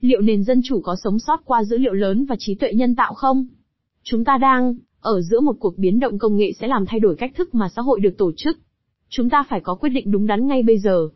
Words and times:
Liệu 0.00 0.20
nền 0.20 0.44
dân 0.44 0.60
chủ 0.64 0.80
có 0.80 0.96
sống 0.96 1.18
sót 1.18 1.40
qua 1.44 1.64
dữ 1.64 1.78
liệu 1.78 1.92
lớn 1.92 2.24
và 2.24 2.36
trí 2.38 2.54
tuệ 2.54 2.72
nhân 2.72 2.94
tạo 2.94 3.14
không? 3.14 3.46
Chúng 4.02 4.24
ta 4.24 4.38
đang 4.38 4.74
ở 5.00 5.20
giữa 5.20 5.40
một 5.40 5.56
cuộc 5.60 5.78
biến 5.78 6.00
động 6.00 6.18
công 6.18 6.36
nghệ 6.36 6.52
sẽ 6.60 6.66
làm 6.68 6.86
thay 6.86 7.00
đổi 7.00 7.16
cách 7.16 7.32
thức 7.36 7.54
mà 7.54 7.68
xã 7.76 7.82
hội 7.82 8.00
được 8.00 8.18
tổ 8.18 8.32
chức. 8.36 8.58
Chúng 9.08 9.30
ta 9.30 9.44
phải 9.48 9.60
có 9.60 9.74
quyết 9.74 9.90
định 9.90 10.10
đúng 10.10 10.26
đắn 10.26 10.46
ngay 10.46 10.62
bây 10.62 10.78
giờ. 10.78 11.08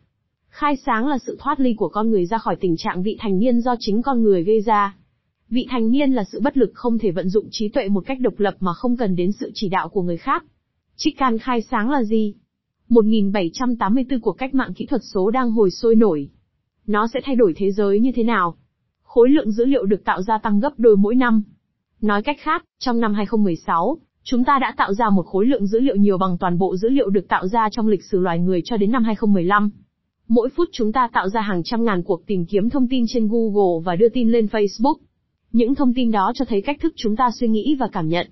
Khai 0.49 0.75
sáng 0.85 1.07
là 1.07 1.17
sự 1.17 1.37
thoát 1.39 1.59
ly 1.59 1.73
của 1.73 1.89
con 1.89 2.09
người 2.09 2.25
ra 2.25 2.37
khỏi 2.37 2.55
tình 2.55 2.77
trạng 2.77 3.03
vị 3.03 3.17
thành 3.19 3.39
niên 3.39 3.61
do 3.61 3.75
chính 3.79 4.01
con 4.01 4.23
người 4.23 4.43
gây 4.43 4.61
ra. 4.61 4.95
Vị 5.49 5.67
thành 5.69 5.91
niên 5.91 6.11
là 6.11 6.23
sự 6.23 6.39
bất 6.39 6.57
lực 6.57 6.71
không 6.73 6.99
thể 6.99 7.11
vận 7.11 7.29
dụng 7.29 7.47
trí 7.51 7.69
tuệ 7.69 7.89
một 7.89 8.03
cách 8.05 8.19
độc 8.19 8.39
lập 8.39 8.55
mà 8.59 8.73
không 8.73 8.97
cần 8.97 9.15
đến 9.15 9.31
sự 9.31 9.51
chỉ 9.53 9.69
đạo 9.69 9.89
của 9.89 10.01
người 10.01 10.17
khác. 10.17 10.45
Trích 10.95 11.17
can 11.17 11.37
khai 11.37 11.61
sáng 11.61 11.89
là 11.89 12.03
gì? 12.03 12.33
1784 12.89 14.19
cuộc 14.19 14.33
cách 14.33 14.55
mạng 14.55 14.73
kỹ 14.73 14.85
thuật 14.85 15.01
số 15.13 15.31
đang 15.31 15.51
hồi 15.51 15.71
sôi 15.71 15.95
nổi. 15.95 16.29
Nó 16.87 17.07
sẽ 17.13 17.19
thay 17.23 17.35
đổi 17.35 17.53
thế 17.55 17.71
giới 17.71 17.99
như 17.99 18.11
thế 18.15 18.23
nào? 18.23 18.55
Khối 19.13 19.29
lượng 19.29 19.51
dữ 19.51 19.65
liệu 19.65 19.85
được 19.85 20.03
tạo 20.05 20.21
ra 20.21 20.37
tăng 20.37 20.59
gấp 20.59 20.73
đôi 20.77 20.97
mỗi 20.97 21.15
năm. 21.15 21.43
Nói 22.01 22.23
cách 22.23 22.37
khác, 22.39 22.63
trong 22.79 22.99
năm 22.99 23.13
2016, 23.13 23.97
chúng 24.23 24.43
ta 24.43 24.59
đã 24.59 24.73
tạo 24.77 24.93
ra 24.93 25.09
một 25.09 25.25
khối 25.25 25.45
lượng 25.45 25.67
dữ 25.67 25.79
liệu 25.79 25.95
nhiều 25.95 26.17
bằng 26.17 26.37
toàn 26.37 26.57
bộ 26.57 26.75
dữ 26.77 26.89
liệu 26.89 27.09
được 27.09 27.27
tạo 27.27 27.47
ra 27.47 27.69
trong 27.71 27.87
lịch 27.87 28.03
sử 28.03 28.19
loài 28.19 28.39
người 28.39 28.61
cho 28.65 28.77
đến 28.77 28.91
năm 28.91 29.03
2015. 29.03 29.69
Mỗi 30.27 30.49
phút 30.49 30.69
chúng 30.71 30.91
ta 30.91 31.09
tạo 31.13 31.29
ra 31.29 31.41
hàng 31.41 31.63
trăm 31.63 31.85
ngàn 31.85 32.03
cuộc 32.03 32.25
tìm 32.25 32.45
kiếm 32.45 32.69
thông 32.69 32.87
tin 32.87 33.05
trên 33.07 33.27
Google 33.27 33.83
và 33.85 33.95
đưa 33.95 34.09
tin 34.09 34.31
lên 34.31 34.45
Facebook. 34.45 34.95
Những 35.51 35.75
thông 35.75 35.93
tin 35.93 36.11
đó 36.11 36.31
cho 36.35 36.45
thấy 36.45 36.61
cách 36.61 36.77
thức 36.81 36.93
chúng 36.95 37.15
ta 37.15 37.31
suy 37.39 37.47
nghĩ 37.47 37.75
và 37.79 37.87
cảm 37.91 38.07
nhận. 38.07 38.27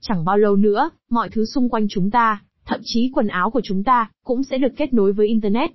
Chẳng 0.00 0.24
bao 0.24 0.38
lâu 0.38 0.56
nữa, 0.56 0.90
mọi 1.10 1.28
thứ 1.28 1.44
xung 1.44 1.68
quanh 1.68 1.86
chúng 1.90 2.10
ta, 2.10 2.42
thậm 2.66 2.80
chí 2.84 3.10
quần 3.14 3.28
áo 3.28 3.50
của 3.50 3.60
chúng 3.64 3.84
ta, 3.84 4.10
cũng 4.24 4.42
sẽ 4.42 4.58
được 4.58 4.72
kết 4.76 4.92
nối 4.92 5.12
với 5.12 5.28
Internet. 5.28 5.70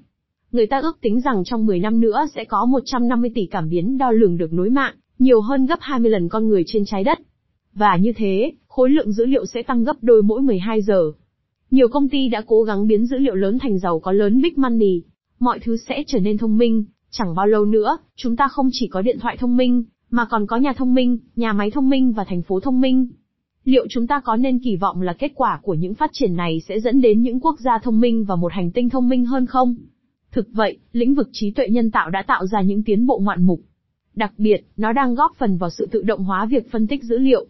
Người 0.52 0.68
ta 0.68 0.80
ước 0.80 1.02
tính 1.02 1.22
rằng 1.22 1.44
trong 1.44 1.66
10 1.66 1.80
năm 1.80 2.00
nữa 2.00 2.26
sẽ 2.36 2.46
có 2.46 2.66
150 2.66 3.32
tỷ 3.36 3.46
cảm 3.46 3.70
biến 3.70 3.98
đo 3.98 4.12
lường 4.12 4.38
được 4.38 4.54
nối 4.54 4.70
mạng, 4.70 4.96
nhiều 5.20 5.42
hơn 5.42 5.66
gấp 5.66 5.80
20 5.82 6.12
lần 6.12 6.30
con 6.30 6.48
người 6.48 6.64
trên 6.68 6.86
trái 6.86 7.04
đất. 7.04 7.20
Và 7.74 7.98
như 7.98 8.14
thế, 8.18 8.52
khối 8.68 8.90
lượng 8.90 9.12
dữ 9.12 9.26
liệu 9.26 9.46
sẽ 9.46 9.64
tăng 9.64 9.84
gấp 9.84 9.96
đôi 10.02 10.24
mỗi 10.24 10.42
12 10.42 10.82
giờ. 10.82 11.12
Nhiều 11.72 11.88
công 11.88 12.10
ty 12.10 12.30
đã 12.30 12.44
cố 12.48 12.64
gắng 12.64 12.88
biến 12.88 13.06
dữ 13.06 13.18
liệu 13.18 13.36
lớn 13.36 13.58
thành 13.60 13.80
giàu 13.80 14.00
có 14.00 14.12
lớn 14.12 14.42
big 14.42 14.54
money. 14.56 15.04
Mọi 15.40 15.60
thứ 15.60 15.78
sẽ 15.78 16.04
trở 16.08 16.20
nên 16.20 16.38
thông 16.38 16.58
minh, 16.58 16.86
chẳng 17.12 17.36
bao 17.36 17.48
lâu 17.48 17.66
nữa, 17.66 17.98
chúng 18.16 18.36
ta 18.36 18.48
không 18.48 18.70
chỉ 18.72 18.88
có 18.88 19.02
điện 19.02 19.20
thoại 19.20 19.38
thông 19.38 19.58
minh, 19.58 19.84
mà 20.10 20.26
còn 20.26 20.48
có 20.48 20.58
nhà 20.58 20.74
thông 20.74 20.94
minh, 20.94 21.18
nhà 21.36 21.54
máy 21.54 21.72
thông 21.72 21.90
minh 21.90 22.12
và 22.12 22.24
thành 22.24 22.42
phố 22.42 22.60
thông 22.60 22.82
minh. 22.82 23.08
Liệu 23.64 23.86
chúng 23.90 24.08
ta 24.08 24.20
có 24.20 24.36
nên 24.36 24.60
kỳ 24.60 24.76
vọng 24.76 25.02
là 25.02 25.14
kết 25.14 25.32
quả 25.36 25.60
của 25.64 25.74
những 25.74 25.94
phát 25.94 26.10
triển 26.14 26.36
này 26.36 26.62
sẽ 26.68 26.80
dẫn 26.80 27.02
đến 27.02 27.22
những 27.22 27.40
quốc 27.40 27.60
gia 27.60 27.80
thông 27.84 28.00
minh 28.00 28.24
và 28.24 28.36
một 28.36 28.54
hành 28.54 28.72
tinh 28.72 28.90
thông 28.90 29.10
minh 29.10 29.26
hơn 29.26 29.46
không? 29.46 29.76
Thực 30.38 30.48
vậy, 30.54 30.78
lĩnh 30.92 31.16
vực 31.16 31.30
trí 31.32 31.52
tuệ 31.52 31.68
nhân 31.70 31.92
tạo 31.92 32.10
đã 32.10 32.24
tạo 32.28 32.46
ra 32.46 32.62
những 32.62 32.84
tiến 32.84 33.08
bộ 33.08 33.20
ngoạn 33.20 33.44
mục. 33.44 33.60
Đặc 34.16 34.34
biệt, 34.38 34.68
nó 34.78 34.94
đang 34.94 35.16
góp 35.16 35.32
phần 35.38 35.58
vào 35.58 35.70
sự 35.70 35.88
tự 35.92 36.02
động 36.02 36.24
hóa 36.24 36.46
việc 36.46 36.72
phân 36.72 36.88
tích 36.88 37.04
dữ 37.04 37.18
liệu. 37.18 37.46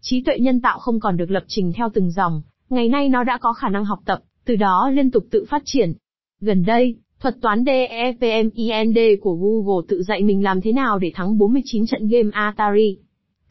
Trí 0.00 0.22
tuệ 0.22 0.38
nhân 0.38 0.60
tạo 0.60 0.78
không 0.78 1.00
còn 1.00 1.16
được 1.16 1.30
lập 1.30 1.44
trình 1.48 1.72
theo 1.72 1.88
từng 1.94 2.10
dòng, 2.10 2.42
ngày 2.70 2.88
nay 2.88 3.08
nó 3.08 3.24
đã 3.24 3.38
có 3.40 3.52
khả 3.52 3.68
năng 3.68 3.84
học 3.84 3.98
tập, 4.04 4.22
từ 4.44 4.56
đó 4.56 4.90
liên 4.90 5.10
tục 5.10 5.24
tự 5.30 5.44
phát 5.48 5.62
triển. 5.64 5.92
Gần 6.40 6.64
đây, 6.64 6.96
thuật 7.20 7.36
toán 7.40 7.64
DEFMIND 7.64 8.98
của 9.20 9.34
Google 9.34 9.86
tự 9.88 10.02
dạy 10.02 10.22
mình 10.22 10.44
làm 10.44 10.60
thế 10.60 10.72
nào 10.72 10.98
để 10.98 11.12
thắng 11.14 11.38
49 11.38 11.86
trận 11.86 12.08
game 12.08 12.30
Atari. 12.32 12.98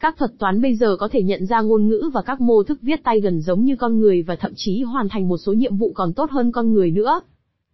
Các 0.00 0.16
thuật 0.18 0.30
toán 0.38 0.62
bây 0.62 0.74
giờ 0.74 0.96
có 0.96 1.08
thể 1.12 1.22
nhận 1.22 1.46
ra 1.46 1.60
ngôn 1.60 1.88
ngữ 1.88 2.10
và 2.14 2.22
các 2.22 2.40
mô 2.40 2.62
thức 2.62 2.78
viết 2.82 3.04
tay 3.04 3.20
gần 3.20 3.40
giống 3.40 3.64
như 3.64 3.76
con 3.76 3.98
người 3.98 4.22
và 4.22 4.36
thậm 4.36 4.52
chí 4.56 4.82
hoàn 4.82 5.08
thành 5.08 5.28
một 5.28 5.38
số 5.38 5.52
nhiệm 5.52 5.76
vụ 5.76 5.92
còn 5.94 6.12
tốt 6.12 6.30
hơn 6.30 6.52
con 6.52 6.72
người 6.72 6.90
nữa. 6.90 7.20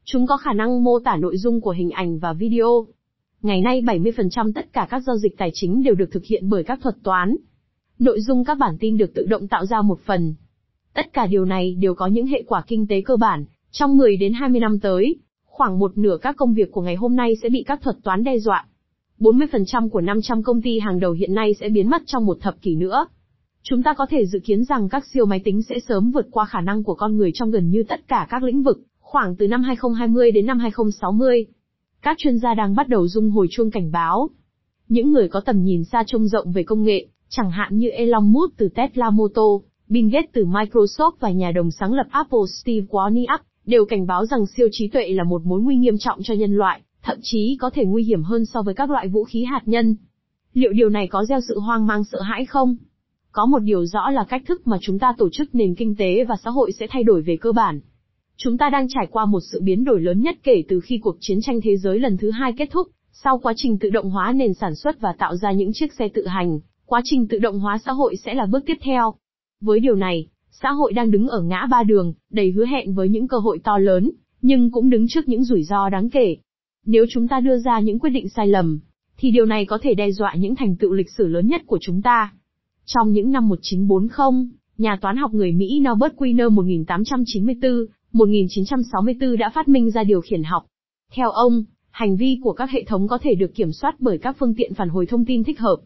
Chúng 0.06 0.26
có 0.26 0.36
khả 0.36 0.52
năng 0.52 0.84
mô 0.84 0.98
tả 0.98 1.16
nội 1.16 1.36
dung 1.36 1.60
của 1.60 1.70
hình 1.70 1.90
ảnh 1.90 2.18
và 2.18 2.32
video. 2.32 2.86
Ngày 3.42 3.60
nay 3.60 3.82
70% 3.82 4.52
tất 4.52 4.72
cả 4.72 4.86
các 4.90 5.02
giao 5.06 5.16
dịch 5.16 5.38
tài 5.38 5.50
chính 5.54 5.82
đều 5.82 5.94
được 5.94 6.12
thực 6.12 6.24
hiện 6.24 6.48
bởi 6.48 6.64
các 6.64 6.78
thuật 6.82 6.96
toán. 7.02 7.36
Nội 7.98 8.20
dung 8.20 8.44
các 8.44 8.58
bản 8.58 8.76
tin 8.80 8.96
được 8.96 9.14
tự 9.14 9.26
động 9.26 9.48
tạo 9.48 9.66
ra 9.66 9.82
một 9.82 10.00
phần. 10.06 10.34
Tất 10.94 11.12
cả 11.12 11.26
điều 11.26 11.44
này 11.44 11.74
đều 11.74 11.94
có 11.94 12.06
những 12.06 12.26
hệ 12.26 12.42
quả 12.46 12.62
kinh 12.66 12.86
tế 12.86 13.00
cơ 13.00 13.16
bản. 13.16 13.44
Trong 13.70 13.96
10 13.96 14.16
đến 14.16 14.32
20 14.32 14.60
năm 14.60 14.80
tới, 14.80 15.16
khoảng 15.44 15.78
một 15.78 15.98
nửa 15.98 16.16
các 16.22 16.36
công 16.36 16.54
việc 16.54 16.72
của 16.72 16.82
ngày 16.82 16.94
hôm 16.94 17.16
nay 17.16 17.36
sẽ 17.42 17.48
bị 17.48 17.64
các 17.66 17.82
thuật 17.82 17.96
toán 18.02 18.24
đe 18.24 18.38
dọa. 18.38 18.66
40% 19.18 19.88
của 19.88 20.00
500 20.00 20.42
công 20.42 20.62
ty 20.62 20.78
hàng 20.78 21.00
đầu 21.00 21.12
hiện 21.12 21.34
nay 21.34 21.54
sẽ 21.60 21.68
biến 21.68 21.90
mất 21.90 22.02
trong 22.06 22.26
một 22.26 22.38
thập 22.40 22.62
kỷ 22.62 22.74
nữa. 22.76 23.06
Chúng 23.62 23.82
ta 23.82 23.94
có 23.94 24.06
thể 24.10 24.26
dự 24.26 24.38
kiến 24.44 24.64
rằng 24.64 24.88
các 24.88 25.04
siêu 25.12 25.26
máy 25.26 25.40
tính 25.44 25.62
sẽ 25.62 25.78
sớm 25.88 26.10
vượt 26.10 26.26
qua 26.30 26.44
khả 26.44 26.60
năng 26.60 26.82
của 26.84 26.94
con 26.94 27.16
người 27.16 27.30
trong 27.34 27.50
gần 27.50 27.70
như 27.70 27.82
tất 27.88 28.08
cả 28.08 28.26
các 28.30 28.42
lĩnh 28.42 28.62
vực, 28.62 28.80
khoảng 29.14 29.36
từ 29.36 29.48
năm 29.48 29.62
2020 29.62 30.30
đến 30.30 30.46
năm 30.46 30.58
2060. 30.58 31.46
Các 32.02 32.18
chuyên 32.18 32.38
gia 32.38 32.54
đang 32.54 32.74
bắt 32.74 32.88
đầu 32.88 33.08
rung 33.08 33.30
hồi 33.30 33.46
chuông 33.50 33.70
cảnh 33.70 33.92
báo. 33.92 34.30
Những 34.88 35.12
người 35.12 35.28
có 35.28 35.40
tầm 35.40 35.64
nhìn 35.64 35.84
xa 35.84 36.04
trông 36.06 36.28
rộng 36.28 36.52
về 36.52 36.62
công 36.62 36.84
nghệ, 36.84 37.06
chẳng 37.28 37.50
hạn 37.50 37.78
như 37.78 37.88
Elon 37.88 38.32
Musk 38.32 38.56
từ 38.56 38.68
Tesla 38.68 39.10
Motor, 39.10 39.62
Bill 39.88 40.08
Gates 40.08 40.30
từ 40.32 40.44
Microsoft 40.44 41.10
và 41.20 41.30
nhà 41.30 41.50
đồng 41.50 41.70
sáng 41.70 41.92
lập 41.92 42.06
Apple 42.10 42.38
Steve 42.62 42.86
Wozniak, 42.90 43.38
đều 43.66 43.84
cảnh 43.84 44.06
báo 44.06 44.26
rằng 44.26 44.46
siêu 44.46 44.68
trí 44.72 44.88
tuệ 44.88 45.08
là 45.08 45.24
một 45.24 45.42
mối 45.44 45.60
nguy 45.60 45.76
nghiêm 45.76 45.98
trọng 45.98 46.22
cho 46.22 46.34
nhân 46.34 46.56
loại, 46.56 46.80
thậm 47.02 47.18
chí 47.22 47.56
có 47.60 47.70
thể 47.70 47.84
nguy 47.84 48.04
hiểm 48.04 48.22
hơn 48.22 48.46
so 48.46 48.62
với 48.62 48.74
các 48.74 48.90
loại 48.90 49.08
vũ 49.08 49.24
khí 49.24 49.44
hạt 49.44 49.62
nhân. 49.66 49.96
Liệu 50.54 50.72
điều 50.72 50.88
này 50.88 51.06
có 51.06 51.24
gieo 51.24 51.40
sự 51.48 51.58
hoang 51.58 51.86
mang 51.86 52.04
sợ 52.04 52.20
hãi 52.20 52.44
không? 52.44 52.76
Có 53.32 53.46
một 53.46 53.58
điều 53.58 53.86
rõ 53.86 54.10
là 54.10 54.24
cách 54.28 54.42
thức 54.46 54.66
mà 54.66 54.78
chúng 54.80 54.98
ta 54.98 55.14
tổ 55.18 55.28
chức 55.32 55.54
nền 55.54 55.74
kinh 55.74 55.96
tế 55.96 56.24
và 56.24 56.34
xã 56.44 56.50
hội 56.50 56.72
sẽ 56.72 56.86
thay 56.90 57.02
đổi 57.02 57.22
về 57.22 57.36
cơ 57.36 57.52
bản. 57.52 57.80
Chúng 58.36 58.58
ta 58.58 58.70
đang 58.70 58.86
trải 58.88 59.06
qua 59.10 59.24
một 59.24 59.40
sự 59.52 59.60
biến 59.62 59.84
đổi 59.84 60.00
lớn 60.00 60.20
nhất 60.20 60.36
kể 60.42 60.62
từ 60.68 60.80
khi 60.80 60.98
cuộc 60.98 61.16
chiến 61.20 61.38
tranh 61.42 61.60
thế 61.60 61.76
giới 61.76 61.98
lần 61.98 62.16
thứ 62.16 62.30
hai 62.30 62.52
kết 62.52 62.68
thúc, 62.70 62.88
sau 63.12 63.38
quá 63.38 63.52
trình 63.56 63.78
tự 63.78 63.90
động 63.90 64.10
hóa 64.10 64.32
nền 64.32 64.54
sản 64.54 64.74
xuất 64.74 65.00
và 65.00 65.14
tạo 65.18 65.36
ra 65.36 65.52
những 65.52 65.70
chiếc 65.72 65.92
xe 65.92 66.08
tự 66.08 66.26
hành, 66.26 66.60
quá 66.86 67.00
trình 67.04 67.28
tự 67.28 67.38
động 67.38 67.58
hóa 67.58 67.78
xã 67.84 67.92
hội 67.92 68.16
sẽ 68.16 68.34
là 68.34 68.46
bước 68.46 68.62
tiếp 68.66 68.78
theo. 68.82 69.14
Với 69.60 69.80
điều 69.80 69.94
này, 69.94 70.26
xã 70.50 70.70
hội 70.70 70.92
đang 70.92 71.10
đứng 71.10 71.28
ở 71.28 71.42
ngã 71.42 71.66
ba 71.70 71.82
đường, 71.82 72.14
đầy 72.30 72.50
hứa 72.50 72.66
hẹn 72.66 72.94
với 72.94 73.08
những 73.08 73.28
cơ 73.28 73.38
hội 73.38 73.58
to 73.64 73.78
lớn, 73.78 74.10
nhưng 74.42 74.70
cũng 74.70 74.90
đứng 74.90 75.06
trước 75.08 75.28
những 75.28 75.44
rủi 75.44 75.62
ro 75.62 75.88
đáng 75.88 76.10
kể. 76.10 76.36
Nếu 76.86 77.04
chúng 77.10 77.28
ta 77.28 77.40
đưa 77.40 77.58
ra 77.58 77.80
những 77.80 77.98
quyết 77.98 78.10
định 78.10 78.28
sai 78.28 78.46
lầm, 78.46 78.80
thì 79.16 79.30
điều 79.30 79.46
này 79.46 79.66
có 79.66 79.78
thể 79.82 79.94
đe 79.94 80.10
dọa 80.10 80.34
những 80.38 80.54
thành 80.54 80.76
tựu 80.76 80.92
lịch 80.92 81.10
sử 81.10 81.26
lớn 81.26 81.46
nhất 81.46 81.62
của 81.66 81.78
chúng 81.80 82.02
ta. 82.02 82.32
Trong 82.84 83.12
những 83.12 83.30
năm 83.30 83.48
1940, 83.48 84.46
nhà 84.78 84.98
toán 85.00 85.16
học 85.16 85.34
người 85.34 85.52
Mỹ 85.52 85.80
Norbert 85.80 86.14
Wiener 86.14 86.50
1894, 86.50 87.86
1964 88.14 89.36
đã 89.36 89.50
phát 89.54 89.68
minh 89.68 89.90
ra 89.90 90.04
điều 90.04 90.20
khiển 90.20 90.42
học. 90.42 90.64
Theo 91.12 91.30
ông, 91.30 91.64
hành 91.90 92.16
vi 92.16 92.38
của 92.42 92.52
các 92.52 92.70
hệ 92.70 92.84
thống 92.84 93.08
có 93.08 93.18
thể 93.18 93.34
được 93.34 93.54
kiểm 93.54 93.72
soát 93.72 93.94
bởi 93.98 94.18
các 94.18 94.36
phương 94.38 94.54
tiện 94.54 94.74
phản 94.74 94.88
hồi 94.88 95.06
thông 95.06 95.24
tin 95.24 95.44
thích 95.44 95.60
hợp. 95.60 95.76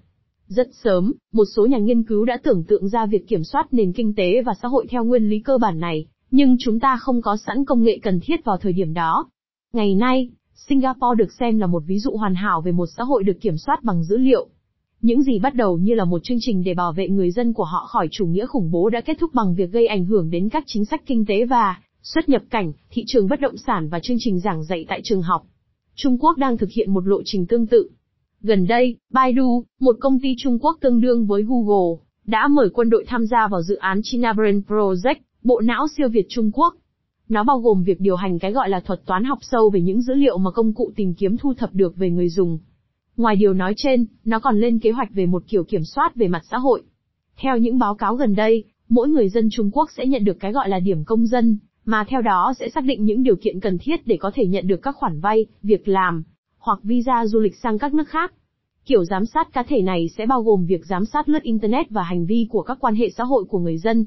Rất 0.47 0.69
sớm, 0.73 1.13
một 1.33 1.45
số 1.57 1.67
nhà 1.67 1.79
nghiên 1.79 2.03
cứu 2.03 2.25
đã 2.25 2.39
tưởng 2.43 2.65
tượng 2.65 2.89
ra 2.89 3.07
việc 3.07 3.29
kiểm 3.29 3.45
soát 3.45 3.67
nền 3.71 3.93
kinh 3.93 4.15
tế 4.15 4.43
và 4.43 4.53
xã 4.63 4.69
hội 4.69 4.87
theo 4.91 5.05
nguyên 5.05 5.29
lý 5.29 5.41
cơ 5.41 5.59
bản 5.59 5.81
này, 5.81 6.07
nhưng 6.31 6.57
chúng 6.61 6.81
ta 6.81 6.97
không 6.97 7.23
có 7.23 7.37
sẵn 7.47 7.65
công 7.65 7.83
nghệ 7.83 7.99
cần 8.03 8.21
thiết 8.21 8.45
vào 8.45 8.57
thời 8.57 8.73
điểm 8.73 8.95
đó. 8.95 9.31
Ngày 9.73 9.95
nay, 9.95 10.31
Singapore 10.55 11.19
được 11.19 11.33
xem 11.33 11.59
là 11.59 11.67
một 11.67 11.83
ví 11.87 11.99
dụ 11.99 12.11
hoàn 12.11 12.35
hảo 12.35 12.61
về 12.61 12.73
một 12.73 12.87
xã 12.97 13.05
hội 13.05 13.25
được 13.25 13.41
kiểm 13.41 13.57
soát 13.57 13.85
bằng 13.85 14.05
dữ 14.05 14.17
liệu. 14.17 14.49
Những 15.01 15.23
gì 15.23 15.39
bắt 15.39 15.55
đầu 15.55 15.79
như 15.79 15.95
là 15.95 16.05
một 16.05 16.21
chương 16.25 16.39
trình 16.41 16.65
để 16.65 16.75
bảo 16.75 16.93
vệ 16.93 17.09
người 17.09 17.31
dân 17.31 17.53
của 17.53 17.65
họ 17.65 17.87
khỏi 17.87 18.09
chủ 18.11 18.27
nghĩa 18.27 18.47
khủng 18.47 18.71
bố 18.71 18.91
đã 18.91 19.01
kết 19.01 19.17
thúc 19.21 19.31
bằng 19.35 19.55
việc 19.55 19.71
gây 19.73 19.87
ảnh 19.87 20.05
hưởng 20.05 20.31
đến 20.31 20.49
các 20.49 20.65
chính 20.67 20.85
sách 20.85 21.03
kinh 21.07 21.27
tế 21.27 21.45
và 21.45 21.77
xuất 22.15 22.29
nhập 22.29 22.43
cảnh, 22.51 22.73
thị 22.91 23.05
trường 23.07 23.29
bất 23.29 23.41
động 23.41 23.57
sản 23.57 23.89
và 23.89 24.01
chương 24.01 24.17
trình 24.21 24.41
giảng 24.41 24.65
dạy 24.65 24.85
tại 24.89 25.01
trường 25.05 25.23
học. 25.23 25.47
Trung 25.95 26.19
Quốc 26.19 26.39
đang 26.39 26.59
thực 26.59 26.71
hiện 26.71 26.95
một 26.95 27.07
lộ 27.07 27.23
trình 27.25 27.47
tương 27.47 27.67
tự. 27.67 27.91
Gần 28.41 28.67
đây, 28.67 28.97
Baidu, 29.11 29.65
một 29.81 29.97
công 30.01 30.21
ty 30.21 30.35
Trung 30.39 30.59
Quốc 30.59 30.79
tương 30.81 31.01
đương 31.01 31.27
với 31.27 31.43
Google, 31.43 32.05
đã 32.27 32.49
mời 32.49 32.69
quân 32.75 32.91
đội 32.91 33.05
tham 33.07 33.27
gia 33.27 33.49
vào 33.49 33.63
dự 33.63 33.77
án 33.77 34.01
China 34.03 34.33
Brain 34.33 34.61
Project, 34.69 35.15
bộ 35.43 35.61
não 35.61 35.87
siêu 35.97 36.09
Việt 36.09 36.27
Trung 36.29 36.51
Quốc. 36.55 36.75
Nó 37.29 37.45
bao 37.45 37.59
gồm 37.59 37.83
việc 37.83 38.01
điều 38.01 38.17
hành 38.17 38.39
cái 38.39 38.53
gọi 38.53 38.69
là 38.69 38.81
thuật 38.81 39.07
toán 39.07 39.25
học 39.25 39.39
sâu 39.43 39.71
về 39.71 39.81
những 39.81 40.03
dữ 40.03 40.15
liệu 40.15 40.39
mà 40.39 40.51
công 40.51 40.73
cụ 40.73 40.93
tìm 40.97 41.15
kiếm 41.15 41.37
thu 41.37 41.55
thập 41.55 41.75
được 41.75 41.97
về 41.97 42.11
người 42.11 42.29
dùng. 42.29 42.59
Ngoài 43.17 43.37
điều 43.37 43.55
nói 43.55 43.75
trên, 43.77 44.07
nó 44.25 44.39
còn 44.39 44.61
lên 44.61 44.79
kế 44.79 44.91
hoạch 44.91 45.15
về 45.15 45.27
một 45.27 45.43
kiểu 45.49 45.65
kiểm 45.65 45.85
soát 45.85 46.17
về 46.17 46.29
mặt 46.29 46.43
xã 46.51 46.59
hội. 46.59 46.83
Theo 47.37 47.57
những 47.57 47.79
báo 47.79 47.95
cáo 47.95 48.15
gần 48.15 48.35
đây, 48.35 48.65
mỗi 48.89 49.09
người 49.09 49.29
dân 49.29 49.49
Trung 49.51 49.71
Quốc 49.71 49.91
sẽ 49.97 50.07
nhận 50.07 50.25
được 50.25 50.37
cái 50.41 50.53
gọi 50.53 50.69
là 50.69 50.79
điểm 50.79 51.05
công 51.05 51.27
dân, 51.27 51.59
mà 51.89 52.05
theo 52.09 52.23
đó 52.23 52.53
sẽ 52.59 52.69
xác 52.69 52.85
định 52.85 53.05
những 53.05 53.23
điều 53.23 53.37
kiện 53.37 53.61
cần 53.61 53.79
thiết 53.79 54.07
để 54.07 54.17
có 54.17 54.31
thể 54.35 54.47
nhận 54.47 54.67
được 54.67 54.83
các 54.83 54.97
khoản 54.97 55.21
vay, 55.21 55.47
việc 55.63 55.89
làm, 55.89 56.23
hoặc 56.59 56.79
visa 56.83 57.27
du 57.27 57.41
lịch 57.41 57.57
sang 57.57 57.79
các 57.79 57.95
nước 57.95 58.09
khác. 58.09 58.33
Kiểu 58.87 59.05
giám 59.05 59.27
sát 59.27 59.53
cá 59.53 59.63
thể 59.63 59.83
này 59.83 60.09
sẽ 60.17 60.27
bao 60.27 60.43
gồm 60.43 60.67
việc 60.67 60.87
giám 60.87 61.05
sát 61.05 61.29
lướt 61.29 61.43
Internet 61.43 61.91
và 61.91 62.03
hành 62.03 62.27
vi 62.27 62.47
của 62.51 62.63
các 62.63 62.79
quan 62.81 62.95
hệ 62.95 63.11
xã 63.11 63.25
hội 63.25 63.45
của 63.45 63.59
người 63.59 63.79
dân. 63.79 64.07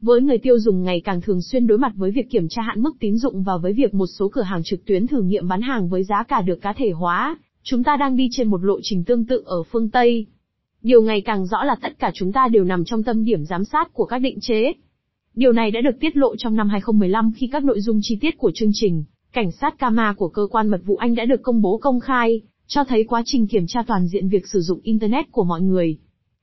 Với 0.00 0.20
người 0.20 0.38
tiêu 0.38 0.58
dùng 0.58 0.82
ngày 0.82 1.00
càng 1.00 1.20
thường 1.20 1.42
xuyên 1.42 1.66
đối 1.66 1.78
mặt 1.78 1.92
với 1.94 2.10
việc 2.10 2.30
kiểm 2.30 2.48
tra 2.48 2.62
hạn 2.62 2.82
mức 2.82 2.96
tín 3.00 3.16
dụng 3.16 3.42
và 3.42 3.56
với 3.56 3.72
việc 3.72 3.94
một 3.94 4.06
số 4.06 4.28
cửa 4.28 4.42
hàng 4.42 4.62
trực 4.64 4.84
tuyến 4.86 5.06
thử 5.06 5.22
nghiệm 5.22 5.48
bán 5.48 5.62
hàng 5.62 5.88
với 5.88 6.04
giá 6.04 6.22
cả 6.28 6.42
được 6.42 6.60
cá 6.62 6.72
thể 6.72 6.90
hóa, 6.90 7.36
chúng 7.62 7.84
ta 7.84 7.96
đang 7.96 8.16
đi 8.16 8.28
trên 8.32 8.48
một 8.48 8.64
lộ 8.64 8.78
trình 8.82 9.04
tương 9.04 9.24
tự 9.24 9.42
ở 9.46 9.62
phương 9.62 9.90
Tây. 9.90 10.26
Điều 10.82 11.02
ngày 11.02 11.20
càng 11.20 11.46
rõ 11.46 11.64
là 11.64 11.76
tất 11.82 11.98
cả 11.98 12.10
chúng 12.14 12.32
ta 12.32 12.48
đều 12.48 12.64
nằm 12.64 12.84
trong 12.84 13.02
tâm 13.02 13.24
điểm 13.24 13.44
giám 13.44 13.64
sát 13.64 13.92
của 13.92 14.04
các 14.04 14.18
định 14.18 14.38
chế. 14.40 14.72
Điều 15.36 15.52
này 15.52 15.70
đã 15.70 15.80
được 15.80 16.00
tiết 16.00 16.16
lộ 16.16 16.36
trong 16.36 16.56
năm 16.56 16.68
2015 16.68 17.32
khi 17.36 17.48
các 17.52 17.64
nội 17.64 17.80
dung 17.80 17.98
chi 18.02 18.18
tiết 18.20 18.38
của 18.38 18.50
chương 18.54 18.70
trình 18.72 19.04
Cảnh 19.32 19.52
sát 19.52 19.78
Kama 19.78 20.12
của 20.12 20.28
cơ 20.28 20.42
quan 20.50 20.68
mật 20.68 20.80
vụ 20.84 20.96
Anh 20.96 21.14
đã 21.14 21.24
được 21.24 21.42
công 21.42 21.62
bố 21.62 21.78
công 21.78 22.00
khai, 22.00 22.40
cho 22.66 22.84
thấy 22.84 23.04
quá 23.04 23.22
trình 23.24 23.46
kiểm 23.46 23.66
tra 23.66 23.82
toàn 23.86 24.06
diện 24.06 24.28
việc 24.28 24.46
sử 24.46 24.60
dụng 24.60 24.80
Internet 24.82 25.32
của 25.32 25.44
mọi 25.44 25.60
người. 25.60 25.98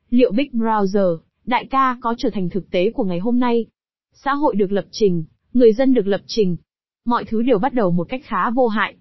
Liệu 0.09 0.31
Big 0.31 0.49
Browser, 0.53 1.17
đại 1.45 1.65
ca 1.65 1.97
có 2.01 2.15
trở 2.17 2.29
thành 2.29 2.49
thực 2.49 2.71
tế 2.71 2.91
của 2.91 3.03
ngày 3.03 3.19
hôm 3.19 3.39
nay? 3.39 3.65
Xã 4.13 4.33
hội 4.33 4.55
được 4.55 4.71
lập 4.71 4.85
trình, 4.91 5.23
người 5.53 5.73
dân 5.73 5.93
được 5.93 6.07
lập 6.07 6.21
trình. 6.27 6.57
Mọi 7.05 7.25
thứ 7.25 7.41
đều 7.41 7.59
bắt 7.59 7.73
đầu 7.73 7.91
một 7.91 8.09
cách 8.09 8.21
khá 8.23 8.49
vô 8.49 8.67
hại. 8.67 8.95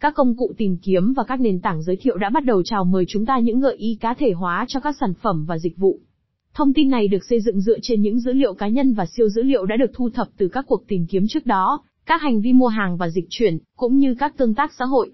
Các 0.00 0.14
công 0.14 0.36
cụ 0.36 0.52
tìm 0.56 0.76
kiếm 0.82 1.12
và 1.12 1.24
các 1.24 1.40
nền 1.40 1.60
tảng 1.60 1.82
giới 1.82 1.96
thiệu 1.96 2.16
đã 2.16 2.30
bắt 2.30 2.44
đầu 2.44 2.62
chào 2.62 2.84
mời 2.84 3.04
chúng 3.08 3.26
ta 3.26 3.38
những 3.38 3.60
gợi 3.60 3.76
ý 3.76 3.98
cá 4.00 4.14
thể 4.14 4.32
hóa 4.32 4.64
cho 4.68 4.80
các 4.80 4.96
sản 5.00 5.14
phẩm 5.14 5.44
và 5.44 5.58
dịch 5.58 5.76
vụ. 5.76 6.00
Thông 6.56 6.72
tin 6.72 6.90
này 6.90 7.08
được 7.08 7.24
xây 7.30 7.40
dựng 7.40 7.60
dựa 7.60 7.78
trên 7.82 8.02
những 8.02 8.20
dữ 8.20 8.32
liệu 8.32 8.54
cá 8.54 8.68
nhân 8.68 8.94
và 8.94 9.06
siêu 9.06 9.28
dữ 9.28 9.42
liệu 9.42 9.66
đã 9.66 9.76
được 9.76 9.90
thu 9.94 10.10
thập 10.10 10.28
từ 10.36 10.48
các 10.48 10.64
cuộc 10.68 10.88
tìm 10.88 11.06
kiếm 11.06 11.26
trước 11.28 11.46
đó, 11.46 11.82
các 12.06 12.22
hành 12.22 12.40
vi 12.40 12.52
mua 12.52 12.66
hàng 12.66 12.96
và 12.96 13.08
dịch 13.08 13.26
chuyển, 13.30 13.58
cũng 13.76 13.98
như 13.98 14.14
các 14.18 14.36
tương 14.36 14.54
tác 14.54 14.72
xã 14.78 14.84
hội. 14.84 15.12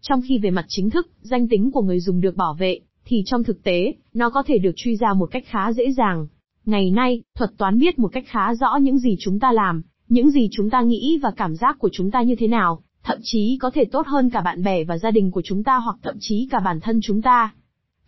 Trong 0.00 0.20
khi 0.28 0.38
về 0.38 0.50
mặt 0.50 0.64
chính 0.68 0.90
thức, 0.90 1.10
danh 1.20 1.48
tính 1.48 1.70
của 1.70 1.82
người 1.82 2.00
dùng 2.00 2.20
được 2.20 2.36
bảo 2.36 2.54
vệ, 2.58 2.80
thì 3.04 3.22
trong 3.26 3.44
thực 3.44 3.62
tế, 3.62 3.94
nó 4.14 4.30
có 4.30 4.42
thể 4.46 4.58
được 4.58 4.70
truy 4.76 4.96
ra 4.96 5.12
một 5.12 5.26
cách 5.30 5.44
khá 5.46 5.72
dễ 5.72 5.92
dàng. 5.92 6.26
Ngày 6.64 6.90
nay, 6.90 7.22
thuật 7.38 7.50
toán 7.56 7.78
biết 7.78 7.98
một 7.98 8.08
cách 8.12 8.24
khá 8.26 8.54
rõ 8.54 8.76
những 8.76 8.98
gì 8.98 9.16
chúng 9.20 9.40
ta 9.40 9.52
làm, 9.52 9.82
những 10.08 10.30
gì 10.30 10.48
chúng 10.52 10.70
ta 10.70 10.80
nghĩ 10.80 11.18
và 11.22 11.30
cảm 11.36 11.56
giác 11.56 11.76
của 11.78 11.88
chúng 11.92 12.10
ta 12.10 12.22
như 12.22 12.34
thế 12.38 12.46
nào, 12.46 12.82
thậm 13.02 13.18
chí 13.22 13.58
có 13.60 13.70
thể 13.70 13.84
tốt 13.84 14.06
hơn 14.06 14.30
cả 14.30 14.40
bạn 14.40 14.62
bè 14.62 14.84
và 14.84 14.98
gia 14.98 15.10
đình 15.10 15.30
của 15.30 15.42
chúng 15.44 15.64
ta 15.64 15.76
hoặc 15.76 15.96
thậm 16.02 16.16
chí 16.20 16.48
cả 16.50 16.60
bản 16.64 16.80
thân 16.80 17.00
chúng 17.02 17.22
ta. 17.22 17.54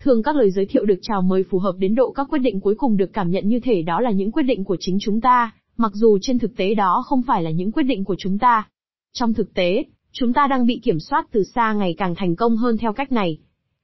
Thường 0.01 0.23
các 0.23 0.37
lời 0.37 0.51
giới 0.51 0.67
thiệu 0.67 0.85
được 0.85 0.99
chào 1.03 1.23
mời 1.23 1.45
phù 1.51 1.59
hợp 1.59 1.75
đến 1.79 1.95
độ 1.95 2.13
các 2.13 2.27
quyết 2.31 2.39
định 2.39 2.61
cuối 2.61 2.75
cùng 2.75 2.97
được 2.97 3.13
cảm 3.13 3.31
nhận 3.31 3.49
như 3.49 3.61
thể 3.61 3.83
đó 3.83 4.01
là 4.01 4.11
những 4.11 4.33
quyết 4.33 4.43
định 4.43 4.65
của 4.65 4.77
chính 4.81 4.99
chúng 5.01 5.21
ta, 5.21 5.53
mặc 5.77 5.93
dù 5.95 6.19
trên 6.21 6.39
thực 6.39 6.57
tế 6.57 6.75
đó 6.75 7.05
không 7.07 7.23
phải 7.23 7.43
là 7.43 7.51
những 7.51 7.73
quyết 7.73 7.83
định 7.83 8.05
của 8.05 8.17
chúng 8.19 8.39
ta. 8.39 8.69
Trong 9.13 9.35
thực 9.35 9.55
tế, 9.55 9.85
chúng 10.13 10.33
ta 10.33 10.47
đang 10.47 10.67
bị 10.67 10.81
kiểm 10.83 11.01
soát 11.01 11.27
từ 11.33 11.45
xa 11.45 11.73
ngày 11.73 11.95
càng 11.99 12.15
thành 12.15 12.37
công 12.37 12.57
hơn 12.57 12.77
theo 12.79 12.93
cách 12.93 13.13
này. 13.13 13.39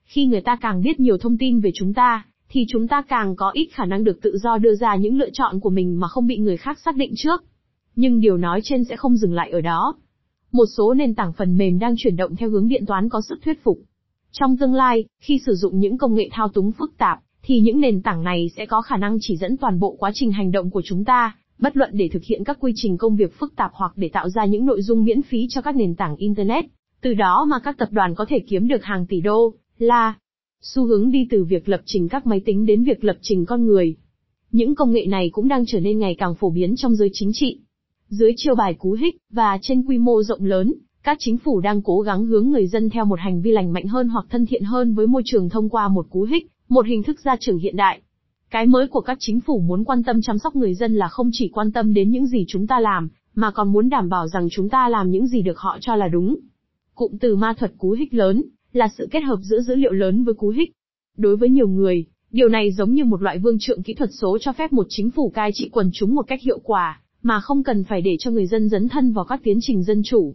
Khi 0.04 0.26
người 0.26 0.40
ta 0.40 0.56
càng 0.56 0.82
biết 0.82 1.00
nhiều 1.00 1.18
thông 1.18 1.38
tin 1.38 1.60
về 1.60 1.70
chúng 1.74 1.94
ta, 1.94 2.26
thì 2.48 2.66
chúng 2.68 2.88
ta 2.88 3.02
càng 3.02 3.36
có 3.36 3.50
ít 3.50 3.68
khả 3.72 3.84
năng 3.84 4.04
được 4.04 4.22
tự 4.22 4.38
do 4.38 4.58
đưa 4.58 4.74
ra 4.74 4.96
những 4.96 5.18
lựa 5.18 5.30
chọn 5.32 5.60
của 5.60 5.70
mình 5.70 6.00
mà 6.00 6.08
không 6.08 6.26
bị 6.26 6.36
người 6.36 6.56
khác 6.56 6.78
xác 6.84 6.96
định 6.96 7.12
trước. 7.16 7.44
Nhưng 7.96 8.20
điều 8.20 8.36
nói 8.36 8.60
trên 8.64 8.84
sẽ 8.84 8.96
không 8.96 9.16
dừng 9.16 9.32
lại 9.32 9.50
ở 9.50 9.60
đó. 9.60 9.94
Một 10.52 10.66
số 10.76 10.94
nền 10.94 11.14
tảng 11.14 11.32
phần 11.32 11.56
mềm 11.56 11.78
đang 11.78 11.94
chuyển 11.98 12.16
động 12.16 12.36
theo 12.36 12.50
hướng 12.50 12.68
điện 12.68 12.86
toán 12.86 13.08
có 13.08 13.20
sức 13.20 13.38
thuyết 13.44 13.64
phục. 13.64 13.78
Trong 14.32 14.56
tương 14.56 14.74
lai, 14.74 15.04
khi 15.20 15.40
sử 15.46 15.54
dụng 15.54 15.78
những 15.78 15.98
công 15.98 16.14
nghệ 16.14 16.28
thao 16.32 16.48
túng 16.48 16.72
phức 16.72 16.98
tạp, 16.98 17.18
thì 17.42 17.60
những 17.60 17.80
nền 17.80 18.02
tảng 18.02 18.22
này 18.22 18.50
sẽ 18.56 18.66
có 18.66 18.82
khả 18.82 18.96
năng 18.96 19.18
chỉ 19.20 19.36
dẫn 19.36 19.56
toàn 19.56 19.80
bộ 19.80 19.96
quá 19.98 20.10
trình 20.14 20.32
hành 20.32 20.52
động 20.52 20.70
của 20.70 20.82
chúng 20.84 21.04
ta, 21.04 21.36
bất 21.58 21.76
luận 21.76 21.90
để 21.92 22.08
thực 22.08 22.24
hiện 22.24 22.44
các 22.44 22.56
quy 22.60 22.72
trình 22.76 22.98
công 22.98 23.16
việc 23.16 23.38
phức 23.38 23.56
tạp 23.56 23.70
hoặc 23.74 23.92
để 23.96 24.08
tạo 24.08 24.28
ra 24.28 24.44
những 24.44 24.66
nội 24.66 24.82
dung 24.82 25.04
miễn 25.04 25.22
phí 25.22 25.46
cho 25.50 25.60
các 25.60 25.76
nền 25.76 25.94
tảng 25.94 26.16
Internet. 26.16 26.64
Từ 27.00 27.14
đó 27.14 27.46
mà 27.48 27.58
các 27.58 27.78
tập 27.78 27.88
đoàn 27.90 28.14
có 28.14 28.24
thể 28.28 28.38
kiếm 28.48 28.68
được 28.68 28.84
hàng 28.84 29.06
tỷ 29.06 29.20
đô, 29.20 29.54
la. 29.78 30.14
Xu 30.60 30.84
hướng 30.84 31.10
đi 31.10 31.26
từ 31.30 31.44
việc 31.44 31.68
lập 31.68 31.80
trình 31.84 32.08
các 32.08 32.26
máy 32.26 32.40
tính 32.44 32.66
đến 32.66 32.84
việc 32.84 33.04
lập 33.04 33.16
trình 33.22 33.46
con 33.46 33.66
người. 33.66 33.96
Những 34.52 34.74
công 34.74 34.92
nghệ 34.92 35.06
này 35.06 35.30
cũng 35.32 35.48
đang 35.48 35.64
trở 35.66 35.80
nên 35.80 35.98
ngày 35.98 36.14
càng 36.18 36.34
phổ 36.34 36.50
biến 36.50 36.76
trong 36.76 36.94
giới 36.94 37.10
chính 37.12 37.30
trị. 37.34 37.58
Dưới 38.08 38.32
chiêu 38.36 38.54
bài 38.54 38.74
cú 38.74 38.92
hích, 38.92 39.16
và 39.30 39.58
trên 39.62 39.82
quy 39.82 39.98
mô 39.98 40.22
rộng 40.22 40.44
lớn, 40.44 40.74
các 41.04 41.16
chính 41.20 41.38
phủ 41.38 41.60
đang 41.60 41.82
cố 41.82 42.00
gắng 42.00 42.26
hướng 42.26 42.50
người 42.50 42.66
dân 42.66 42.90
theo 42.90 43.04
một 43.04 43.18
hành 43.20 43.42
vi 43.42 43.50
lành 43.50 43.72
mạnh 43.72 43.86
hơn 43.86 44.08
hoặc 44.08 44.26
thân 44.30 44.46
thiện 44.46 44.64
hơn 44.64 44.94
với 44.94 45.06
môi 45.06 45.22
trường 45.24 45.48
thông 45.48 45.68
qua 45.68 45.88
một 45.88 46.06
cú 46.10 46.22
hích, 46.22 46.46
một 46.68 46.86
hình 46.86 47.02
thức 47.02 47.20
gia 47.24 47.36
trưởng 47.40 47.58
hiện 47.58 47.76
đại. 47.76 48.00
Cái 48.50 48.66
mới 48.66 48.86
của 48.86 49.00
các 49.00 49.16
chính 49.20 49.40
phủ 49.40 49.60
muốn 49.60 49.84
quan 49.84 50.02
tâm 50.02 50.22
chăm 50.22 50.38
sóc 50.38 50.56
người 50.56 50.74
dân 50.74 50.94
là 50.94 51.08
không 51.08 51.30
chỉ 51.32 51.48
quan 51.48 51.72
tâm 51.72 51.94
đến 51.94 52.10
những 52.10 52.26
gì 52.26 52.44
chúng 52.48 52.66
ta 52.66 52.80
làm, 52.80 53.08
mà 53.34 53.50
còn 53.50 53.72
muốn 53.72 53.88
đảm 53.88 54.08
bảo 54.08 54.28
rằng 54.28 54.48
chúng 54.50 54.68
ta 54.68 54.88
làm 54.88 55.10
những 55.10 55.26
gì 55.26 55.42
được 55.42 55.58
họ 55.58 55.78
cho 55.80 55.96
là 55.96 56.08
đúng. 56.08 56.36
Cụm 56.94 57.16
từ 57.20 57.36
ma 57.36 57.54
thuật 57.58 57.72
cú 57.78 57.90
hích 57.90 58.14
lớn, 58.14 58.42
là 58.72 58.88
sự 58.98 59.08
kết 59.10 59.20
hợp 59.20 59.38
giữa 59.42 59.60
dữ 59.60 59.74
liệu 59.74 59.92
lớn 59.92 60.24
với 60.24 60.34
cú 60.34 60.48
hích. 60.48 60.72
Đối 61.16 61.36
với 61.36 61.50
nhiều 61.50 61.68
người, 61.68 62.04
điều 62.30 62.48
này 62.48 62.72
giống 62.72 62.92
như 62.92 63.04
một 63.04 63.22
loại 63.22 63.38
vương 63.38 63.58
trượng 63.60 63.82
kỹ 63.82 63.94
thuật 63.94 64.10
số 64.12 64.38
cho 64.40 64.52
phép 64.52 64.72
một 64.72 64.86
chính 64.88 65.10
phủ 65.10 65.30
cai 65.30 65.50
trị 65.54 65.68
quần 65.72 65.90
chúng 65.92 66.14
một 66.14 66.26
cách 66.26 66.42
hiệu 66.42 66.58
quả, 66.64 67.00
mà 67.22 67.40
không 67.40 67.62
cần 67.62 67.84
phải 67.84 68.00
để 68.00 68.16
cho 68.18 68.30
người 68.30 68.46
dân 68.46 68.68
dấn 68.68 68.88
thân 68.88 69.12
vào 69.12 69.24
các 69.24 69.40
tiến 69.44 69.58
trình 69.60 69.82
dân 69.82 70.02
chủ. 70.04 70.34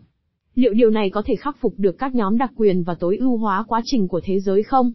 Liệu 0.57 0.73
điều 0.73 0.89
này 0.89 1.09
có 1.09 1.21
thể 1.25 1.35
khắc 1.35 1.57
phục 1.59 1.73
được 1.77 1.97
các 1.99 2.15
nhóm 2.15 2.37
đặc 2.37 2.51
quyền 2.55 2.83
và 2.83 2.95
tối 2.95 3.17
ưu 3.17 3.37
hóa 3.37 3.63
quá 3.67 3.81
trình 3.85 4.07
của 4.07 4.21
thế 4.23 4.39
giới 4.39 4.63
không? 4.63 4.91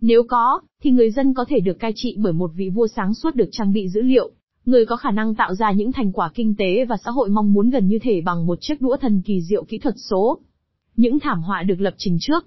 Nếu 0.00 0.22
có, 0.28 0.60
thì 0.82 0.90
người 0.90 1.10
dân 1.10 1.34
có 1.34 1.44
thể 1.48 1.60
được 1.60 1.78
cai 1.78 1.92
trị 1.94 2.16
bởi 2.18 2.32
một 2.32 2.50
vị 2.54 2.68
vua 2.68 2.86
sáng 2.86 3.14
suốt 3.14 3.34
được 3.34 3.48
trang 3.52 3.72
bị 3.72 3.88
dữ 3.88 4.02
liệu, 4.02 4.30
người 4.64 4.86
có 4.86 4.96
khả 4.96 5.10
năng 5.10 5.34
tạo 5.34 5.54
ra 5.54 5.72
những 5.72 5.92
thành 5.92 6.12
quả 6.12 6.30
kinh 6.34 6.54
tế 6.58 6.84
và 6.84 6.96
xã 7.04 7.10
hội 7.10 7.28
mong 7.28 7.52
muốn 7.52 7.70
gần 7.70 7.88
như 7.88 7.98
thể 8.02 8.20
bằng 8.20 8.46
một 8.46 8.58
chiếc 8.60 8.80
đũa 8.80 8.96
thần 8.96 9.22
kỳ 9.22 9.42
diệu 9.42 9.64
kỹ 9.64 9.78
thuật 9.78 9.94
số. 10.10 10.38
Những 10.96 11.18
thảm 11.20 11.42
họa 11.42 11.62
được 11.62 11.80
lập 11.80 11.94
trình 11.98 12.16
trước. 12.20 12.46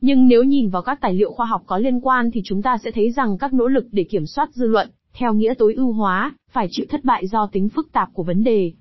Nhưng 0.00 0.28
nếu 0.28 0.44
nhìn 0.44 0.68
vào 0.68 0.82
các 0.82 0.98
tài 1.00 1.14
liệu 1.14 1.32
khoa 1.32 1.46
học 1.46 1.62
có 1.66 1.78
liên 1.78 2.00
quan 2.00 2.30
thì 2.30 2.40
chúng 2.44 2.62
ta 2.62 2.76
sẽ 2.84 2.90
thấy 2.90 3.10
rằng 3.10 3.38
các 3.38 3.54
nỗ 3.54 3.66
lực 3.66 3.86
để 3.92 4.04
kiểm 4.04 4.26
soát 4.26 4.54
dư 4.54 4.66
luận, 4.66 4.90
theo 5.12 5.34
nghĩa 5.34 5.54
tối 5.54 5.74
ưu 5.74 5.92
hóa, 5.92 6.34
phải 6.52 6.66
chịu 6.70 6.86
thất 6.88 7.04
bại 7.04 7.26
do 7.26 7.46
tính 7.52 7.68
phức 7.68 7.92
tạp 7.92 8.08
của 8.12 8.22
vấn 8.22 8.44
đề. 8.44 8.72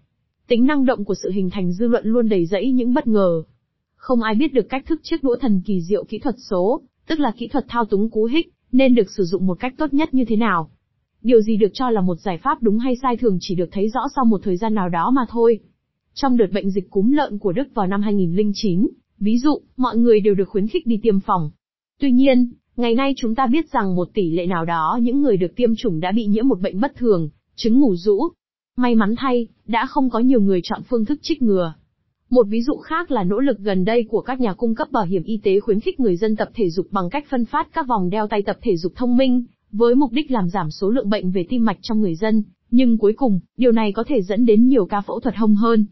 Tính 0.50 0.66
năng 0.66 0.86
động 0.86 1.06
của 1.06 1.14
sự 1.24 1.32
hình 1.32 1.50
thành 1.50 1.72
dư 1.72 1.88
luận 1.88 2.06
luôn 2.06 2.30
đầy 2.30 2.46
rẫy 2.46 2.72
những 2.72 2.94
bất 2.94 3.08
ngờ. 3.08 3.44
Không 3.96 4.22
ai 4.22 4.36
biết 4.36 4.54
được 4.54 4.70
cách 4.70 4.86
thức 4.86 5.00
chiếc 5.04 5.24
đũa 5.24 5.36
thần 5.36 5.62
kỳ 5.66 5.82
diệu 5.82 6.04
kỹ 6.04 6.20
thuật 6.20 6.36
số, 6.50 6.82
tức 7.08 7.20
là 7.20 7.32
kỹ 7.38 7.48
thuật 7.48 7.66
thao 7.68 7.86
túng 7.86 8.10
cú 8.10 8.26
hích, 8.26 8.54
nên 8.72 8.96
được 8.96 9.12
sử 9.18 9.24
dụng 9.24 9.48
một 9.48 9.60
cách 9.60 9.74
tốt 9.78 9.94
nhất 9.94 10.14
như 10.14 10.26
thế 10.28 10.36
nào. 10.36 10.70
Điều 11.22 11.42
gì 11.42 11.58
được 11.58 11.68
cho 11.74 11.90
là 11.90 12.02
một 12.02 12.16
giải 12.20 12.38
pháp 12.44 12.64
đúng 12.64 12.80
hay 12.80 12.96
sai 13.02 13.18
thường 13.18 13.38
chỉ 13.42 13.56
được 13.56 13.70
thấy 13.72 13.90
rõ 13.90 14.02
sau 14.16 14.26
một 14.26 14.42
thời 14.44 14.58
gian 14.58 14.74
nào 14.74 14.90
đó 14.90 15.12
mà 15.12 15.22
thôi. 15.30 15.60
Trong 16.14 16.38
đợt 16.38 16.52
bệnh 16.54 16.70
dịch 16.72 16.90
cúm 16.90 17.12
lợn 17.12 17.40
của 17.40 17.52
Đức 17.52 17.68
vào 17.74 17.88
năm 17.88 18.02
2009, 18.02 18.88
ví 19.20 19.38
dụ, 19.38 19.62
mọi 19.78 19.98
người 19.98 20.20
đều 20.20 20.36
được 20.36 20.50
khuyến 20.50 20.68
khích 20.68 20.88
đi 20.88 21.00
tiêm 21.04 21.20
phòng. 21.20 21.52
Tuy 22.00 22.12
nhiên, 22.12 22.52
ngày 22.78 22.96
nay 22.96 23.14
chúng 23.18 23.36
ta 23.36 23.48
biết 23.48 23.72
rằng 23.72 23.96
một 23.96 24.10
tỷ 24.14 24.32
lệ 24.32 24.48
nào 24.48 24.66
đó 24.66 25.00
những 25.02 25.22
người 25.22 25.38
được 25.38 25.56
tiêm 25.56 25.76
chủng 25.76 26.00
đã 26.00 26.12
bị 26.12 26.26
nhiễm 26.26 26.48
một 26.48 26.60
bệnh 26.62 26.80
bất 26.80 26.96
thường, 26.96 27.30
chứng 27.56 27.80
ngủ 27.80 27.96
rũ. 27.96 28.30
May 28.80 28.96
mắn 28.96 29.16
thay, 29.18 29.48
đã 29.68 29.86
không 29.86 30.10
có 30.10 30.20
nhiều 30.20 30.42
người 30.42 30.60
chọn 30.64 30.82
phương 30.90 31.06
thức 31.06 31.20
trích 31.22 31.42
ngừa. 31.42 31.74
Một 32.30 32.44
ví 32.50 32.62
dụ 32.62 32.78
khác 32.78 33.12
là 33.12 33.24
nỗ 33.24 33.40
lực 33.40 33.60
gần 33.60 33.86
đây 33.86 34.06
của 34.10 34.22
các 34.22 34.40
nhà 34.40 34.54
cung 34.54 34.76
cấp 34.76 34.92
bảo 34.92 35.06
hiểm 35.06 35.24
y 35.24 35.40
tế 35.44 35.60
khuyến 35.60 35.80
khích 35.80 36.00
người 36.00 36.16
dân 36.16 36.36
tập 36.36 36.50
thể 36.54 36.70
dục 36.70 36.88
bằng 36.92 37.10
cách 37.10 37.26
phân 37.30 37.46
phát 37.46 37.68
các 37.74 37.88
vòng 37.88 38.10
đeo 38.10 38.28
tay 38.28 38.42
tập 38.42 38.58
thể 38.62 38.78
dục 38.78 38.94
thông 38.96 39.18
minh, 39.18 39.46
với 39.72 39.96
mục 39.96 40.12
đích 40.12 40.32
làm 40.32 40.50
giảm 40.50 40.72
số 40.72 40.90
lượng 40.90 41.10
bệnh 41.10 41.32
về 41.32 41.46
tim 41.50 41.66
mạch 41.66 41.78
trong 41.82 42.02
người 42.02 42.16
dân, 42.16 42.44
nhưng 42.72 42.98
cuối 42.98 43.14
cùng, 43.14 43.40
điều 43.58 43.72
này 43.72 43.92
có 43.92 44.04
thể 44.08 44.22
dẫn 44.22 44.46
đến 44.46 44.68
nhiều 44.68 44.86
ca 44.86 45.02
phẫu 45.02 45.20
thuật 45.20 45.36
hông 45.36 45.56
hơn. 45.56 45.86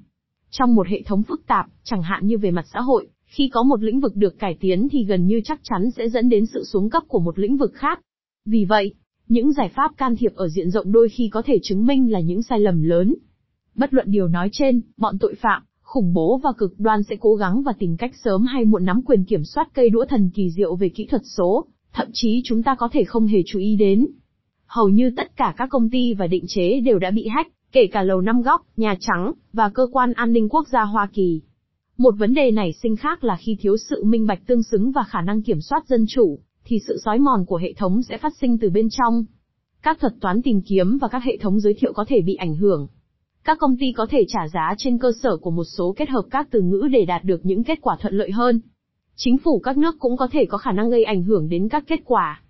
Trong 0.50 0.76
một 0.76 0.88
hệ 0.88 1.02
thống 1.02 1.24
phức 1.24 1.48
tạp, 1.48 1.66
chẳng 1.84 2.02
hạn 2.02 2.28
như 2.28 2.38
về 2.38 2.52
mặt 2.52 2.66
xã 2.74 2.82
hội, 2.82 3.08
khi 3.26 3.50
có 3.50 3.64
một 3.64 3.84
lĩnh 3.84 4.00
vực 4.00 4.16
được 4.16 4.40
cải 4.40 4.58
tiến 4.60 4.88
thì 4.92 5.04
gần 5.04 5.28
như 5.28 5.42
chắc 5.44 5.60
chắn 5.64 5.92
sẽ 5.98 6.10
dẫn 6.10 6.30
đến 6.30 6.46
sự 6.46 6.64
xuống 6.64 6.90
cấp 6.90 7.04
của 7.08 7.20
một 7.20 7.40
lĩnh 7.40 7.58
vực 7.58 7.74
khác. 7.74 8.00
Vì 8.46 8.66
vậy, 8.66 8.94
những 9.30 9.54
giải 9.54 9.70
pháp 9.70 9.92
can 9.98 10.16
thiệp 10.16 10.36
ở 10.36 10.50
diện 10.50 10.72
rộng 10.72 10.92
đôi 10.92 11.10
khi 11.10 11.30
có 11.32 11.42
thể 11.46 11.60
chứng 11.64 11.86
minh 11.86 12.12
là 12.12 12.20
những 12.20 12.44
sai 12.44 12.60
lầm 12.60 12.84
lớn. 12.84 13.16
Bất 13.76 13.94
luận 13.94 14.12
điều 14.12 14.28
nói 14.28 14.50
trên, 14.52 14.82
bọn 14.98 15.18
tội 15.20 15.36
phạm, 15.36 15.64
khủng 15.82 16.14
bố 16.14 16.40
và 16.44 16.52
cực 16.58 16.80
đoan 16.80 17.04
sẽ 17.04 17.16
cố 17.20 17.36
gắng 17.36 17.64
và 17.64 17.74
tìm 17.80 17.98
cách 17.98 18.12
sớm 18.24 18.46
hay 18.46 18.66
muộn 18.66 18.86
nắm 18.86 19.02
quyền 19.02 19.24
kiểm 19.24 19.44
soát 19.44 19.70
cây 19.74 19.90
đũa 19.90 20.06
thần 20.06 20.30
kỳ 20.30 20.50
diệu 20.52 20.76
về 20.76 20.90
kỹ 20.90 21.06
thuật 21.06 21.22
số, 21.38 21.66
thậm 21.94 22.08
chí 22.14 22.42
chúng 22.46 22.64
ta 22.64 22.76
có 22.76 22.90
thể 22.92 23.04
không 23.04 23.28
hề 23.28 23.40
chú 23.46 23.60
ý 23.60 23.76
đến. 23.76 24.08
Hầu 24.66 24.90
như 24.90 25.12
tất 25.18 25.36
cả 25.36 25.54
các 25.58 25.70
công 25.70 25.90
ty 25.90 26.14
và 26.14 26.28
định 26.28 26.46
chế 26.48 26.80
đều 26.80 27.00
đã 27.00 27.12
bị 27.12 27.28
hack, 27.28 27.50
kể 27.72 27.88
cả 27.88 28.04
Lầu 28.04 28.22
Năm 28.22 28.42
Góc, 28.42 28.62
Nhà 28.78 28.96
Trắng, 29.00 29.34
và 29.54 29.70
Cơ 29.70 29.88
quan 29.92 30.14
An 30.14 30.34
ninh 30.34 30.50
Quốc 30.50 30.68
gia 30.68 30.84
Hoa 30.84 31.10
Kỳ. 31.14 31.42
Một 31.98 32.16
vấn 32.18 32.34
đề 32.34 32.52
nảy 32.52 32.74
sinh 32.74 32.96
khác 32.96 33.24
là 33.24 33.38
khi 33.40 33.58
thiếu 33.60 33.78
sự 33.78 34.04
minh 34.04 34.28
bạch 34.28 34.48
tương 34.48 34.64
xứng 34.64 34.92
và 34.92 35.04
khả 35.04 35.22
năng 35.22 35.42
kiểm 35.42 35.62
soát 35.62 35.88
dân 35.88 36.06
chủ, 36.10 36.40
thì 36.68 36.80
sự 36.88 36.98
sói 37.06 37.20
mòn 37.20 37.46
của 37.46 37.58
hệ 37.58 37.74
thống 37.74 38.02
sẽ 38.04 38.18
phát 38.18 38.34
sinh 38.42 38.58
từ 38.58 38.70
bên 38.70 38.88
trong. 38.92 39.26
Các 39.82 40.00
thuật 40.00 40.14
toán 40.22 40.42
tìm 40.42 40.62
kiếm 40.62 40.98
và 41.02 41.08
các 41.08 41.24
hệ 41.24 41.38
thống 41.38 41.60
giới 41.60 41.74
thiệu 41.74 41.94
có 41.94 42.06
thể 42.08 42.22
bị 42.22 42.36
ảnh 42.36 42.56
hưởng. 42.56 42.88
Các 43.44 43.58
công 43.60 43.78
ty 43.78 43.92
có 43.92 44.08
thể 44.10 44.26
trả 44.28 44.48
giá 44.54 44.74
trên 44.78 44.98
cơ 44.98 45.12
sở 45.22 45.38
của 45.38 45.52
một 45.52 45.64
số 45.78 45.94
kết 45.98 46.10
hợp 46.10 46.24
các 46.32 46.48
từ 46.52 46.62
ngữ 46.62 46.88
để 46.92 47.06
đạt 47.06 47.24
được 47.24 47.46
những 47.46 47.64
kết 47.64 47.80
quả 47.82 47.98
thuận 48.02 48.14
lợi 48.14 48.32
hơn. 48.32 48.62
Chính 49.16 49.38
phủ 49.38 49.60
các 49.60 49.78
nước 49.78 49.96
cũng 50.00 50.18
có 50.18 50.28
thể 50.32 50.46
có 50.46 50.58
khả 50.58 50.72
năng 50.72 50.90
gây 50.90 51.04
ảnh 51.04 51.24
hưởng 51.24 51.50
đến 51.50 51.70
các 51.70 51.84
kết 51.88 52.00
quả. 52.06 52.42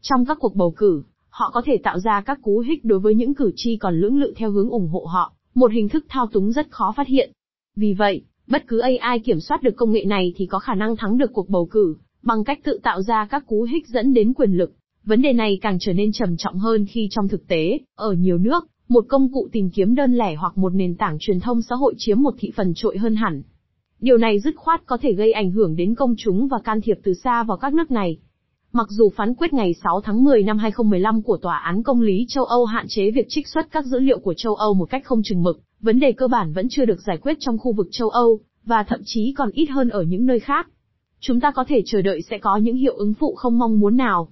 Trong 0.00 0.24
các 0.24 0.38
cuộc 0.40 0.54
bầu 0.54 0.74
cử, 0.76 1.02
họ 1.28 1.50
có 1.54 1.62
thể 1.64 1.76
tạo 1.82 1.98
ra 1.98 2.20
các 2.20 2.38
cú 2.42 2.58
hích 2.58 2.84
đối 2.84 2.98
với 2.98 3.14
những 3.14 3.34
cử 3.34 3.52
tri 3.56 3.76
còn 3.76 4.00
lưỡng 4.00 4.18
lự 4.18 4.32
theo 4.36 4.50
hướng 4.50 4.70
ủng 4.70 4.88
hộ 4.88 5.04
họ, 5.04 5.32
một 5.54 5.72
hình 5.72 5.88
thức 5.88 6.04
thao 6.08 6.26
túng 6.26 6.52
rất 6.52 6.70
khó 6.70 6.92
phát 6.96 7.06
hiện. 7.06 7.32
Vì 7.76 7.94
vậy, 7.94 8.22
bất 8.46 8.64
cứ 8.68 8.78
AI 8.78 9.18
kiểm 9.18 9.40
soát 9.40 9.62
được 9.62 9.76
công 9.76 9.92
nghệ 9.92 10.04
này 10.04 10.32
thì 10.36 10.46
có 10.46 10.58
khả 10.58 10.74
năng 10.74 10.96
thắng 10.96 11.18
được 11.18 11.32
cuộc 11.32 11.48
bầu 11.48 11.66
cử, 11.70 11.96
bằng 12.24 12.44
cách 12.44 12.60
tự 12.64 12.78
tạo 12.82 13.02
ra 13.02 13.26
các 13.30 13.46
cú 13.46 13.62
hích 13.62 13.88
dẫn 13.88 14.14
đến 14.14 14.32
quyền 14.32 14.52
lực. 14.52 14.72
Vấn 15.04 15.22
đề 15.22 15.32
này 15.32 15.58
càng 15.62 15.78
trở 15.80 15.92
nên 15.92 16.12
trầm 16.12 16.36
trọng 16.36 16.58
hơn 16.58 16.86
khi 16.86 17.08
trong 17.10 17.28
thực 17.28 17.48
tế, 17.48 17.78
ở 17.94 18.12
nhiều 18.12 18.38
nước, 18.38 18.66
một 18.88 19.04
công 19.08 19.32
cụ 19.32 19.48
tìm 19.52 19.70
kiếm 19.70 19.94
đơn 19.94 20.14
lẻ 20.14 20.34
hoặc 20.34 20.58
một 20.58 20.74
nền 20.74 20.96
tảng 20.96 21.16
truyền 21.20 21.40
thông 21.40 21.62
xã 21.62 21.74
hội 21.74 21.94
chiếm 21.98 22.22
một 22.22 22.34
thị 22.38 22.52
phần 22.56 22.72
trội 22.76 22.98
hơn 22.98 23.16
hẳn. 23.16 23.42
Điều 24.00 24.18
này 24.18 24.40
dứt 24.40 24.56
khoát 24.56 24.86
có 24.86 24.96
thể 24.96 25.12
gây 25.12 25.32
ảnh 25.32 25.50
hưởng 25.50 25.76
đến 25.76 25.94
công 25.94 26.14
chúng 26.18 26.48
và 26.48 26.58
can 26.64 26.80
thiệp 26.80 26.98
từ 27.02 27.14
xa 27.14 27.42
vào 27.42 27.56
các 27.56 27.74
nước 27.74 27.90
này. 27.90 28.18
Mặc 28.72 28.86
dù 28.90 29.10
phán 29.16 29.34
quyết 29.34 29.52
ngày 29.52 29.74
6 29.84 30.00
tháng 30.00 30.24
10 30.24 30.42
năm 30.42 30.58
2015 30.58 31.22
của 31.22 31.36
Tòa 31.36 31.58
án 31.58 31.82
Công 31.82 32.00
lý 32.00 32.26
châu 32.28 32.44
Âu 32.44 32.64
hạn 32.64 32.86
chế 32.88 33.10
việc 33.10 33.26
trích 33.28 33.48
xuất 33.48 33.70
các 33.70 33.84
dữ 33.84 33.98
liệu 33.98 34.18
của 34.18 34.34
châu 34.34 34.54
Âu 34.54 34.74
một 34.74 34.90
cách 34.90 35.04
không 35.04 35.20
chừng 35.24 35.42
mực, 35.42 35.60
vấn 35.80 36.00
đề 36.00 36.12
cơ 36.12 36.28
bản 36.28 36.52
vẫn 36.52 36.66
chưa 36.70 36.84
được 36.84 37.00
giải 37.00 37.18
quyết 37.18 37.36
trong 37.40 37.58
khu 37.58 37.72
vực 37.72 37.88
châu 37.90 38.08
Âu, 38.08 38.40
và 38.64 38.82
thậm 38.82 39.00
chí 39.04 39.34
còn 39.36 39.50
ít 39.50 39.66
hơn 39.66 39.88
ở 39.88 40.02
những 40.02 40.26
nơi 40.26 40.40
khác 40.40 40.68
chúng 41.26 41.40
ta 41.40 41.50
có 41.50 41.64
thể 41.68 41.82
chờ 41.86 42.02
đợi 42.02 42.22
sẽ 42.22 42.38
có 42.38 42.56
những 42.56 42.76
hiệu 42.76 42.94
ứng 42.94 43.14
phụ 43.14 43.34
không 43.34 43.58
mong 43.58 43.80
muốn 43.80 43.96
nào. 43.96 44.28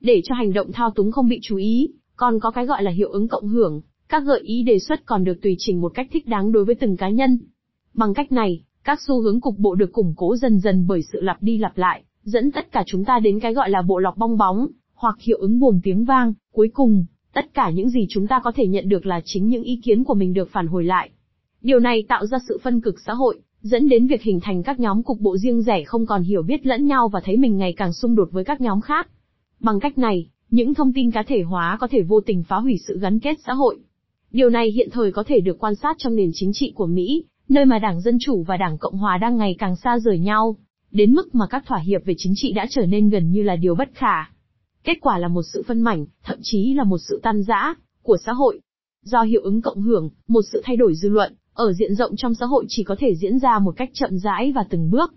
Để 0.00 0.20
cho 0.24 0.34
hành 0.34 0.52
động 0.52 0.72
thao 0.72 0.90
túng 0.90 1.12
không 1.12 1.28
bị 1.28 1.38
chú 1.42 1.56
ý, 1.56 1.90
còn 2.16 2.40
có 2.40 2.50
cái 2.50 2.66
gọi 2.66 2.82
là 2.82 2.90
hiệu 2.90 3.10
ứng 3.10 3.28
cộng 3.28 3.48
hưởng, 3.48 3.80
các 4.08 4.22
gợi 4.26 4.40
ý 4.40 4.62
đề 4.62 4.78
xuất 4.78 5.06
còn 5.06 5.24
được 5.24 5.42
tùy 5.42 5.56
chỉnh 5.58 5.80
một 5.80 5.92
cách 5.94 6.08
thích 6.12 6.26
đáng 6.26 6.52
đối 6.52 6.64
với 6.64 6.74
từng 6.74 6.96
cá 6.96 7.08
nhân. 7.08 7.38
Bằng 7.94 8.14
cách 8.14 8.32
này, 8.32 8.62
các 8.84 9.00
xu 9.06 9.20
hướng 9.20 9.40
cục 9.40 9.58
bộ 9.58 9.74
được 9.74 9.92
củng 9.92 10.14
cố 10.16 10.36
dần 10.36 10.58
dần 10.58 10.86
bởi 10.86 11.02
sự 11.12 11.20
lặp 11.20 11.42
đi 11.42 11.58
lặp 11.58 11.78
lại, 11.78 12.02
dẫn 12.22 12.52
tất 12.52 12.72
cả 12.72 12.84
chúng 12.86 13.04
ta 13.04 13.18
đến 13.18 13.40
cái 13.40 13.54
gọi 13.54 13.70
là 13.70 13.82
bộ 13.82 13.98
lọc 13.98 14.16
bong 14.16 14.38
bóng, 14.38 14.66
hoặc 14.94 15.16
hiệu 15.20 15.38
ứng 15.38 15.60
buồm 15.60 15.80
tiếng 15.82 16.04
vang, 16.04 16.32
cuối 16.52 16.70
cùng, 16.72 17.04
tất 17.32 17.54
cả 17.54 17.70
những 17.70 17.90
gì 17.90 18.06
chúng 18.08 18.26
ta 18.26 18.40
có 18.44 18.52
thể 18.52 18.66
nhận 18.66 18.88
được 18.88 19.06
là 19.06 19.20
chính 19.24 19.48
những 19.48 19.62
ý 19.62 19.80
kiến 19.84 20.04
của 20.04 20.14
mình 20.14 20.34
được 20.34 20.50
phản 20.52 20.66
hồi 20.66 20.84
lại. 20.84 21.10
Điều 21.60 21.78
này 21.78 22.04
tạo 22.08 22.26
ra 22.26 22.38
sự 22.48 22.58
phân 22.62 22.80
cực 22.80 23.00
xã 23.06 23.12
hội, 23.12 23.40
dẫn 23.62 23.88
đến 23.88 24.06
việc 24.06 24.22
hình 24.22 24.40
thành 24.40 24.62
các 24.62 24.80
nhóm 24.80 25.02
cục 25.02 25.20
bộ 25.20 25.36
riêng 25.36 25.62
rẽ 25.62 25.84
không 25.84 26.06
còn 26.06 26.22
hiểu 26.22 26.42
biết 26.42 26.66
lẫn 26.66 26.86
nhau 26.86 27.08
và 27.08 27.20
thấy 27.24 27.36
mình 27.36 27.56
ngày 27.56 27.72
càng 27.76 27.92
xung 27.92 28.14
đột 28.14 28.28
với 28.32 28.44
các 28.44 28.60
nhóm 28.60 28.80
khác. 28.80 29.08
Bằng 29.60 29.80
cách 29.80 29.98
này, 29.98 30.26
những 30.50 30.74
thông 30.74 30.92
tin 30.92 31.10
cá 31.10 31.22
thể 31.22 31.42
hóa 31.42 31.76
có 31.80 31.88
thể 31.90 32.02
vô 32.02 32.20
tình 32.20 32.42
phá 32.42 32.56
hủy 32.56 32.78
sự 32.88 32.98
gắn 32.98 33.18
kết 33.18 33.38
xã 33.46 33.52
hội. 33.52 33.78
Điều 34.30 34.50
này 34.50 34.70
hiện 34.70 34.88
thời 34.92 35.12
có 35.12 35.24
thể 35.26 35.40
được 35.40 35.58
quan 35.58 35.74
sát 35.74 35.96
trong 35.98 36.16
nền 36.16 36.30
chính 36.34 36.50
trị 36.54 36.72
của 36.74 36.86
Mỹ, 36.86 37.24
nơi 37.48 37.64
mà 37.64 37.78
Đảng 37.78 38.00
Dân 38.00 38.18
Chủ 38.20 38.42
và 38.42 38.56
Đảng 38.56 38.78
Cộng 38.78 38.96
Hòa 38.96 39.18
đang 39.18 39.36
ngày 39.36 39.56
càng 39.58 39.76
xa 39.76 39.98
rời 39.98 40.18
nhau, 40.18 40.56
đến 40.90 41.12
mức 41.12 41.34
mà 41.34 41.46
các 41.50 41.66
thỏa 41.66 41.78
hiệp 41.78 42.04
về 42.04 42.14
chính 42.16 42.32
trị 42.36 42.52
đã 42.52 42.66
trở 42.70 42.86
nên 42.86 43.10
gần 43.10 43.30
như 43.30 43.42
là 43.42 43.56
điều 43.56 43.74
bất 43.74 43.88
khả. 43.94 44.24
Kết 44.84 44.98
quả 45.00 45.18
là 45.18 45.28
một 45.28 45.42
sự 45.52 45.62
phân 45.66 45.80
mảnh, 45.80 46.06
thậm 46.24 46.38
chí 46.42 46.74
là 46.74 46.84
một 46.84 46.98
sự 47.08 47.20
tan 47.22 47.42
rã, 47.42 47.74
của 48.02 48.16
xã 48.26 48.32
hội. 48.32 48.60
Do 49.02 49.22
hiệu 49.22 49.42
ứng 49.42 49.62
cộng 49.62 49.82
hưởng, 49.82 50.10
một 50.28 50.42
sự 50.52 50.62
thay 50.64 50.76
đổi 50.76 50.94
dư 50.94 51.08
luận, 51.08 51.34
ở 51.54 51.72
diện 51.72 51.94
rộng 51.94 52.16
trong 52.16 52.34
xã 52.34 52.46
hội 52.46 52.64
chỉ 52.68 52.84
có 52.84 52.96
thể 52.98 53.14
diễn 53.14 53.38
ra 53.38 53.58
một 53.58 53.76
cách 53.76 53.90
chậm 53.92 54.18
rãi 54.18 54.52
và 54.52 54.64
từng 54.70 54.90
bước. 54.90 55.14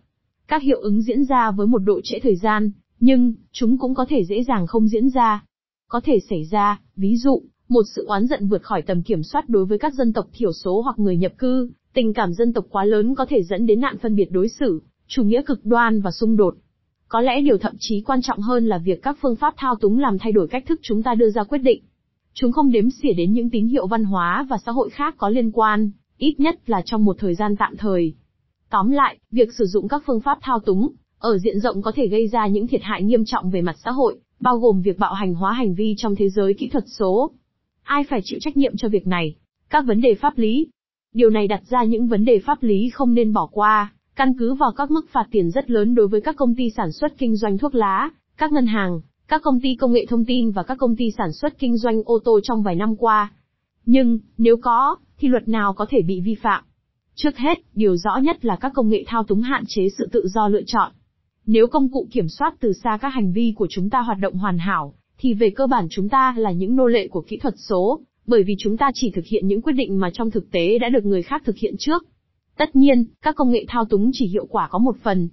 Các 0.48 0.62
hiệu 0.62 0.80
ứng 0.82 1.02
diễn 1.02 1.24
ra 1.24 1.52
với 1.52 1.68
một 1.68 1.80
độ 1.80 2.02
trễ 2.04 2.20
thời 2.20 2.36
gian, 2.36 2.72
nhưng, 3.00 3.34
chúng 3.52 3.78
cũng 3.78 3.96
có 3.96 4.06
thể 4.10 4.24
dễ 4.26 4.44
dàng 4.44 4.68
không 4.68 4.88
diễn 4.88 5.10
ra. 5.10 5.44
Có 5.88 6.02
thể 6.04 6.20
xảy 6.30 6.44
ra, 6.52 6.80
ví 6.96 7.16
dụ, 7.16 7.42
một 7.70 7.84
sự 7.96 8.06
oán 8.06 8.28
giận 8.28 8.48
vượt 8.48 8.64
khỏi 8.64 8.82
tầm 8.82 9.04
kiểm 9.04 9.24
soát 9.24 9.50
đối 9.50 9.66
với 9.66 9.78
các 9.78 9.94
dân 9.94 10.14
tộc 10.14 10.28
thiểu 10.34 10.52
số 10.54 10.82
hoặc 10.82 11.00
người 11.00 11.18
nhập 11.18 11.34
cư, 11.38 11.72
tình 11.94 12.14
cảm 12.14 12.34
dân 12.34 12.54
tộc 12.54 12.66
quá 12.70 12.84
lớn 12.84 13.16
có 13.16 13.26
thể 13.26 13.44
dẫn 13.44 13.66
đến 13.66 13.82
nạn 13.82 13.98
phân 14.02 14.16
biệt 14.16 14.32
đối 14.32 14.50
xử, 14.50 14.82
chủ 15.08 15.24
nghĩa 15.24 15.42
cực 15.42 15.66
đoan 15.66 16.02
và 16.02 16.12
xung 16.12 16.38
đột. 16.38 16.56
Có 17.08 17.22
lẽ 17.22 17.42
điều 17.42 17.58
thậm 17.58 17.74
chí 17.80 18.02
quan 18.02 18.22
trọng 18.22 18.40
hơn 18.40 18.68
là 18.68 18.78
việc 18.78 19.02
các 19.02 19.18
phương 19.22 19.36
pháp 19.36 19.54
thao 19.58 19.76
túng 19.76 20.00
làm 20.00 20.18
thay 20.18 20.32
đổi 20.32 20.48
cách 20.48 20.64
thức 20.68 20.80
chúng 20.84 21.04
ta 21.04 21.16
đưa 21.16 21.30
ra 21.30 21.44
quyết 21.44 21.58
định. 21.58 21.84
Chúng 22.34 22.52
không 22.52 22.72
đếm 22.72 22.90
xỉa 22.90 23.14
đến 23.14 23.34
những 23.34 23.50
tín 23.50 23.68
hiệu 23.68 23.88
văn 23.88 24.04
hóa 24.04 24.46
và 24.50 24.58
xã 24.66 24.72
hội 24.72 24.90
khác 24.90 25.16
có 25.18 25.30
liên 25.30 25.52
quan, 25.52 25.92
ít 26.18 26.40
nhất 26.40 26.70
là 26.70 26.82
trong 26.86 27.06
một 27.06 27.16
thời 27.20 27.36
gian 27.36 27.56
tạm 27.56 27.78
thời. 27.78 28.14
Tóm 28.70 28.92
lại, 28.92 29.18
việc 29.32 29.50
sử 29.58 29.66
dụng 29.66 29.88
các 29.88 30.04
phương 30.06 30.22
pháp 30.22 30.38
thao 30.42 30.60
túng, 30.60 30.92
ở 31.20 31.38
diện 31.38 31.60
rộng 31.60 31.82
có 31.82 31.92
thể 31.96 32.08
gây 32.08 32.28
ra 32.28 32.48
những 32.48 32.68
thiệt 32.68 32.82
hại 32.84 33.04
nghiêm 33.04 33.26
trọng 33.26 33.50
về 33.50 33.62
mặt 33.62 33.76
xã 33.84 33.92
hội, 33.92 34.20
bao 34.40 34.58
gồm 34.58 34.82
việc 34.82 35.00
bạo 35.00 35.14
hành 35.14 35.34
hóa 35.34 35.54
hành 35.54 35.76
vi 35.76 35.96
trong 35.98 36.16
thế 36.16 36.30
giới 36.30 36.54
kỹ 36.54 36.68
thuật 36.68 36.84
số. 36.88 37.32
Ai 37.84 38.04
phải 38.10 38.20
chịu 38.24 38.40
trách 38.42 38.58
nhiệm 38.58 38.78
cho 38.78 38.90
việc 38.90 39.08
này? 39.08 39.36
Các 39.70 39.86
vấn 39.88 40.02
đề 40.02 40.16
pháp 40.16 40.38
lý. 40.38 40.68
Điều 41.14 41.30
này 41.30 41.48
đặt 41.48 41.62
ra 41.70 41.84
những 41.84 42.08
vấn 42.08 42.26
đề 42.26 42.40
pháp 42.40 42.64
lý 42.64 42.90
không 42.90 43.14
nên 43.14 43.34
bỏ 43.34 43.50
qua, 43.52 43.94
căn 44.16 44.34
cứ 44.40 44.54
vào 44.54 44.72
các 44.72 44.92
mức 44.92 45.10
phạt 45.10 45.28
tiền 45.32 45.52
rất 45.52 45.70
lớn 45.70 45.96
đối 45.96 46.08
với 46.08 46.22
các 46.22 46.36
công 46.36 46.56
ty 46.56 46.70
sản 46.70 46.92
xuất 46.92 47.18
kinh 47.18 47.36
doanh 47.36 47.58
thuốc 47.58 47.76
lá, 47.76 48.10
các 48.38 48.52
ngân 48.52 48.66
hàng, 48.66 49.02
các 49.28 49.42
công 49.42 49.60
ty 49.62 49.76
công 49.76 49.94
nghệ 49.94 50.06
thông 50.10 50.26
tin 50.26 50.52
và 50.52 50.64
các 50.64 50.78
công 50.78 50.96
ty 50.96 51.12
sản 51.18 51.32
xuất 51.32 51.60
kinh 51.60 51.78
doanh 51.78 52.02
ô 52.06 52.20
tô 52.24 52.40
trong 52.44 52.64
vài 52.64 52.76
năm 52.76 52.96
qua. 52.96 53.32
Nhưng, 53.86 54.20
nếu 54.38 54.58
có, 54.58 54.96
thì 55.18 55.28
luật 55.28 55.48
nào 55.48 55.74
có 55.74 55.86
thể 55.90 56.02
bị 56.02 56.22
vi 56.22 56.36
phạm? 56.36 56.64
Trước 57.16 57.38
hết, 57.38 57.60
điều 57.74 57.98
rõ 57.98 58.18
nhất 58.18 58.46
là 58.46 58.56
các 58.56 58.72
công 58.76 58.90
nghệ 58.90 59.04
thao 59.08 59.24
túng 59.24 59.42
hạn 59.42 59.64
chế 59.68 59.88
sự 59.98 60.10
tự 60.12 60.28
do 60.28 60.48
lựa 60.48 60.62
chọn. 60.68 60.92
Nếu 61.46 61.68
công 61.68 61.90
cụ 61.92 62.08
kiểm 62.12 62.28
soát 62.28 62.56
từ 62.60 62.74
xa 62.74 62.98
các 63.02 63.10
hành 63.10 63.32
vi 63.32 63.54
của 63.56 63.68
chúng 63.70 63.90
ta 63.90 64.02
hoạt 64.02 64.20
động 64.20 64.34
hoàn 64.34 64.58
hảo, 64.58 64.94
thì 65.18 65.34
về 65.34 65.50
cơ 65.50 65.68
bản 65.68 65.88
chúng 65.90 66.10
ta 66.10 66.36
là 66.38 66.52
những 66.52 66.76
nô 66.76 66.88
lệ 66.88 67.08
của 67.08 67.22
kỹ 67.22 67.38
thuật 67.38 67.54
số, 67.70 68.00
bởi 68.28 68.44
vì 68.44 68.56
chúng 68.60 68.78
ta 68.78 68.92
chỉ 68.94 69.12
thực 69.12 69.26
hiện 69.26 69.48
những 69.48 69.62
quyết 69.62 69.74
định 69.74 70.00
mà 70.00 70.10
trong 70.14 70.32
thực 70.32 70.52
tế 70.52 70.78
đã 70.80 70.90
được 70.90 71.06
người 71.06 71.22
khác 71.22 71.42
thực 71.46 71.58
hiện 71.58 71.76
trước. 71.80 72.06
Tất 72.58 72.76
nhiên, 72.76 73.06
các 73.22 73.36
công 73.36 73.52
nghệ 73.52 73.66
thao 73.68 73.86
túng 73.86 74.10
chỉ 74.14 74.28
hiệu 74.28 74.46
quả 74.46 74.68
có 74.72 74.80
một 74.80 74.96
phần. 75.04 75.30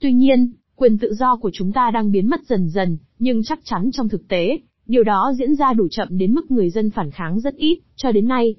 Tuy 0.00 0.12
nhiên, 0.12 0.52
quyền 0.76 0.98
tự 0.98 1.14
do 1.14 1.36
của 1.36 1.50
chúng 1.52 1.72
ta 1.72 1.90
đang 1.90 2.12
biến 2.12 2.30
mất 2.30 2.40
dần 2.46 2.68
dần, 2.68 2.98
nhưng 3.18 3.42
chắc 3.42 3.60
chắn 3.64 3.90
trong 3.92 4.08
thực 4.08 4.28
tế, 4.28 4.58
điều 4.86 5.04
đó 5.04 5.32
diễn 5.38 5.54
ra 5.54 5.72
đủ 5.72 5.88
chậm 5.90 6.18
đến 6.18 6.34
mức 6.34 6.50
người 6.50 6.70
dân 6.70 6.90
phản 6.90 7.10
kháng 7.10 7.40
rất 7.40 7.56
ít, 7.56 7.78
cho 7.96 8.12
đến 8.12 8.28
nay. 8.28 8.54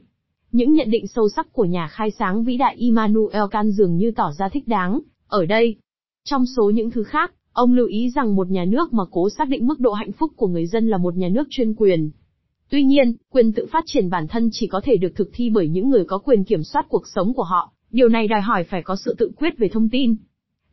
Những 0.52 0.74
nhận 0.74 0.90
định 0.90 1.08
sâu 1.08 1.30
sắc 1.36 1.54
của 1.54 1.66
nhà 1.66 1.88
khai 1.88 2.12
sáng 2.12 2.44
vĩ 2.44 2.58
đại 2.58 2.76
Immanuel 2.76 3.44
Kant 3.52 3.74
dường 3.74 3.98
như 3.98 4.12
tỏ 4.12 4.32
ra 4.38 4.50
thích 4.50 4.68
đáng, 4.68 5.00
ở 5.28 5.46
đây. 5.46 5.76
Trong 6.26 6.46
số 6.58 6.70
những 6.70 6.92
thứ 6.92 7.04
khác, 7.04 7.34
ông 7.54 7.74
lưu 7.74 7.88
ý 7.88 8.10
rằng 8.16 8.36
một 8.36 8.50
nhà 8.50 8.66
nước 8.66 8.94
mà 8.94 9.04
cố 9.12 9.30
xác 9.30 9.50
định 9.50 9.68
mức 9.68 9.80
độ 9.80 9.94
hạnh 9.94 10.12
phúc 10.12 10.32
của 10.36 10.48
người 10.48 10.68
dân 10.68 10.88
là 10.88 10.98
một 10.98 11.16
nhà 11.16 11.30
nước 11.30 11.48
chuyên 11.50 11.74
quyền. 11.74 12.12
Tuy 12.70 12.84
nhiên, 12.84 13.14
quyền 13.32 13.54
tự 13.54 13.66
phát 13.72 13.84
triển 13.88 14.10
bản 14.10 14.28
thân 14.28 14.50
chỉ 14.52 14.68
có 14.68 14.82
thể 14.84 14.98
được 14.98 15.16
thực 15.16 15.30
thi 15.34 15.50
bởi 15.50 15.68
những 15.68 15.90
người 15.90 16.04
có 16.06 16.18
quyền 16.18 16.44
kiểm 16.44 16.64
soát 16.64 16.86
cuộc 16.90 17.04
sống 17.16 17.34
của 17.34 17.44
họ, 17.44 17.72
điều 17.92 18.10
này 18.10 18.28
đòi 18.28 18.42
hỏi 18.42 18.64
phải 18.64 18.82
có 18.82 18.96
sự 18.96 19.16
tự 19.18 19.32
quyết 19.38 19.58
về 19.58 19.70
thông 19.70 19.90
tin. 19.90 20.16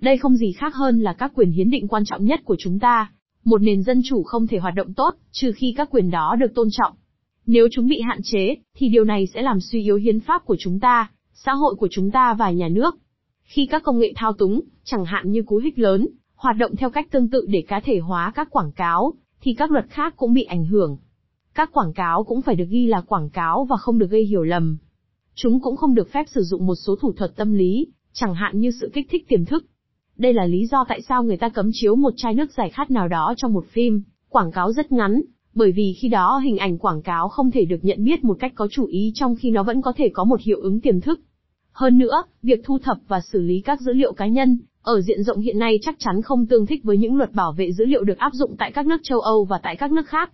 Đây 0.01 0.19
không 0.19 0.37
gì 0.37 0.53
khác 0.53 0.75
hơn 0.75 1.01
là 1.01 1.13
các 1.13 1.33
quyền 1.35 1.51
hiến 1.51 1.71
định 1.71 1.89
quan 1.89 2.05
trọng 2.05 2.25
nhất 2.25 2.41
của 2.45 2.57
chúng 2.59 2.79
ta. 2.79 3.13
Một 3.45 3.63
nền 3.63 3.83
dân 3.83 4.01
chủ 4.05 4.23
không 4.23 4.47
thể 4.47 4.59
hoạt 4.59 4.75
động 4.75 4.95
tốt, 4.95 5.15
trừ 5.33 5.53
khi 5.57 5.75
các 5.77 5.91
quyền 5.91 6.11
đó 6.11 6.37
được 6.41 6.55
tôn 6.55 6.69
trọng. 6.73 6.93
Nếu 7.47 7.69
chúng 7.73 7.89
bị 7.89 8.01
hạn 8.01 8.21
chế, 8.23 8.57
thì 8.77 8.89
điều 8.89 9.05
này 9.05 9.27
sẽ 9.27 9.43
làm 9.43 9.61
suy 9.61 9.83
yếu 9.83 9.97
hiến 9.97 10.21
pháp 10.21 10.45
của 10.45 10.57
chúng 10.59 10.81
ta, 10.81 11.11
xã 11.33 11.53
hội 11.53 11.75
của 11.75 11.89
chúng 11.91 12.11
ta 12.11 12.35
và 12.35 12.51
nhà 12.51 12.69
nước. 12.69 12.97
Khi 13.43 13.67
các 13.67 13.83
công 13.83 13.99
nghệ 13.99 14.13
thao 14.17 14.33
túng, 14.33 14.61
chẳng 14.85 15.05
hạn 15.05 15.31
như 15.31 15.43
cú 15.43 15.57
hích 15.57 15.79
lớn, 15.79 16.09
hoạt 16.35 16.57
động 16.57 16.77
theo 16.77 16.91
cách 16.91 17.11
tương 17.11 17.29
tự 17.29 17.47
để 17.49 17.65
cá 17.69 17.81
thể 17.81 17.99
hóa 17.99 18.33
các 18.35 18.51
quảng 18.51 18.73
cáo, 18.73 19.15
thì 19.41 19.55
các 19.55 19.71
luật 19.71 19.87
khác 19.89 20.15
cũng 20.17 20.35
bị 20.35 20.43
ảnh 20.43 20.67
hưởng. 20.67 20.97
Các 21.55 21.73
quảng 21.73 21.93
cáo 21.93 22.25
cũng 22.25 22.43
phải 22.43 22.55
được 22.55 22.69
ghi 22.69 22.87
là 22.87 23.01
quảng 23.01 23.31
cáo 23.31 23.65
và 23.65 23.77
không 23.77 23.99
được 23.99 24.11
gây 24.11 24.25
hiểu 24.25 24.43
lầm. 24.43 24.77
Chúng 25.35 25.61
cũng 25.61 25.77
không 25.77 25.95
được 25.95 26.13
phép 26.13 26.27
sử 26.29 26.43
dụng 26.43 26.67
một 26.67 26.75
số 26.75 26.97
thủ 27.01 27.13
thuật 27.13 27.37
tâm 27.37 27.53
lý, 27.53 27.87
chẳng 28.13 28.35
hạn 28.35 28.61
như 28.61 28.71
sự 28.81 28.91
kích 28.95 29.07
thích 29.11 29.29
tiềm 29.29 29.45
thức. 29.45 29.65
Đây 30.17 30.33
là 30.33 30.47
lý 30.47 30.67
do 30.67 30.85
tại 30.89 31.03
sao 31.03 31.25
người 31.25 31.37
ta 31.37 31.49
cấm 31.49 31.71
chiếu 31.73 31.97
một 31.97 32.13
chai 32.17 32.35
nước 32.35 32.53
giải 32.53 32.71
khát 32.71 32.91
nào 32.91 33.09
đó 33.09 33.35
trong 33.37 33.53
một 33.53 33.67
phim, 33.67 34.03
quảng 34.29 34.53
cáo 34.53 34.73
rất 34.73 34.93
ngắn, 34.93 35.23
bởi 35.55 35.73
vì 35.73 35.95
khi 36.01 36.09
đó 36.09 36.39
hình 36.45 36.59
ảnh 36.59 36.79
quảng 36.79 37.03
cáo 37.03 37.29
không 37.29 37.51
thể 37.51 37.65
được 37.65 37.79
nhận 37.83 38.05
biết 38.05 38.25
một 38.25 38.37
cách 38.41 38.53
có 38.55 38.69
chủ 38.71 38.87
ý 38.87 39.13
trong 39.15 39.37
khi 39.37 39.51
nó 39.51 39.63
vẫn 39.63 39.83
có 39.83 39.93
thể 39.97 40.09
có 40.09 40.25
một 40.25 40.41
hiệu 40.41 40.61
ứng 40.61 40.81
tiềm 40.81 41.01
thức. 41.01 41.21
Hơn 41.73 41.99
nữa, 41.99 42.23
việc 42.43 42.61
thu 42.65 42.79
thập 42.79 42.99
và 43.09 43.21
xử 43.21 43.41
lý 43.41 43.61
các 43.61 43.81
dữ 43.81 43.93
liệu 43.93 44.13
cá 44.13 44.27
nhân, 44.27 44.59
ở 44.83 45.01
diện 45.01 45.23
rộng 45.23 45.41
hiện 45.41 45.59
nay 45.59 45.79
chắc 45.83 45.97
chắn 45.99 46.23
không 46.23 46.47
tương 46.47 46.67
thích 46.67 46.85
với 46.85 46.99
những 46.99 47.17
luật 47.17 47.33
bảo 47.33 47.53
vệ 47.53 47.73
dữ 47.73 47.85
liệu 47.85 48.05
được 48.05 48.19
áp 48.19 48.33
dụng 48.35 48.57
tại 48.59 48.73
các 48.73 48.87
nước 48.87 49.01
châu 49.03 49.21
Âu 49.21 49.45
và 49.45 49.61
tại 49.63 49.77
các 49.77 49.93
nước 49.93 50.07
khác. 50.07 50.33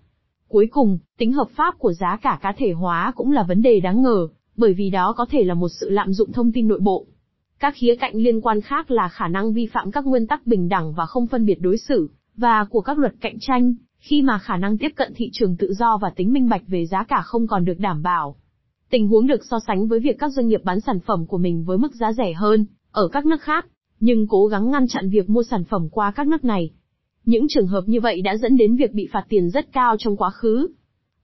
Cuối 0.49 0.66
cùng, 0.70 0.99
tính 1.18 1.32
hợp 1.32 1.49
pháp 1.56 1.78
của 1.78 1.92
giá 1.92 2.18
cả 2.22 2.38
cá 2.42 2.52
thể 2.58 2.72
hóa 2.72 3.12
cũng 3.16 3.32
là 3.32 3.42
vấn 3.42 3.62
đề 3.62 3.80
đáng 3.80 4.02
ngờ, 4.02 4.28
bởi 4.56 4.72
vì 4.72 4.90
đó 4.90 5.14
có 5.16 5.26
thể 5.30 5.44
là 5.44 5.54
một 5.54 5.68
sự 5.80 5.90
lạm 5.90 6.12
dụng 6.12 6.32
thông 6.32 6.52
tin 6.52 6.68
nội 6.68 6.80
bộ. 6.80 7.06
Các 7.61 7.75
khía 7.76 7.95
cạnh 8.00 8.17
liên 8.17 8.40
quan 8.40 8.61
khác 8.61 8.90
là 8.90 9.09
khả 9.09 9.29
năng 9.29 9.52
vi 9.52 9.67
phạm 9.67 9.90
các 9.90 10.07
nguyên 10.07 10.26
tắc 10.26 10.47
bình 10.47 10.69
đẳng 10.69 10.93
và 10.93 11.07
không 11.07 11.26
phân 11.26 11.47
biệt 11.47 11.61
đối 11.61 11.79
xử, 11.79 12.11
và 12.37 12.64
của 12.64 12.81
các 12.81 12.99
luật 12.99 13.14
cạnh 13.21 13.37
tranh, 13.40 13.75
khi 13.99 14.23
mà 14.23 14.38
khả 14.38 14.57
năng 14.57 14.79
tiếp 14.79 14.88
cận 14.97 15.12
thị 15.17 15.31
trường 15.33 15.57
tự 15.57 15.73
do 15.73 15.99
và 16.02 16.11
tính 16.17 16.33
minh 16.33 16.49
bạch 16.49 16.62
về 16.67 16.87
giá 16.87 17.05
cả 17.05 17.23
không 17.23 17.47
còn 17.47 17.64
được 17.64 17.79
đảm 17.79 18.02
bảo. 18.02 18.37
Tình 18.90 19.09
huống 19.09 19.26
được 19.26 19.40
so 19.50 19.59
sánh 19.67 19.88
với 19.88 20.00
việc 20.00 20.19
các 20.19 20.29
doanh 20.29 20.49
nghiệp 20.49 20.61
bán 20.64 20.81
sản 20.81 21.00
phẩm 21.00 21.26
của 21.26 21.38
mình 21.38 21.64
với 21.64 21.79
mức 21.79 21.95
giá 21.95 22.12
rẻ 22.12 22.33
hơn, 22.33 22.67
ở 22.93 23.09
các 23.09 23.26
nước 23.26 23.40
khác, 23.40 23.67
nhưng 24.00 24.26
cố 24.29 24.47
gắng 24.47 24.71
ngăn 24.71 24.87
chặn 24.88 25.11
việc 25.11 25.31
mua 25.31 25.43
sản 25.43 25.64
phẩm 25.64 25.88
qua 25.90 26.11
các 26.11 26.26
nước 26.26 26.45
này. 26.45 26.71
Những 27.25 27.47
trường 27.49 27.67
hợp 27.67 27.85
như 27.87 28.00
vậy 28.00 28.23
đã 28.23 28.37
dẫn 28.37 28.57
đến 28.57 28.76
việc 28.76 28.93
bị 28.93 29.09
phạt 29.12 29.25
tiền 29.29 29.50
rất 29.50 29.73
cao 29.73 29.97
trong 29.99 30.17
quá 30.17 30.31
khứ. 30.31 30.69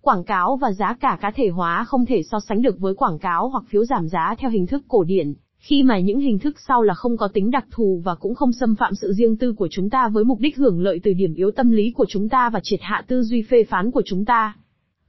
Quảng 0.01 0.25
cáo 0.25 0.57
và 0.57 0.73
giá 0.73 0.97
cả 1.01 1.19
cá 1.21 1.31
thể 1.31 1.49
hóa 1.49 1.85
không 1.85 2.07
thể 2.07 2.23
so 2.23 2.41
sánh 2.41 2.63
được 2.63 2.79
với 2.79 2.95
quảng 2.95 3.19
cáo 3.19 3.49
hoặc 3.49 3.65
phiếu 3.69 3.85
giảm 3.85 4.09
giá 4.09 4.35
theo 4.39 4.51
hình 4.51 4.67
thức 4.67 4.83
cổ 4.89 5.05
điển, 5.05 5.35
khi 5.67 5.83
mà 5.83 5.99
những 5.99 6.21
hình 6.21 6.39
thức 6.39 6.57
sau 6.69 6.83
là 6.83 6.95
không 6.95 7.17
có 7.17 7.29
tính 7.29 7.51
đặc 7.51 7.67
thù 7.71 8.03
và 8.05 8.15
cũng 8.15 8.35
không 8.35 8.53
xâm 8.53 8.75
phạm 8.75 8.95
sự 8.95 9.13
riêng 9.13 9.37
tư 9.37 9.53
của 9.53 9.69
chúng 9.71 9.91
ta 9.91 10.09
với 10.09 10.25
mục 10.25 10.41
đích 10.41 10.57
hưởng 10.57 10.81
lợi 10.81 11.01
từ 11.03 11.13
điểm 11.13 11.35
yếu 11.35 11.51
tâm 11.51 11.71
lý 11.71 11.91
của 11.91 12.05
chúng 12.09 12.29
ta 12.29 12.51
và 12.51 12.61
triệt 12.63 12.81
hạ 12.83 13.05
tư 13.09 13.23
duy 13.23 13.43
phê 13.43 13.65
phán 13.65 13.91
của 13.91 14.03
chúng 14.05 14.25
ta. 14.25 14.57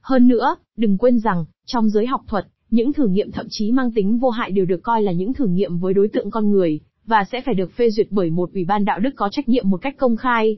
Hơn 0.00 0.28
nữa, 0.28 0.56
đừng 0.76 0.98
quên 0.98 1.18
rằng, 1.18 1.44
trong 1.66 1.88
giới 1.88 2.06
học 2.06 2.20
thuật, 2.26 2.46
những 2.70 2.92
thử 2.92 3.06
nghiệm 3.06 3.32
thậm 3.32 3.46
chí 3.50 3.72
mang 3.72 3.92
tính 3.92 4.18
vô 4.18 4.30
hại 4.30 4.50
đều 4.50 4.64
được 4.64 4.82
coi 4.82 5.02
là 5.02 5.12
những 5.12 5.34
thử 5.34 5.46
nghiệm 5.46 5.78
với 5.78 5.94
đối 5.94 6.08
tượng 6.08 6.30
con 6.30 6.50
người, 6.50 6.80
và 7.06 7.24
sẽ 7.32 7.40
phải 7.40 7.54
được 7.54 7.72
phê 7.72 7.90
duyệt 7.90 8.06
bởi 8.10 8.30
một 8.30 8.50
ủy 8.54 8.64
ban 8.64 8.84
đạo 8.84 8.98
đức 8.98 9.10
có 9.16 9.28
trách 9.32 9.48
nhiệm 9.48 9.70
một 9.70 9.78
cách 9.82 9.96
công 9.98 10.16
khai. 10.16 10.56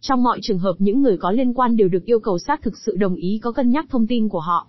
Trong 0.00 0.22
mọi 0.22 0.38
trường 0.42 0.58
hợp 0.58 0.74
những 0.78 1.02
người 1.02 1.16
có 1.16 1.30
liên 1.30 1.54
quan 1.54 1.76
đều 1.76 1.88
được 1.88 2.04
yêu 2.04 2.20
cầu 2.20 2.38
xác 2.38 2.62
thực 2.62 2.74
sự 2.86 2.96
đồng 2.96 3.14
ý 3.14 3.40
có 3.42 3.52
cân 3.52 3.70
nhắc 3.70 3.86
thông 3.88 4.06
tin 4.06 4.28
của 4.28 4.40
họ. 4.40 4.68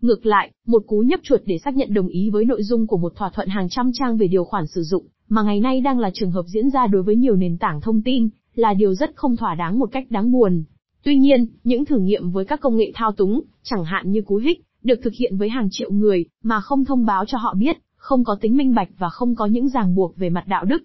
Ngược 0.00 0.26
lại, 0.26 0.50
một 0.66 0.82
cú 0.86 1.00
nhấp 1.00 1.20
chuột 1.22 1.40
để 1.44 1.58
xác 1.58 1.76
nhận 1.76 1.94
đồng 1.94 2.08
ý 2.08 2.30
với 2.30 2.44
nội 2.44 2.62
dung 2.62 2.86
của 2.86 2.96
một 2.96 3.12
thỏa 3.16 3.30
thuận 3.30 3.48
hàng 3.48 3.68
trăm 3.70 3.90
trang 3.94 4.16
về 4.16 4.26
điều 4.26 4.44
khoản 4.44 4.66
sử 4.66 4.82
dụng, 4.82 5.06
mà 5.28 5.42
ngày 5.42 5.60
nay 5.60 5.80
đang 5.80 5.98
là 5.98 6.10
trường 6.14 6.30
hợp 6.30 6.44
diễn 6.46 6.70
ra 6.70 6.86
đối 6.86 7.02
với 7.02 7.16
nhiều 7.16 7.36
nền 7.36 7.58
tảng 7.58 7.80
thông 7.80 8.02
tin, 8.02 8.28
là 8.54 8.74
điều 8.74 8.94
rất 8.94 9.10
không 9.14 9.36
thỏa 9.36 9.54
đáng 9.54 9.78
một 9.78 9.88
cách 9.92 10.06
đáng 10.10 10.32
buồn. 10.32 10.64
Tuy 11.02 11.18
nhiên, 11.18 11.46
những 11.64 11.84
thử 11.84 11.98
nghiệm 11.98 12.30
với 12.30 12.44
các 12.44 12.60
công 12.60 12.76
nghệ 12.76 12.92
thao 12.94 13.12
túng, 13.12 13.40
chẳng 13.62 13.84
hạn 13.84 14.12
như 14.12 14.22
cú 14.22 14.36
hích, 14.36 14.64
được 14.82 15.00
thực 15.02 15.14
hiện 15.14 15.36
với 15.36 15.48
hàng 15.48 15.68
triệu 15.70 15.90
người, 15.90 16.24
mà 16.42 16.60
không 16.60 16.84
thông 16.84 17.06
báo 17.06 17.24
cho 17.24 17.38
họ 17.38 17.54
biết, 17.54 17.76
không 17.96 18.24
có 18.24 18.36
tính 18.40 18.56
minh 18.56 18.74
bạch 18.74 18.88
và 18.98 19.08
không 19.08 19.34
có 19.34 19.46
những 19.46 19.68
ràng 19.68 19.94
buộc 19.94 20.16
về 20.16 20.30
mặt 20.30 20.44
đạo 20.46 20.64
đức. 20.64 20.82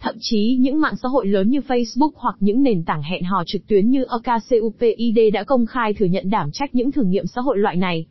Thậm 0.00 0.14
chí 0.20 0.56
những 0.60 0.80
mạng 0.80 0.94
xã 1.02 1.08
hội 1.08 1.26
lớn 1.26 1.50
như 1.50 1.60
Facebook 1.60 2.10
hoặc 2.14 2.36
những 2.40 2.62
nền 2.62 2.84
tảng 2.84 3.02
hẹn 3.02 3.22
hò 3.22 3.42
trực 3.46 3.66
tuyến 3.66 3.90
như 3.90 4.04
OKCupid 4.04 5.34
đã 5.34 5.44
công 5.44 5.66
khai 5.66 5.94
thừa 5.94 6.06
nhận 6.06 6.30
đảm 6.30 6.50
trách 6.52 6.74
những 6.74 6.92
thử 6.92 7.02
nghiệm 7.02 7.26
xã 7.26 7.40
hội 7.40 7.58
loại 7.58 7.76
này. 7.76 8.06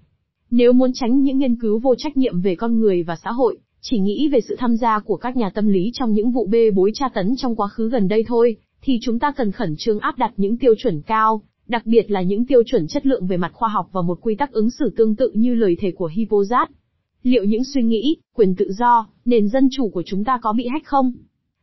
Nếu 0.51 0.73
muốn 0.73 0.91
tránh 0.93 1.21
những 1.21 1.37
nghiên 1.37 1.55
cứu 1.55 1.79
vô 1.79 1.95
trách 1.97 2.17
nhiệm 2.17 2.41
về 2.41 2.55
con 2.55 2.79
người 2.79 3.03
và 3.03 3.15
xã 3.23 3.31
hội, 3.31 3.57
chỉ 3.81 3.99
nghĩ 3.99 4.29
về 4.29 4.39
sự 4.41 4.55
tham 4.59 4.75
gia 4.75 4.99
của 4.99 5.17
các 5.17 5.37
nhà 5.37 5.49
tâm 5.49 5.67
lý 5.67 5.91
trong 5.93 6.13
những 6.13 6.31
vụ 6.31 6.47
bê 6.47 6.71
bối 6.71 6.91
tra 6.93 7.09
tấn 7.09 7.35
trong 7.37 7.55
quá 7.55 7.67
khứ 7.67 7.89
gần 7.89 8.07
đây 8.07 8.23
thôi, 8.27 8.55
thì 8.81 8.99
chúng 9.01 9.19
ta 9.19 9.31
cần 9.31 9.51
khẩn 9.51 9.75
trương 9.77 9.99
áp 9.99 10.17
đặt 10.17 10.33
những 10.37 10.57
tiêu 10.57 10.73
chuẩn 10.77 11.01
cao, 11.01 11.41
đặc 11.67 11.85
biệt 11.85 12.11
là 12.11 12.21
những 12.21 12.45
tiêu 12.45 12.63
chuẩn 12.65 12.87
chất 12.87 13.05
lượng 13.05 13.27
về 13.27 13.37
mặt 13.37 13.51
khoa 13.53 13.69
học 13.69 13.89
và 13.91 14.01
một 14.01 14.19
quy 14.21 14.35
tắc 14.35 14.51
ứng 14.51 14.69
xử 14.69 14.93
tương 14.97 15.15
tự 15.15 15.31
như 15.33 15.55
lời 15.55 15.77
thề 15.79 15.91
của 15.91 16.09
Hippocrates. 16.13 16.75
Liệu 17.23 17.43
những 17.43 17.63
suy 17.63 17.83
nghĩ, 17.83 18.17
quyền 18.35 18.55
tự 18.55 18.71
do, 18.71 19.07
nền 19.25 19.49
dân 19.49 19.67
chủ 19.71 19.89
của 19.89 20.03
chúng 20.05 20.23
ta 20.23 20.39
có 20.41 20.53
bị 20.53 20.67
hách 20.67 20.85
không? 20.85 21.13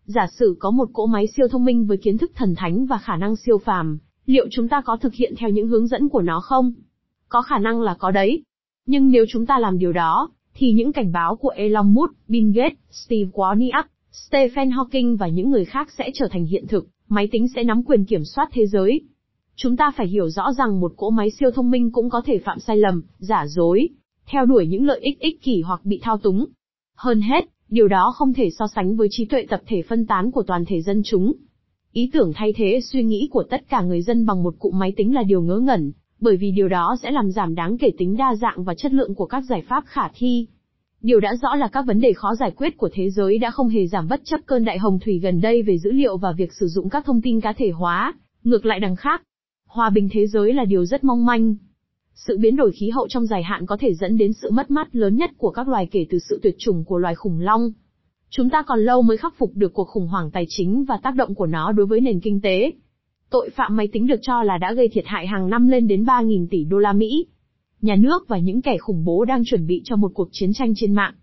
Giả 0.04 0.26
sử 0.38 0.56
có 0.58 0.70
một 0.70 0.88
cỗ 0.92 1.06
máy 1.06 1.26
siêu 1.36 1.48
thông 1.48 1.64
minh 1.64 1.86
với 1.86 1.96
kiến 1.96 2.18
thức 2.18 2.32
thần 2.34 2.54
thánh 2.56 2.86
và 2.86 2.98
khả 2.98 3.16
năng 3.16 3.36
siêu 3.36 3.58
phàm, 3.58 3.98
liệu 4.26 4.46
chúng 4.50 4.68
ta 4.68 4.80
có 4.80 4.96
thực 4.96 5.14
hiện 5.14 5.34
theo 5.38 5.50
những 5.50 5.68
hướng 5.68 5.86
dẫn 5.86 6.08
của 6.08 6.22
nó 6.22 6.40
không? 6.40 6.72
Có 7.28 7.42
khả 7.42 7.58
năng 7.58 7.80
là 7.80 7.94
có 7.98 8.10
đấy. 8.10 8.42
Nhưng 8.90 9.10
nếu 9.10 9.24
chúng 9.28 9.46
ta 9.46 9.58
làm 9.58 9.78
điều 9.78 9.92
đó, 9.92 10.30
thì 10.54 10.72
những 10.72 10.92
cảnh 10.92 11.12
báo 11.12 11.36
của 11.36 11.48
Elon 11.48 11.94
Musk, 11.94 12.12
Bill 12.28 12.50
Gates, 12.50 12.78
Steve 12.90 13.30
Wozniak, 13.32 13.82
Stephen 14.12 14.70
Hawking 14.70 15.16
và 15.16 15.28
những 15.28 15.50
người 15.50 15.64
khác 15.64 15.88
sẽ 15.98 16.10
trở 16.14 16.28
thành 16.30 16.44
hiện 16.44 16.66
thực, 16.66 16.86
máy 17.08 17.28
tính 17.32 17.48
sẽ 17.48 17.64
nắm 17.64 17.82
quyền 17.82 18.04
kiểm 18.04 18.24
soát 18.24 18.48
thế 18.52 18.66
giới. 18.66 19.00
Chúng 19.56 19.76
ta 19.76 19.90
phải 19.96 20.06
hiểu 20.06 20.28
rõ 20.28 20.52
rằng 20.52 20.80
một 20.80 20.92
cỗ 20.96 21.10
máy 21.10 21.30
siêu 21.30 21.50
thông 21.50 21.70
minh 21.70 21.92
cũng 21.92 22.10
có 22.10 22.22
thể 22.24 22.38
phạm 22.38 22.58
sai 22.58 22.76
lầm, 22.76 23.02
giả 23.18 23.46
dối, 23.46 23.88
theo 24.26 24.46
đuổi 24.46 24.66
những 24.66 24.86
lợi 24.86 25.00
ích 25.00 25.20
ích 25.20 25.42
kỷ 25.42 25.60
hoặc 25.60 25.80
bị 25.84 26.00
thao 26.02 26.18
túng. 26.18 26.46
Hơn 26.96 27.20
hết, 27.20 27.44
điều 27.68 27.88
đó 27.88 28.12
không 28.16 28.34
thể 28.34 28.50
so 28.50 28.66
sánh 28.74 28.96
với 28.96 29.08
trí 29.10 29.24
tuệ 29.24 29.46
tập 29.48 29.62
thể 29.66 29.82
phân 29.82 30.06
tán 30.06 30.30
của 30.30 30.42
toàn 30.42 30.64
thể 30.64 30.82
dân 30.82 31.02
chúng. 31.04 31.32
Ý 31.92 32.10
tưởng 32.12 32.32
thay 32.34 32.52
thế 32.52 32.80
suy 32.84 33.02
nghĩ 33.02 33.28
của 33.30 33.42
tất 33.42 33.68
cả 33.68 33.82
người 33.82 34.02
dân 34.02 34.26
bằng 34.26 34.42
một 34.42 34.54
cụ 34.58 34.70
máy 34.70 34.92
tính 34.96 35.14
là 35.14 35.22
điều 35.22 35.42
ngớ 35.42 35.58
ngẩn, 35.58 35.92
bởi 36.20 36.36
vì 36.36 36.50
điều 36.50 36.68
đó 36.68 36.96
sẽ 37.02 37.10
làm 37.10 37.30
giảm 37.30 37.54
đáng 37.54 37.78
kể 37.78 37.90
tính 37.98 38.16
đa 38.16 38.34
dạng 38.34 38.64
và 38.64 38.74
chất 38.74 38.92
lượng 38.92 39.14
của 39.14 39.26
các 39.26 39.40
giải 39.40 39.62
pháp 39.68 39.84
khả 39.86 40.08
thi. 40.14 40.46
Điều 41.02 41.20
đã 41.20 41.34
rõ 41.42 41.54
là 41.54 41.68
các 41.68 41.86
vấn 41.86 42.00
đề 42.00 42.12
khó 42.12 42.34
giải 42.34 42.50
quyết 42.56 42.76
của 42.76 42.88
thế 42.92 43.10
giới 43.10 43.38
đã 43.38 43.50
không 43.50 43.68
hề 43.68 43.86
giảm 43.86 44.08
bất 44.08 44.20
chấp 44.24 44.40
cơn 44.46 44.64
đại 44.64 44.78
hồng 44.78 44.98
thủy 44.98 45.18
gần 45.18 45.40
đây 45.40 45.62
về 45.62 45.78
dữ 45.78 45.92
liệu 45.92 46.16
và 46.16 46.32
việc 46.32 46.52
sử 46.52 46.66
dụng 46.68 46.88
các 46.88 47.04
thông 47.04 47.22
tin 47.22 47.40
cá 47.40 47.52
thể 47.52 47.70
hóa, 47.70 48.14
ngược 48.44 48.66
lại 48.66 48.80
đằng 48.80 48.96
khác. 48.96 49.22
Hòa 49.66 49.90
bình 49.90 50.08
thế 50.12 50.26
giới 50.26 50.54
là 50.54 50.64
điều 50.64 50.84
rất 50.84 51.04
mong 51.04 51.26
manh. 51.26 51.54
Sự 52.14 52.38
biến 52.38 52.56
đổi 52.56 52.72
khí 52.72 52.90
hậu 52.90 53.08
trong 53.08 53.26
dài 53.26 53.42
hạn 53.42 53.66
có 53.66 53.76
thể 53.80 53.94
dẫn 53.94 54.16
đến 54.16 54.32
sự 54.32 54.50
mất 54.50 54.70
mát 54.70 54.88
lớn 54.96 55.16
nhất 55.16 55.30
của 55.36 55.50
các 55.50 55.68
loài 55.68 55.88
kể 55.90 56.06
từ 56.10 56.18
sự 56.18 56.40
tuyệt 56.42 56.54
chủng 56.58 56.84
của 56.84 56.98
loài 56.98 57.14
khủng 57.14 57.40
long. 57.40 57.72
Chúng 58.30 58.50
ta 58.50 58.62
còn 58.62 58.80
lâu 58.80 59.02
mới 59.02 59.16
khắc 59.16 59.34
phục 59.38 59.50
được 59.54 59.72
cuộc 59.72 59.88
khủng 59.88 60.06
hoảng 60.06 60.30
tài 60.30 60.44
chính 60.48 60.84
và 60.84 60.98
tác 61.02 61.14
động 61.14 61.34
của 61.34 61.46
nó 61.46 61.72
đối 61.72 61.86
với 61.86 62.00
nền 62.00 62.20
kinh 62.20 62.40
tế. 62.40 62.72
Tội 63.30 63.50
phạm 63.50 63.76
máy 63.76 63.88
tính 63.92 64.06
được 64.06 64.20
cho 64.22 64.42
là 64.42 64.58
đã 64.58 64.72
gây 64.72 64.88
thiệt 64.88 65.04
hại 65.06 65.26
hàng 65.26 65.50
năm 65.50 65.68
lên 65.68 65.86
đến 65.86 66.04
3.000 66.04 66.46
tỷ 66.50 66.64
đô 66.64 66.78
la 66.78 66.92
Mỹ. 66.92 67.26
Nhà 67.82 67.96
nước 67.96 68.28
và 68.28 68.38
những 68.38 68.62
kẻ 68.62 68.78
khủng 68.78 69.04
bố 69.04 69.24
đang 69.24 69.42
chuẩn 69.44 69.66
bị 69.66 69.82
cho 69.84 69.96
một 69.96 70.10
cuộc 70.14 70.28
chiến 70.32 70.52
tranh 70.52 70.72
trên 70.76 70.92
mạng. 70.92 71.14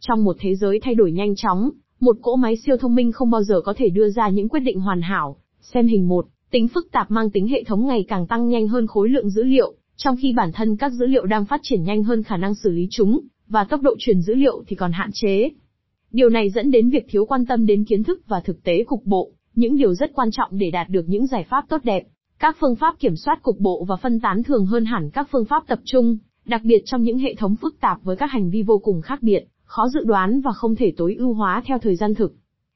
Trong 0.00 0.24
một 0.24 0.36
thế 0.40 0.54
giới 0.54 0.80
thay 0.80 0.94
đổi 0.94 1.12
nhanh 1.12 1.36
chóng, 1.36 1.70
một 2.00 2.16
cỗ 2.22 2.36
máy 2.36 2.56
siêu 2.56 2.76
thông 2.76 2.94
minh 2.94 3.12
không 3.12 3.30
bao 3.30 3.42
giờ 3.42 3.60
có 3.60 3.74
thể 3.76 3.88
đưa 3.88 4.10
ra 4.10 4.28
những 4.28 4.48
quyết 4.48 4.60
định 4.60 4.80
hoàn 4.80 5.02
hảo. 5.02 5.36
Xem 5.60 5.86
hình 5.86 6.08
1, 6.08 6.26
tính 6.50 6.68
phức 6.68 6.92
tạp 6.92 7.10
mang 7.10 7.30
tính 7.30 7.48
hệ 7.48 7.64
thống 7.64 7.86
ngày 7.86 8.04
càng 8.08 8.26
tăng 8.26 8.48
nhanh 8.48 8.68
hơn 8.68 8.86
khối 8.86 9.08
lượng 9.08 9.30
dữ 9.30 9.42
liệu, 9.42 9.74
trong 9.96 10.16
khi 10.22 10.32
bản 10.32 10.52
thân 10.52 10.76
các 10.76 10.92
dữ 10.92 11.06
liệu 11.06 11.26
đang 11.26 11.44
phát 11.44 11.60
triển 11.62 11.84
nhanh 11.84 12.02
hơn 12.02 12.22
khả 12.22 12.36
năng 12.36 12.54
xử 12.54 12.70
lý 12.70 12.88
chúng, 12.90 13.20
và 13.48 13.64
tốc 13.64 13.82
độ 13.82 13.96
truyền 13.98 14.20
dữ 14.20 14.34
liệu 14.34 14.64
thì 14.66 14.76
còn 14.76 14.92
hạn 14.92 15.10
chế. 15.12 15.50
Điều 16.10 16.28
này 16.28 16.50
dẫn 16.50 16.70
đến 16.70 16.90
việc 16.90 17.06
thiếu 17.08 17.24
quan 17.24 17.46
tâm 17.46 17.66
đến 17.66 17.84
kiến 17.84 18.04
thức 18.04 18.20
và 18.26 18.40
thực 18.40 18.62
tế 18.62 18.84
cục 18.84 19.04
bộ, 19.04 19.30
những 19.54 19.76
điều 19.76 19.94
rất 19.94 20.12
quan 20.14 20.30
trọng 20.30 20.50
để 20.52 20.70
đạt 20.70 20.88
được 20.88 21.04
những 21.06 21.26
giải 21.26 21.46
pháp 21.50 21.64
tốt 21.68 21.80
đẹp. 21.84 22.02
Các 22.38 22.56
phương 22.60 22.76
pháp 22.76 22.98
kiểm 22.98 23.16
soát 23.16 23.42
cục 23.42 23.58
bộ 23.58 23.84
và 23.88 23.96
phân 23.96 24.20
tán 24.20 24.42
thường 24.42 24.66
hơn 24.66 24.84
hẳn 24.84 25.10
các 25.10 25.28
phương 25.32 25.44
pháp 25.44 25.62
tập 25.66 25.78
trung, 25.84 26.16
đặc 26.44 26.60
biệt 26.64 26.82
trong 26.84 27.02
những 27.02 27.18
hệ 27.18 27.34
thống 27.34 27.56
phức 27.56 27.80
tạp 27.80 28.02
với 28.02 28.16
các 28.16 28.30
hành 28.30 28.50
vi 28.50 28.62
vô 28.62 28.78
cùng 28.78 29.02
khác 29.02 29.22
biệt, 29.22 29.44
khó 29.64 29.88
dự 29.88 30.04
đoán 30.04 30.40
và 30.40 30.52
không 30.52 30.74
thể 30.74 30.92
tối 30.96 31.14
ưu 31.18 31.34
hóa 31.34 31.62
theo 31.66 31.78
thời 31.78 31.96
gian 31.96 32.14
thực. 32.14 32.34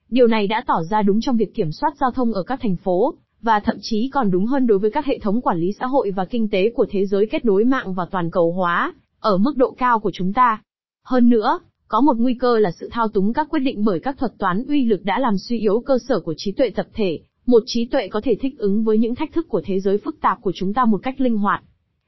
Điều 0.08 0.26
này 0.26 0.46
đã 0.46 0.64
tỏ 0.66 0.82
ra 0.90 1.02
đúng 1.02 1.20
trong 1.20 1.36
việc 1.36 1.54
kiểm 1.54 1.72
soát 1.72 1.90
giao 2.00 2.10
thông 2.10 2.32
ở 2.32 2.42
các 2.42 2.60
thành 2.62 2.76
phố, 2.76 3.14
và 3.42 3.60
thậm 3.60 3.76
chí 3.80 4.10
còn 4.12 4.30
đúng 4.30 4.46
hơn 4.46 4.66
đối 4.66 4.78
với 4.78 4.90
các 4.90 5.06
hệ 5.06 5.18
thống 5.18 5.40
quản 5.40 5.58
lý 5.58 5.72
xã 5.80 5.86
hội 5.86 6.10
và 6.10 6.24
kinh 6.24 6.48
tế 6.48 6.70
của 6.74 6.86
thế 6.90 7.06
giới 7.06 7.26
kết 7.30 7.44
nối 7.44 7.64
mạng 7.64 7.94
và 7.94 8.06
toàn 8.10 8.30
cầu 8.30 8.52
hóa, 8.52 8.94
ở 9.20 9.38
mức 9.38 9.56
độ 9.56 9.74
cao 9.78 9.98
của 9.98 10.10
chúng 10.14 10.32
ta. 10.32 10.62
Hơn 11.04 11.28
nữa, 11.28 11.58
có 11.88 12.00
một 12.00 12.16
nguy 12.18 12.34
cơ 12.34 12.58
là 12.58 12.70
sự 12.70 12.88
thao 12.92 13.08
túng 13.08 13.32
các 13.32 13.48
quyết 13.50 13.60
định 13.60 13.84
bởi 13.84 14.00
các 14.00 14.18
thuật 14.18 14.32
toán 14.38 14.64
uy 14.68 14.84
lực 14.84 15.04
đã 15.04 15.18
làm 15.18 15.38
suy 15.38 15.58
yếu 15.58 15.80
cơ 15.80 15.98
sở 16.08 16.20
của 16.20 16.34
trí 16.36 16.52
tuệ 16.52 16.70
tập 16.70 16.86
thể, 16.94 17.20
một 17.46 17.62
trí 17.66 17.84
tuệ 17.86 18.08
có 18.08 18.20
thể 18.24 18.36
thích 18.40 18.58
ứng 18.58 18.84
với 18.84 18.98
những 18.98 19.14
thách 19.14 19.32
thức 19.32 19.48
của 19.48 19.62
thế 19.64 19.80
giới 19.80 19.98
phức 19.98 20.20
tạp 20.20 20.42
của 20.42 20.52
chúng 20.54 20.74
ta 20.74 20.84
một 20.84 21.00
cách 21.02 21.20
linh 21.20 21.36
hoạt. 21.36 21.62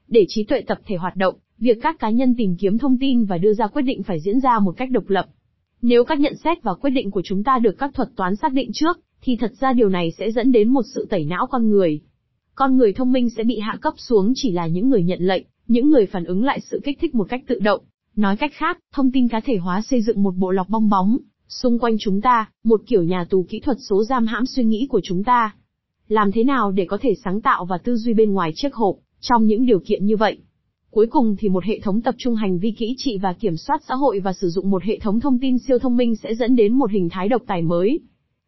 Để 0.07 0.25
trí 0.27 0.43
tuệ 0.43 0.61
tập 0.61 0.79
thể 0.85 0.95
hoạt 0.95 1.15
động, 1.15 1.35
việc 1.57 1.77
các 1.81 1.99
cá 1.99 2.09
nhân 2.09 2.35
tìm 2.37 2.55
kiếm 2.59 2.77
thông 2.77 2.97
tin 2.97 3.25
và 3.25 3.37
đưa 3.37 3.53
ra 3.53 3.67
quyết 3.67 3.81
định 3.81 4.03
phải 4.03 4.19
diễn 4.19 4.39
ra 4.39 4.59
một 4.59 4.71
cách 4.77 4.91
độc 4.91 5.09
lập. 5.09 5.25
Nếu 5.81 6.03
các 6.03 6.19
nhận 6.19 6.35
xét 6.35 6.63
và 6.63 6.73
quyết 6.73 6.89
định 6.89 7.11
của 7.11 7.21
chúng 7.25 7.43
ta 7.43 7.59
được 7.59 7.77
các 7.77 7.93
thuật 7.93 8.09
toán 8.15 8.35
xác 8.35 8.53
định 8.53 8.71
trước, 8.73 8.99
thì 9.21 9.35
thật 9.35 9.51
ra 9.59 9.73
điều 9.73 9.89
này 9.89 10.11
sẽ 10.17 10.31
dẫn 10.31 10.51
đến 10.51 10.69
một 10.69 10.83
sự 10.95 11.07
tẩy 11.09 11.25
não 11.25 11.47
con 11.47 11.69
người. 11.69 12.01
Con 12.55 12.77
người 12.77 12.93
thông 12.93 13.11
minh 13.11 13.29
sẽ 13.29 13.43
bị 13.43 13.59
hạ 13.59 13.77
cấp 13.81 13.93
xuống 13.97 14.33
chỉ 14.35 14.51
là 14.51 14.67
những 14.67 14.89
người 14.89 15.03
nhận 15.03 15.19
lệnh, 15.21 15.43
những 15.67 15.89
người 15.89 16.05
phản 16.05 16.25
ứng 16.25 16.43
lại 16.43 16.59
sự 16.59 16.81
kích 16.83 16.97
thích 17.01 17.15
một 17.15 17.29
cách 17.29 17.41
tự 17.47 17.59
động. 17.59 17.81
Nói 18.19 18.37
cách 18.37 18.51
khác, 18.53 18.79
thông 18.93 19.11
tin 19.11 19.27
cá 19.27 19.39
thể 19.39 19.57
hóa 19.57 19.81
xây 19.81 20.01
dựng 20.01 20.23
một 20.23 20.35
bộ 20.35 20.51
lọc 20.51 20.69
bong 20.69 20.89
bóng, 20.89 21.17
xung 21.47 21.79
quanh 21.79 21.95
chúng 21.99 22.21
ta, 22.21 22.49
một 22.63 22.81
kiểu 22.87 23.03
nhà 23.03 23.25
tù 23.29 23.45
kỹ 23.49 23.59
thuật 23.59 23.77
số 23.89 24.03
giam 24.03 24.27
hãm 24.27 24.45
suy 24.45 24.63
nghĩ 24.63 24.87
của 24.89 25.01
chúng 25.03 25.23
ta. 25.23 25.55
Làm 26.07 26.31
thế 26.31 26.43
nào 26.43 26.71
để 26.71 26.85
có 26.85 26.97
thể 27.01 27.13
sáng 27.23 27.41
tạo 27.41 27.65
và 27.65 27.77
tư 27.77 27.95
duy 27.95 28.13
bên 28.13 28.33
ngoài 28.33 28.51
chiếc 28.55 28.73
hộp, 28.73 28.95
trong 29.19 29.45
những 29.45 29.65
điều 29.65 29.79
kiện 29.79 30.05
như 30.05 30.17
vậy? 30.17 30.37
Cuối 30.89 31.07
cùng 31.07 31.35
thì 31.39 31.49
một 31.49 31.63
hệ 31.63 31.79
thống 31.79 32.01
tập 32.01 32.15
trung 32.17 32.35
hành 32.35 32.59
vi 32.59 32.71
kỹ 32.71 32.95
trị 32.97 33.17
và 33.17 33.33
kiểm 33.33 33.57
soát 33.57 33.81
xã 33.87 33.95
hội 33.95 34.19
và 34.19 34.33
sử 34.33 34.49
dụng 34.49 34.69
một 34.69 34.83
hệ 34.83 34.99
thống 34.99 35.19
thông 35.19 35.39
tin 35.39 35.57
siêu 35.57 35.79
thông 35.79 35.97
minh 35.97 36.15
sẽ 36.15 36.35
dẫn 36.35 36.55
đến 36.55 36.73
một 36.73 36.91
hình 36.91 37.09
thái 37.09 37.29
độc 37.29 37.41
tài 37.47 37.61
mới. 37.61 37.99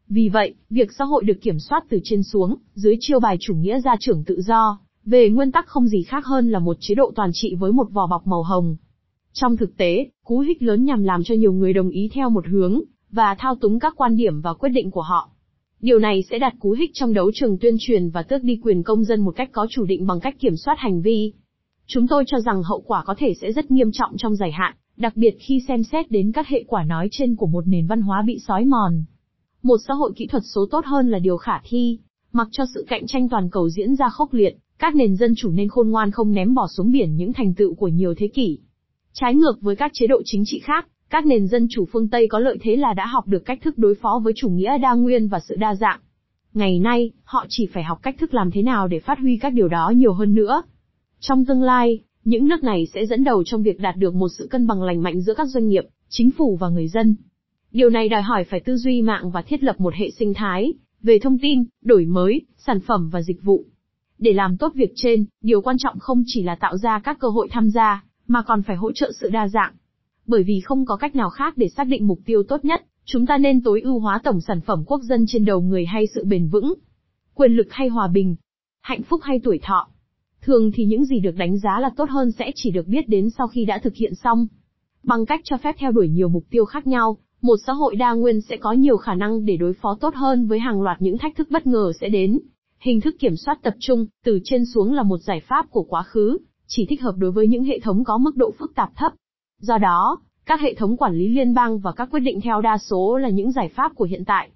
Vì 0.07 0.29
vậy, 0.29 0.53
việc 0.69 0.89
xã 0.97 1.05
hội 1.05 1.23
được 1.23 1.41
kiểm 1.41 1.60
soát 1.60 1.86
từ 1.89 1.99
trên 2.03 2.23
xuống, 2.23 2.55
dưới 2.73 2.95
chiêu 2.99 3.19
bài 3.19 3.38
chủ 3.39 3.55
nghĩa 3.55 3.79
gia 3.79 3.95
trưởng 3.99 4.23
tự 4.23 4.41
do, 4.41 4.79
về 5.05 5.29
nguyên 5.29 5.51
tắc 5.51 5.67
không 5.67 5.88
gì 5.88 6.03
khác 6.03 6.25
hơn 6.25 6.51
là 6.51 6.60
một 6.60 6.77
chế 6.79 6.95
độ 6.95 7.12
toàn 7.15 7.29
trị 7.34 7.55
với 7.55 7.71
một 7.71 7.88
vỏ 7.91 8.07
bọc 8.07 8.27
màu 8.27 8.43
hồng. 8.43 8.77
Trong 9.33 9.57
thực 9.57 9.77
tế, 9.77 10.09
cú 10.23 10.39
hích 10.39 10.61
lớn 10.61 10.85
nhằm 10.85 11.03
làm 11.03 11.23
cho 11.23 11.35
nhiều 11.35 11.53
người 11.53 11.73
đồng 11.73 11.89
ý 11.89 12.09
theo 12.13 12.29
một 12.29 12.47
hướng, 12.47 12.81
và 13.11 13.35
thao 13.39 13.55
túng 13.55 13.79
các 13.79 13.93
quan 13.97 14.15
điểm 14.15 14.41
và 14.41 14.53
quyết 14.53 14.69
định 14.69 14.91
của 14.91 15.01
họ. 15.01 15.29
Điều 15.79 15.99
này 15.99 16.23
sẽ 16.29 16.39
đặt 16.39 16.53
cú 16.59 16.71
hích 16.71 16.91
trong 16.93 17.13
đấu 17.13 17.31
trường 17.33 17.57
tuyên 17.57 17.75
truyền 17.79 18.09
và 18.09 18.23
tước 18.23 18.43
đi 18.43 18.59
quyền 18.63 18.83
công 18.83 19.03
dân 19.03 19.21
một 19.21 19.31
cách 19.35 19.49
có 19.51 19.67
chủ 19.69 19.85
định 19.85 20.07
bằng 20.07 20.19
cách 20.19 20.39
kiểm 20.39 20.55
soát 20.55 20.75
hành 20.77 21.01
vi. 21.01 21.33
Chúng 21.87 22.07
tôi 22.07 22.23
cho 22.27 22.39
rằng 22.39 22.63
hậu 22.63 22.81
quả 22.81 23.03
có 23.05 23.15
thể 23.17 23.33
sẽ 23.41 23.51
rất 23.51 23.71
nghiêm 23.71 23.91
trọng 23.91 24.17
trong 24.17 24.35
dài 24.35 24.51
hạn, 24.51 24.75
đặc 24.97 25.13
biệt 25.15 25.35
khi 25.39 25.59
xem 25.67 25.83
xét 25.83 26.11
đến 26.11 26.31
các 26.31 26.47
hệ 26.47 26.63
quả 26.67 26.83
nói 26.83 27.07
trên 27.11 27.35
của 27.35 27.47
một 27.47 27.67
nền 27.67 27.87
văn 27.87 28.01
hóa 28.01 28.21
bị 28.21 28.39
sói 28.47 28.65
mòn. 28.65 29.03
Một 29.63 29.77
xã 29.87 29.93
hội 29.93 30.11
kỹ 30.15 30.27
thuật 30.27 30.43
số 30.55 30.65
tốt 30.71 30.85
hơn 30.85 31.09
là 31.09 31.19
điều 31.19 31.37
khả 31.37 31.61
thi, 31.63 31.99
mặc 32.31 32.47
cho 32.51 32.63
sự 32.73 32.85
cạnh 32.87 33.07
tranh 33.07 33.29
toàn 33.29 33.49
cầu 33.49 33.69
diễn 33.69 33.95
ra 33.95 34.09
khốc 34.09 34.33
liệt, 34.33 34.57
các 34.79 34.95
nền 34.95 35.15
dân 35.15 35.33
chủ 35.37 35.51
nên 35.51 35.69
khôn 35.69 35.89
ngoan 35.89 36.11
không 36.11 36.31
ném 36.31 36.53
bỏ 36.53 36.67
xuống 36.67 36.91
biển 36.91 37.15
những 37.15 37.33
thành 37.33 37.53
tựu 37.53 37.75
của 37.75 37.87
nhiều 37.87 38.13
thế 38.17 38.27
kỷ. 38.27 38.59
Trái 39.13 39.36
ngược 39.36 39.62
với 39.62 39.76
các 39.76 39.91
chế 39.93 40.08
độ 40.08 40.21
chính 40.26 40.43
trị 40.45 40.60
khác, 40.60 40.88
các 41.10 41.26
nền 41.26 41.47
dân 41.47 41.67
chủ 41.69 41.86
phương 41.91 42.10
Tây 42.10 42.28
có 42.28 42.39
lợi 42.39 42.58
thế 42.62 42.76
là 42.76 42.93
đã 42.93 43.06
học 43.06 43.28
được 43.28 43.45
cách 43.45 43.60
thức 43.62 43.78
đối 43.78 43.95
phó 43.95 44.21
với 44.24 44.34
chủ 44.36 44.50
nghĩa 44.50 44.78
đa 44.78 44.93
nguyên 44.93 45.28
và 45.28 45.39
sự 45.39 45.56
đa 45.56 45.76
dạng. 45.76 46.00
Ngày 46.54 46.80
nay, 46.80 47.12
họ 47.24 47.45
chỉ 47.50 47.67
phải 47.74 47.84
học 47.84 48.00
cách 48.04 48.15
thức 48.19 48.34
làm 48.34 48.52
thế 48.52 48.62
nào 48.62 48.88
để 48.88 49.00
phát 49.00 49.19
huy 49.19 49.38
các 49.41 49.54
điều 49.54 49.67
đó 49.67 49.89
nhiều 49.95 50.13
hơn 50.13 50.34
nữa. 50.34 50.62
Trong 51.19 51.45
tương 51.45 51.63
lai, 51.63 52.00
những 52.24 52.47
nước 52.47 52.63
này 52.63 52.88
sẽ 52.93 53.06
dẫn 53.06 53.24
đầu 53.24 53.43
trong 53.43 53.63
việc 53.63 53.80
đạt 53.80 53.95
được 53.97 54.15
một 54.15 54.28
sự 54.38 54.47
cân 54.52 54.67
bằng 54.67 54.84
lành 54.84 55.02
mạnh 55.02 55.21
giữa 55.21 55.34
các 55.34 55.47
doanh 55.47 55.67
nghiệp, 55.67 55.84
chính 56.10 56.32
phủ 56.32 56.56
và 56.56 56.69
người 56.69 56.88
dân. 56.88 57.15
Điều 57.71 57.89
này 57.89 58.10
đòi 58.10 58.21
hỏi 58.21 58.43
phải 58.43 58.60
tư 58.60 58.78
duy 58.78 59.02
mạng 59.02 59.32
và 59.32 59.41
thiết 59.41 59.63
lập 59.63 59.80
một 59.80 59.93
hệ 59.93 60.12
sinh 60.12 60.34
thái, 60.34 60.74
về 61.02 61.19
thông 61.19 61.38
tin, 61.41 61.63
đổi 61.82 62.06
mới, 62.06 62.41
sản 62.58 62.80
phẩm 62.80 63.10
và 63.10 63.21
dịch 63.21 63.43
vụ. 63.43 63.65
Để 64.17 64.34
làm 64.34 64.58
tốt 64.58 64.71
việc 64.76 64.91
trên, 64.95 65.26
điều 65.41 65.62
quan 65.62 65.76
trọng 65.80 66.00
không 66.00 66.24
chỉ 66.26 66.43
là 66.43 66.56
tạo 66.56 66.78
ra 66.78 67.00
các 67.00 67.19
cơ 67.19 67.28
hội 67.28 67.47
tham 67.52 67.69
gia, 67.69 68.04
mà 68.27 68.41
còn 68.41 68.62
phải 68.62 68.75
hỗ 68.75 68.91
trợ 68.91 69.12
sự 69.19 69.29
đa 69.29 69.47
dạng. 69.47 69.73
Bởi 70.27 70.43
vì 70.43 70.60
không 70.60 70.86
có 70.86 70.95
cách 70.95 71.15
nào 71.15 71.29
khác 71.29 71.53
để 71.57 71.69
xác 71.69 71.88
định 71.88 72.07
mục 72.07 72.19
tiêu 72.25 72.43
tốt 72.43 72.65
nhất, 72.65 72.81
chúng 73.05 73.25
ta 73.25 73.38
nên 73.38 73.62
tối 73.63 73.81
ưu 73.81 73.99
hóa 73.99 74.19
tổng 74.23 74.41
sản 74.41 74.62
phẩm 74.62 74.84
quốc 74.88 75.01
dân 75.03 75.25
trên 75.27 75.45
đầu 75.45 75.62
người 75.62 75.86
hay 75.86 76.07
sự 76.15 76.25
bền 76.25 76.47
vững, 76.47 76.73
quyền 77.34 77.51
lực 77.51 77.67
hay 77.69 77.88
hòa 77.88 78.07
bình, 78.07 78.36
hạnh 78.81 79.03
phúc 79.03 79.19
hay 79.23 79.39
tuổi 79.43 79.60
thọ. 79.63 79.88
Thường 80.41 80.71
thì 80.73 80.86
những 80.86 81.05
gì 81.05 81.19
được 81.19 81.36
đánh 81.38 81.57
giá 81.57 81.79
là 81.79 81.89
tốt 81.97 82.10
hơn 82.10 82.31
sẽ 82.31 82.51
chỉ 82.55 82.71
được 82.71 82.88
biết 82.88 83.10
đến 83.10 83.29
sau 83.38 83.47
khi 83.47 83.65
đã 83.65 83.79
thực 83.84 83.95
hiện 83.95 84.15
xong. 84.15 84.47
Bằng 85.03 85.25
cách 85.25 85.41
cho 85.43 85.57
phép 85.57 85.75
theo 85.79 85.91
đuổi 85.91 86.10
nhiều 86.10 86.29
mục 86.29 86.43
tiêu 86.49 86.65
khác 86.65 86.88
nhau, 86.88 87.17
một 87.41 87.55
xã 87.67 87.73
hội 87.73 87.95
đa 87.95 88.13
nguyên 88.13 88.41
sẽ 88.41 88.57
có 88.57 88.71
nhiều 88.71 88.97
khả 88.97 89.13
năng 89.13 89.45
để 89.45 89.57
đối 89.57 89.73
phó 89.73 89.97
tốt 90.01 90.15
hơn 90.15 90.47
với 90.47 90.60
hàng 90.60 90.81
loạt 90.81 91.01
những 91.01 91.17
thách 91.17 91.36
thức 91.36 91.47
bất 91.51 91.67
ngờ 91.67 91.91
sẽ 92.01 92.10
đến. 92.10 92.39
Hình 92.79 93.01
thức 93.01 93.15
kiểm 93.19 93.36
soát 93.36 93.60
tập 93.62 93.73
trung, 93.79 94.05
từ 94.23 94.39
trên 94.43 94.65
xuống 94.65 94.93
là 94.93 95.03
một 95.03 95.17
giải 95.17 95.39
pháp 95.47 95.65
của 95.69 95.84
quá 95.84 96.03
khứ, 96.03 96.38
chỉ 96.73 96.86
thích 96.86 97.01
hợp 97.01 97.15
đối 97.17 97.31
với 97.31 97.47
những 97.47 97.63
hệ 97.63 97.79
thống 97.79 98.03
có 98.03 98.17
mức 98.17 98.38
độ 98.38 98.53
phức 98.60 98.75
tạp 98.75 98.95
thấp. 98.95 99.13
Do 99.60 99.77
đó, 99.77 100.19
các 100.45 100.62
hệ 100.62 100.73
thống 100.73 100.97
quản 100.97 101.13
lý 101.13 101.27
liên 101.27 101.53
bang 101.53 101.79
và 101.79 101.91
các 101.91 102.10
quyết 102.12 102.19
định 102.19 102.41
theo 102.41 102.62
đa 102.62 102.77
số 102.77 103.17
là 103.17 103.29
những 103.29 103.51
giải 103.51 103.69
pháp 103.75 103.95
của 103.95 104.05
hiện 104.05 104.25
tại. 104.25 104.49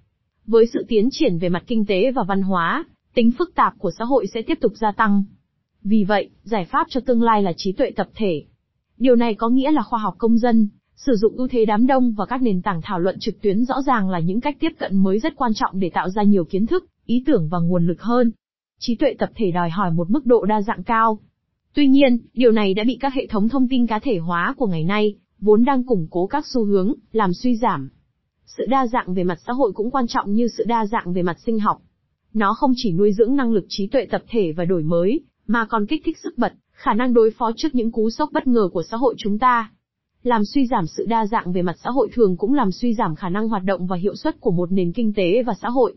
Với 0.46 0.66
sự 0.66 0.84
tiến 0.88 1.08
triển 1.12 1.38
về 1.38 1.48
mặt 1.48 1.64
kinh 1.66 1.86
tế 1.86 2.10
và 2.10 2.22
văn 2.22 2.42
hóa, 2.42 2.84
tính 3.14 3.30
phức 3.38 3.54
tạp 3.54 3.78
của 3.78 3.90
xã 3.98 4.04
hội 4.04 4.26
sẽ 4.26 4.42
tiếp 4.42 4.58
tục 4.60 4.72
gia 4.74 4.92
tăng. 4.92 5.24
Vì 5.82 6.04
vậy, 6.04 6.30
giải 6.42 6.64
pháp 6.64 6.86
cho 6.90 7.00
tương 7.00 7.22
lai 7.22 7.42
là 7.42 7.52
trí 7.56 7.72
tuệ 7.72 7.90
tập 7.90 8.08
thể. 8.14 8.42
Điều 8.98 9.16
này 9.16 9.34
có 9.34 9.48
nghĩa 9.48 9.70
là 9.70 9.82
khoa 9.82 9.98
học 9.98 10.14
công 10.18 10.38
dân, 10.38 10.68
sử 10.96 11.16
dụng 11.16 11.36
ưu 11.36 11.48
thế 11.48 11.64
đám 11.64 11.86
đông 11.86 12.12
và 12.12 12.26
các 12.26 12.42
nền 12.42 12.62
tảng 12.62 12.82
thảo 12.82 12.98
luận 12.98 13.16
trực 13.20 13.42
tuyến 13.42 13.64
rõ 13.64 13.74
ràng 13.86 14.10
là 14.10 14.18
những 14.18 14.40
cách 14.40 14.56
tiếp 14.60 14.72
cận 14.78 14.96
mới 14.96 15.18
rất 15.18 15.36
quan 15.36 15.54
trọng 15.54 15.80
để 15.80 15.90
tạo 15.94 16.10
ra 16.10 16.22
nhiều 16.22 16.44
kiến 16.44 16.66
thức, 16.66 16.86
ý 17.06 17.22
tưởng 17.26 17.48
và 17.50 17.58
nguồn 17.58 17.86
lực 17.86 18.02
hơn. 18.02 18.30
Trí 18.78 18.94
tuệ 18.94 19.14
tập 19.18 19.30
thể 19.34 19.50
đòi 19.50 19.70
hỏi 19.70 19.90
một 19.90 20.10
mức 20.10 20.26
độ 20.26 20.44
đa 20.44 20.62
dạng 20.62 20.82
cao. 20.82 21.18
Tuy 21.76 21.88
nhiên, 21.88 22.18
điều 22.32 22.52
này 22.52 22.74
đã 22.74 22.84
bị 22.84 22.98
các 23.00 23.14
hệ 23.14 23.26
thống 23.26 23.48
thông 23.48 23.68
tin 23.68 23.86
cá 23.86 23.98
thể 23.98 24.18
hóa 24.18 24.54
của 24.56 24.66
ngày 24.66 24.84
nay, 24.84 25.14
vốn 25.40 25.64
đang 25.64 25.84
củng 25.84 26.06
cố 26.10 26.26
các 26.26 26.44
xu 26.54 26.64
hướng, 26.64 26.92
làm 27.12 27.32
suy 27.34 27.56
giảm. 27.56 27.88
Sự 28.46 28.66
đa 28.68 28.86
dạng 28.86 29.14
về 29.14 29.24
mặt 29.24 29.38
xã 29.46 29.52
hội 29.52 29.72
cũng 29.74 29.90
quan 29.90 30.06
trọng 30.06 30.32
như 30.32 30.48
sự 30.48 30.64
đa 30.66 30.86
dạng 30.86 31.12
về 31.12 31.22
mặt 31.22 31.36
sinh 31.46 31.58
học. 31.58 31.78
Nó 32.34 32.54
không 32.54 32.72
chỉ 32.76 32.92
nuôi 32.92 33.12
dưỡng 33.12 33.36
năng 33.36 33.52
lực 33.52 33.64
trí 33.68 33.86
tuệ 33.86 34.06
tập 34.10 34.22
thể 34.28 34.52
và 34.52 34.64
đổi 34.64 34.82
mới, 34.82 35.20
mà 35.46 35.66
còn 35.66 35.86
kích 35.86 36.02
thích 36.04 36.18
sức 36.22 36.38
bật, 36.38 36.52
khả 36.72 36.94
năng 36.94 37.14
đối 37.14 37.30
phó 37.30 37.50
trước 37.56 37.74
những 37.74 37.92
cú 37.92 38.10
sốc 38.10 38.30
bất 38.32 38.46
ngờ 38.46 38.68
của 38.72 38.82
xã 38.82 38.96
hội 38.96 39.14
chúng 39.18 39.38
ta. 39.38 39.70
Làm 40.22 40.44
suy 40.44 40.66
giảm 40.66 40.86
sự 40.86 41.06
đa 41.08 41.26
dạng 41.26 41.52
về 41.52 41.62
mặt 41.62 41.76
xã 41.84 41.90
hội 41.90 42.08
thường 42.12 42.36
cũng 42.36 42.54
làm 42.54 42.72
suy 42.72 42.94
giảm 42.94 43.14
khả 43.14 43.28
năng 43.28 43.48
hoạt 43.48 43.64
động 43.64 43.86
và 43.86 43.96
hiệu 43.96 44.16
suất 44.16 44.40
của 44.40 44.50
một 44.50 44.72
nền 44.72 44.92
kinh 44.92 45.12
tế 45.12 45.42
và 45.42 45.54
xã 45.62 45.68
hội. 45.68 45.94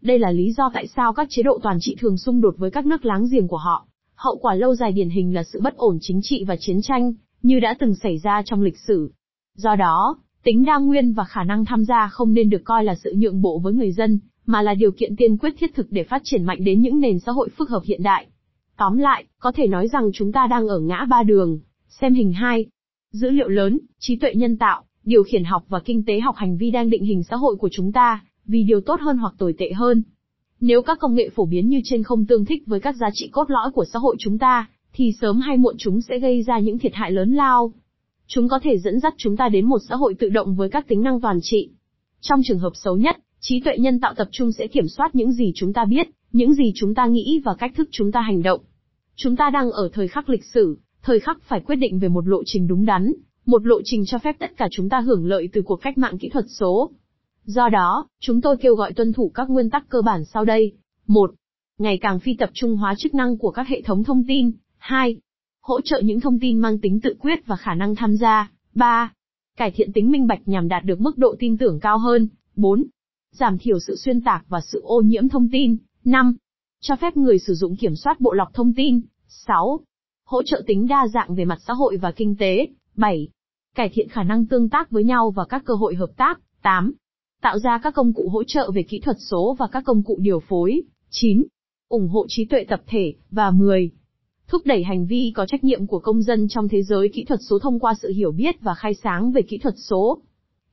Đây 0.00 0.18
là 0.18 0.30
lý 0.30 0.52
do 0.52 0.70
tại 0.74 0.86
sao 0.86 1.12
các 1.12 1.26
chế 1.30 1.42
độ 1.42 1.58
toàn 1.62 1.76
trị 1.80 1.96
thường 2.00 2.16
xung 2.16 2.40
đột 2.40 2.54
với 2.58 2.70
các 2.70 2.86
nước 2.86 3.04
láng 3.04 3.26
giềng 3.30 3.48
của 3.48 3.56
họ. 3.56 3.86
Hậu 4.22 4.36
quả 4.36 4.54
lâu 4.54 4.74
dài 4.74 4.92
điển 4.92 5.08
hình 5.08 5.34
là 5.34 5.42
sự 5.44 5.60
bất 5.60 5.76
ổn 5.76 5.98
chính 6.00 6.20
trị 6.22 6.44
và 6.44 6.56
chiến 6.60 6.82
tranh, 6.82 7.12
như 7.42 7.60
đã 7.60 7.74
từng 7.78 7.94
xảy 7.94 8.18
ra 8.18 8.42
trong 8.44 8.62
lịch 8.62 8.78
sử. 8.78 9.12
Do 9.56 9.76
đó, 9.76 10.18
tính 10.44 10.64
đa 10.64 10.78
nguyên 10.78 11.12
và 11.12 11.24
khả 11.24 11.44
năng 11.44 11.64
tham 11.64 11.84
gia 11.84 12.08
không 12.08 12.34
nên 12.34 12.50
được 12.50 12.62
coi 12.64 12.84
là 12.84 12.94
sự 12.94 13.14
nhượng 13.16 13.42
bộ 13.42 13.58
với 13.58 13.72
người 13.72 13.92
dân, 13.92 14.18
mà 14.46 14.62
là 14.62 14.74
điều 14.74 14.90
kiện 14.90 15.16
tiên 15.16 15.36
quyết 15.36 15.54
thiết 15.58 15.74
thực 15.74 15.86
để 15.90 16.04
phát 16.04 16.20
triển 16.24 16.44
mạnh 16.44 16.64
đến 16.64 16.80
những 16.80 17.00
nền 17.00 17.18
xã 17.18 17.32
hội 17.32 17.48
phức 17.48 17.70
hợp 17.70 17.82
hiện 17.84 18.02
đại. 18.02 18.26
Tóm 18.76 18.98
lại, 18.98 19.24
có 19.38 19.52
thể 19.52 19.66
nói 19.66 19.88
rằng 19.88 20.10
chúng 20.14 20.32
ta 20.32 20.46
đang 20.46 20.68
ở 20.68 20.80
ngã 20.80 21.06
ba 21.10 21.22
đường. 21.22 21.58
Xem 21.88 22.14
hình 22.14 22.32
2. 22.32 22.66
Dữ 23.12 23.30
liệu 23.30 23.48
lớn, 23.48 23.78
trí 23.98 24.16
tuệ 24.16 24.34
nhân 24.34 24.58
tạo, 24.58 24.84
điều 25.04 25.22
khiển 25.22 25.44
học 25.44 25.64
và 25.68 25.80
kinh 25.80 26.04
tế 26.04 26.20
học 26.20 26.36
hành 26.36 26.56
vi 26.56 26.70
đang 26.70 26.90
định 26.90 27.04
hình 27.04 27.22
xã 27.22 27.36
hội 27.36 27.56
của 27.56 27.68
chúng 27.72 27.92
ta, 27.92 28.24
vì 28.46 28.62
điều 28.62 28.80
tốt 28.80 29.00
hơn 29.00 29.18
hoặc 29.18 29.34
tồi 29.38 29.54
tệ 29.58 29.72
hơn. 29.72 30.02
Nếu 30.60 30.82
các 30.82 30.98
công 30.98 31.14
nghệ 31.14 31.28
phổ 31.28 31.44
biến 31.44 31.68
như 31.68 31.80
trên 31.84 32.02
không 32.02 32.26
tương 32.26 32.44
thích 32.44 32.62
với 32.66 32.80
các 32.80 32.96
giá 32.96 33.10
trị 33.12 33.28
cốt 33.32 33.50
lõi 33.50 33.70
của 33.70 33.84
xã 33.84 33.98
hội 33.98 34.16
chúng 34.18 34.38
ta, 34.38 34.68
thì 34.92 35.12
sớm 35.20 35.40
hay 35.40 35.56
muộn 35.56 35.74
chúng 35.78 36.00
sẽ 36.00 36.18
gây 36.18 36.42
ra 36.42 36.58
những 36.58 36.78
thiệt 36.78 36.94
hại 36.94 37.12
lớn 37.12 37.34
lao. 37.34 37.72
Chúng 38.26 38.48
có 38.48 38.60
thể 38.62 38.78
dẫn 38.78 39.00
dắt 39.00 39.14
chúng 39.16 39.36
ta 39.36 39.48
đến 39.48 39.66
một 39.66 39.78
xã 39.88 39.96
hội 39.96 40.14
tự 40.14 40.28
động 40.28 40.54
với 40.54 40.70
các 40.70 40.88
tính 40.88 41.02
năng 41.02 41.20
toàn 41.20 41.38
trị. 41.42 41.70
Trong 42.20 42.40
trường 42.44 42.58
hợp 42.58 42.72
xấu 42.74 42.96
nhất, 42.96 43.16
trí 43.40 43.60
tuệ 43.60 43.78
nhân 43.78 44.00
tạo 44.00 44.14
tập 44.14 44.28
trung 44.32 44.52
sẽ 44.52 44.66
kiểm 44.66 44.88
soát 44.88 45.14
những 45.14 45.32
gì 45.32 45.52
chúng 45.54 45.72
ta 45.72 45.84
biết, 45.84 46.08
những 46.32 46.54
gì 46.54 46.72
chúng 46.74 46.94
ta 46.94 47.06
nghĩ 47.06 47.40
và 47.44 47.54
cách 47.54 47.72
thức 47.76 47.88
chúng 47.92 48.12
ta 48.12 48.20
hành 48.20 48.42
động. 48.42 48.60
Chúng 49.16 49.36
ta 49.36 49.50
đang 49.50 49.70
ở 49.70 49.88
thời 49.92 50.08
khắc 50.08 50.28
lịch 50.28 50.44
sử, 50.44 50.78
thời 51.02 51.20
khắc 51.20 51.42
phải 51.42 51.60
quyết 51.60 51.76
định 51.76 51.98
về 51.98 52.08
một 52.08 52.28
lộ 52.28 52.42
trình 52.46 52.66
đúng 52.66 52.84
đắn, 52.84 53.12
một 53.46 53.66
lộ 53.66 53.80
trình 53.84 54.04
cho 54.06 54.18
phép 54.18 54.36
tất 54.38 54.56
cả 54.56 54.68
chúng 54.70 54.88
ta 54.88 55.00
hưởng 55.00 55.26
lợi 55.26 55.48
từ 55.52 55.62
cuộc 55.62 55.76
cách 55.76 55.98
mạng 55.98 56.18
kỹ 56.18 56.28
thuật 56.28 56.44
số. 56.48 56.90
Do 57.44 57.68
đó, 57.68 58.08
chúng 58.20 58.40
tôi 58.40 58.56
kêu 58.56 58.74
gọi 58.74 58.92
tuân 58.92 59.12
thủ 59.12 59.30
các 59.34 59.50
nguyên 59.50 59.70
tắc 59.70 59.88
cơ 59.88 60.02
bản 60.02 60.24
sau 60.24 60.44
đây. 60.44 60.72
1. 61.06 61.34
Ngày 61.78 61.98
càng 62.00 62.20
phi 62.20 62.34
tập 62.34 62.50
trung 62.52 62.76
hóa 62.76 62.94
chức 62.98 63.14
năng 63.14 63.38
của 63.38 63.50
các 63.50 63.68
hệ 63.68 63.82
thống 63.82 64.04
thông 64.04 64.24
tin. 64.28 64.52
2. 64.78 65.16
Hỗ 65.62 65.80
trợ 65.80 66.00
những 66.04 66.20
thông 66.20 66.38
tin 66.38 66.58
mang 66.58 66.78
tính 66.78 67.00
tự 67.00 67.14
quyết 67.20 67.46
và 67.46 67.56
khả 67.56 67.74
năng 67.74 67.94
tham 67.94 68.16
gia. 68.16 68.50
3. 68.74 69.12
Cải 69.56 69.70
thiện 69.70 69.92
tính 69.92 70.10
minh 70.10 70.26
bạch 70.26 70.40
nhằm 70.46 70.68
đạt 70.68 70.84
được 70.84 71.00
mức 71.00 71.18
độ 71.18 71.34
tin 71.38 71.58
tưởng 71.58 71.80
cao 71.80 71.98
hơn. 71.98 72.28
4. 72.56 72.84
Giảm 73.32 73.58
thiểu 73.58 73.78
sự 73.86 73.96
xuyên 73.96 74.20
tạc 74.20 74.44
và 74.48 74.60
sự 74.60 74.80
ô 74.82 75.00
nhiễm 75.00 75.28
thông 75.28 75.48
tin. 75.52 75.76
5. 76.04 76.36
Cho 76.80 76.96
phép 76.96 77.16
người 77.16 77.38
sử 77.38 77.54
dụng 77.54 77.76
kiểm 77.76 77.96
soát 77.96 78.20
bộ 78.20 78.32
lọc 78.32 78.54
thông 78.54 78.72
tin. 78.72 79.00
6. 79.28 79.80
Hỗ 80.24 80.42
trợ 80.42 80.62
tính 80.66 80.88
đa 80.88 81.08
dạng 81.08 81.34
về 81.34 81.44
mặt 81.44 81.58
xã 81.66 81.72
hội 81.72 81.96
và 81.96 82.12
kinh 82.12 82.36
tế. 82.36 82.66
7. 82.96 83.28
Cải 83.74 83.88
thiện 83.88 84.08
khả 84.08 84.22
năng 84.22 84.46
tương 84.46 84.68
tác 84.68 84.90
với 84.90 85.04
nhau 85.04 85.30
và 85.30 85.44
các 85.44 85.62
cơ 85.64 85.74
hội 85.74 85.94
hợp 85.94 86.10
tác. 86.16 86.40
8. 86.62 86.92
Tạo 87.40 87.58
ra 87.58 87.80
các 87.82 87.94
công 87.94 88.12
cụ 88.12 88.28
hỗ 88.28 88.44
trợ 88.44 88.70
về 88.74 88.82
kỹ 88.82 89.00
thuật 89.00 89.16
số 89.30 89.56
và 89.58 89.66
các 89.72 89.84
công 89.86 90.02
cụ 90.02 90.18
điều 90.20 90.40
phối. 90.40 90.82
9. 91.10 91.44
ủng 91.88 92.08
hộ 92.08 92.26
trí 92.28 92.44
tuệ 92.44 92.64
tập 92.64 92.82
thể, 92.86 93.14
và 93.30 93.50
10. 93.50 93.90
Thúc 94.48 94.62
đẩy 94.64 94.84
hành 94.84 95.06
vi 95.06 95.32
có 95.34 95.46
trách 95.46 95.64
nhiệm 95.64 95.86
của 95.86 95.98
công 95.98 96.22
dân 96.22 96.48
trong 96.48 96.68
thế 96.68 96.82
giới 96.82 97.08
kỹ 97.08 97.24
thuật 97.24 97.40
số 97.48 97.58
thông 97.58 97.78
qua 97.78 97.94
sự 98.02 98.12
hiểu 98.12 98.32
biết 98.32 98.60
và 98.60 98.74
khai 98.74 98.94
sáng 98.94 99.32
về 99.32 99.42
kỹ 99.42 99.58
thuật 99.58 99.74
số. 99.76 100.18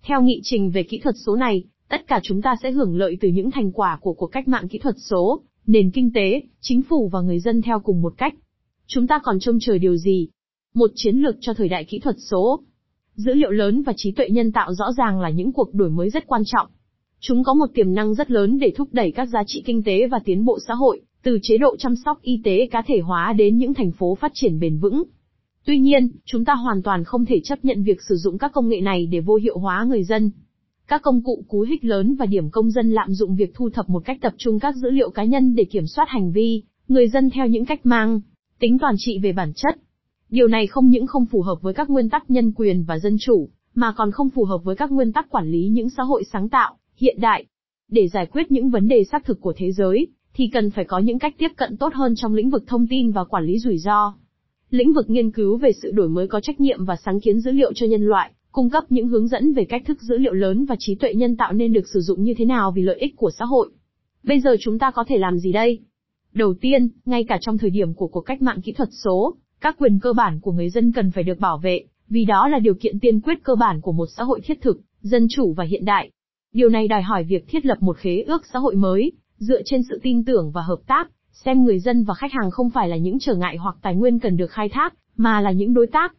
Theo 0.03 0.21
nghị 0.21 0.39
trình 0.43 0.71
về 0.71 0.83
kỹ 0.83 0.99
thuật 0.99 1.15
số 1.25 1.35
này, 1.35 1.63
tất 1.89 2.07
cả 2.07 2.19
chúng 2.23 2.41
ta 2.41 2.55
sẽ 2.63 2.71
hưởng 2.71 2.97
lợi 2.97 3.17
từ 3.21 3.27
những 3.27 3.51
thành 3.51 3.71
quả 3.71 3.99
của 4.01 4.13
cuộc 4.13 4.27
cách 4.27 4.47
mạng 4.47 4.67
kỹ 4.67 4.79
thuật 4.79 4.95
số, 4.97 5.41
nền 5.67 5.91
kinh 5.91 6.11
tế, 6.13 6.41
chính 6.61 6.81
phủ 6.81 7.09
và 7.09 7.21
người 7.21 7.39
dân 7.39 7.61
theo 7.61 7.79
cùng 7.79 8.01
một 8.01 8.13
cách. 8.17 8.33
Chúng 8.87 9.07
ta 9.07 9.19
còn 9.23 9.39
trông 9.39 9.59
chờ 9.61 9.77
điều 9.77 9.97
gì? 9.97 10.27
Một 10.73 10.91
chiến 10.95 11.17
lược 11.17 11.35
cho 11.41 11.53
thời 11.53 11.69
đại 11.69 11.85
kỹ 11.85 11.99
thuật 11.99 12.15
số. 12.19 12.59
Dữ 13.17 13.33
liệu 13.33 13.51
lớn 13.51 13.81
và 13.81 13.93
trí 13.95 14.11
tuệ 14.11 14.29
nhân 14.29 14.51
tạo 14.51 14.73
rõ 14.73 14.85
ràng 14.97 15.21
là 15.21 15.29
những 15.29 15.51
cuộc 15.51 15.73
đổi 15.73 15.89
mới 15.89 16.09
rất 16.09 16.27
quan 16.27 16.41
trọng. 16.45 16.67
Chúng 17.19 17.43
có 17.43 17.53
một 17.53 17.65
tiềm 17.73 17.93
năng 17.93 18.13
rất 18.13 18.31
lớn 18.31 18.59
để 18.59 18.73
thúc 18.75 18.89
đẩy 18.91 19.11
các 19.11 19.25
giá 19.25 19.43
trị 19.47 19.63
kinh 19.65 19.83
tế 19.83 20.07
và 20.07 20.19
tiến 20.25 20.45
bộ 20.45 20.57
xã 20.67 20.73
hội, 20.73 21.01
từ 21.23 21.39
chế 21.41 21.57
độ 21.57 21.75
chăm 21.77 21.95
sóc 22.05 22.21
y 22.21 22.41
tế 22.43 22.67
cá 22.71 22.81
thể 22.87 22.99
hóa 22.99 23.33
đến 23.33 23.57
những 23.57 23.73
thành 23.73 23.91
phố 23.91 24.15
phát 24.15 24.31
triển 24.35 24.59
bền 24.59 24.77
vững. 24.77 25.03
Tuy 25.65 25.79
nhiên, 25.79 26.09
chúng 26.25 26.45
ta 26.45 26.55
hoàn 26.55 26.81
toàn 26.83 27.03
không 27.03 27.25
thể 27.25 27.39
chấp 27.43 27.65
nhận 27.65 27.83
việc 27.83 28.01
sử 28.09 28.15
dụng 28.15 28.37
các 28.37 28.51
công 28.53 28.69
nghệ 28.69 28.81
này 28.81 29.05
để 29.05 29.19
vô 29.19 29.35
hiệu 29.35 29.57
hóa 29.57 29.85
người 29.89 30.03
dân. 30.03 30.31
Các 30.87 31.01
công 31.01 31.23
cụ 31.23 31.43
cú 31.47 31.61
hích 31.61 31.85
lớn 31.85 32.15
và 32.15 32.25
điểm 32.25 32.49
công 32.49 32.71
dân 32.71 32.91
lạm 32.91 33.13
dụng 33.13 33.35
việc 33.35 33.51
thu 33.55 33.69
thập 33.69 33.89
một 33.89 34.05
cách 34.05 34.17
tập 34.21 34.33
trung 34.37 34.59
các 34.59 34.75
dữ 34.75 34.89
liệu 34.89 35.09
cá 35.09 35.23
nhân 35.23 35.55
để 35.55 35.63
kiểm 35.63 35.87
soát 35.87 36.05
hành 36.09 36.31
vi, 36.31 36.63
người 36.87 37.07
dân 37.07 37.29
theo 37.29 37.47
những 37.47 37.65
cách 37.65 37.85
mang 37.85 38.21
tính 38.59 38.77
toàn 38.79 38.95
trị 38.97 39.19
về 39.19 39.31
bản 39.31 39.53
chất. 39.55 39.75
Điều 40.29 40.47
này 40.47 40.67
không 40.67 40.89
những 40.89 41.07
không 41.07 41.25
phù 41.25 41.41
hợp 41.41 41.61
với 41.61 41.73
các 41.73 41.89
nguyên 41.89 42.09
tắc 42.09 42.29
nhân 42.29 42.51
quyền 42.51 42.83
và 42.83 42.99
dân 42.99 43.17
chủ, 43.19 43.49
mà 43.75 43.93
còn 43.97 44.11
không 44.11 44.29
phù 44.29 44.43
hợp 44.43 44.57
với 44.63 44.75
các 44.75 44.91
nguyên 44.91 45.13
tắc 45.13 45.29
quản 45.29 45.51
lý 45.51 45.67
những 45.67 45.89
xã 45.89 46.03
hội 46.03 46.23
sáng 46.23 46.49
tạo, 46.49 46.77
hiện 46.95 47.17
đại. 47.21 47.45
Để 47.91 48.07
giải 48.07 48.25
quyết 48.25 48.51
những 48.51 48.69
vấn 48.69 48.87
đề 48.87 49.03
xác 49.03 49.25
thực 49.25 49.41
của 49.41 49.53
thế 49.57 49.71
giới, 49.71 50.07
thì 50.33 50.47
cần 50.53 50.69
phải 50.69 50.85
có 50.85 50.99
những 50.99 51.19
cách 51.19 51.35
tiếp 51.37 51.51
cận 51.55 51.77
tốt 51.77 51.93
hơn 51.93 52.15
trong 52.15 52.33
lĩnh 52.33 52.49
vực 52.49 52.63
thông 52.67 52.87
tin 52.87 53.11
và 53.11 53.23
quản 53.23 53.45
lý 53.45 53.59
rủi 53.59 53.77
ro. 53.77 54.13
Lĩnh 54.69 54.93
vực 54.93 55.09
nghiên 55.09 55.31
cứu 55.31 55.57
về 55.57 55.71
sự 55.81 55.91
đổi 55.91 56.09
mới 56.09 56.27
có 56.27 56.39
trách 56.39 56.59
nhiệm 56.59 56.85
và 56.85 56.95
sáng 57.05 57.19
kiến 57.19 57.39
dữ 57.39 57.51
liệu 57.51 57.73
cho 57.73 57.85
nhân 57.87 58.01
loại, 58.01 58.31
cung 58.51 58.69
cấp 58.69 58.83
những 58.89 59.07
hướng 59.07 59.27
dẫn 59.27 59.53
về 59.53 59.65
cách 59.65 59.83
thức 59.85 60.01
dữ 60.01 60.17
liệu 60.17 60.33
lớn 60.33 60.65
và 60.65 60.75
trí 60.79 60.95
tuệ 60.95 61.13
nhân 61.13 61.37
tạo 61.37 61.53
nên 61.53 61.73
được 61.73 61.87
sử 61.93 61.99
dụng 61.99 62.23
như 62.23 62.33
thế 62.37 62.45
nào 62.45 62.71
vì 62.71 62.81
lợi 62.81 62.97
ích 62.99 63.15
của 63.15 63.31
xã 63.39 63.45
hội. 63.45 63.69
Bây 64.23 64.39
giờ 64.39 64.55
chúng 64.59 64.79
ta 64.79 64.91
có 64.91 65.03
thể 65.07 65.17
làm 65.17 65.39
gì 65.39 65.51
đây? 65.51 65.79
Đầu 66.33 66.53
tiên, 66.61 66.89
ngay 67.05 67.23
cả 67.23 67.37
trong 67.41 67.57
thời 67.57 67.69
điểm 67.69 67.93
của 67.93 68.07
cuộc 68.07 68.21
cách 68.21 68.41
mạng 68.41 68.61
kỹ 68.61 68.71
thuật 68.71 68.89
số, 69.03 69.35
các 69.61 69.75
quyền 69.79 69.99
cơ 69.99 70.13
bản 70.13 70.39
của 70.39 70.51
người 70.51 70.69
dân 70.69 70.91
cần 70.91 71.11
phải 71.11 71.23
được 71.23 71.39
bảo 71.39 71.57
vệ, 71.57 71.85
vì 72.09 72.25
đó 72.25 72.47
là 72.47 72.59
điều 72.59 72.73
kiện 72.73 72.99
tiên 72.99 73.19
quyết 73.21 73.43
cơ 73.43 73.55
bản 73.55 73.81
của 73.81 73.91
một 73.91 74.07
xã 74.17 74.23
hội 74.23 74.41
thiết 74.43 74.61
thực, 74.61 74.81
dân 75.01 75.27
chủ 75.29 75.53
và 75.53 75.63
hiện 75.63 75.85
đại. 75.85 76.11
Điều 76.53 76.69
này 76.69 76.87
đòi 76.87 77.01
hỏi 77.01 77.23
việc 77.23 77.47
thiết 77.47 77.65
lập 77.65 77.77
một 77.81 77.97
khế 77.97 78.21
ước 78.21 78.45
xã 78.53 78.59
hội 78.59 78.75
mới, 78.75 79.11
dựa 79.37 79.61
trên 79.65 79.81
sự 79.89 79.99
tin 80.03 80.25
tưởng 80.25 80.51
và 80.51 80.61
hợp 80.61 80.79
tác, 80.87 81.09
xem 81.31 81.63
người 81.63 81.79
dân 81.79 82.03
và 82.03 82.13
khách 82.13 82.31
hàng 82.33 82.51
không 82.51 82.69
phải 82.69 82.89
là 82.89 82.97
những 82.97 83.19
trở 83.19 83.35
ngại 83.35 83.57
hoặc 83.57 83.75
tài 83.81 83.95
nguyên 83.95 84.19
cần 84.19 84.37
được 84.37 84.51
khai 84.51 84.69
thác, 84.69 84.93
mà 85.17 85.41
là 85.41 85.51
những 85.51 85.73
đối 85.73 85.87
tác. 85.87 86.15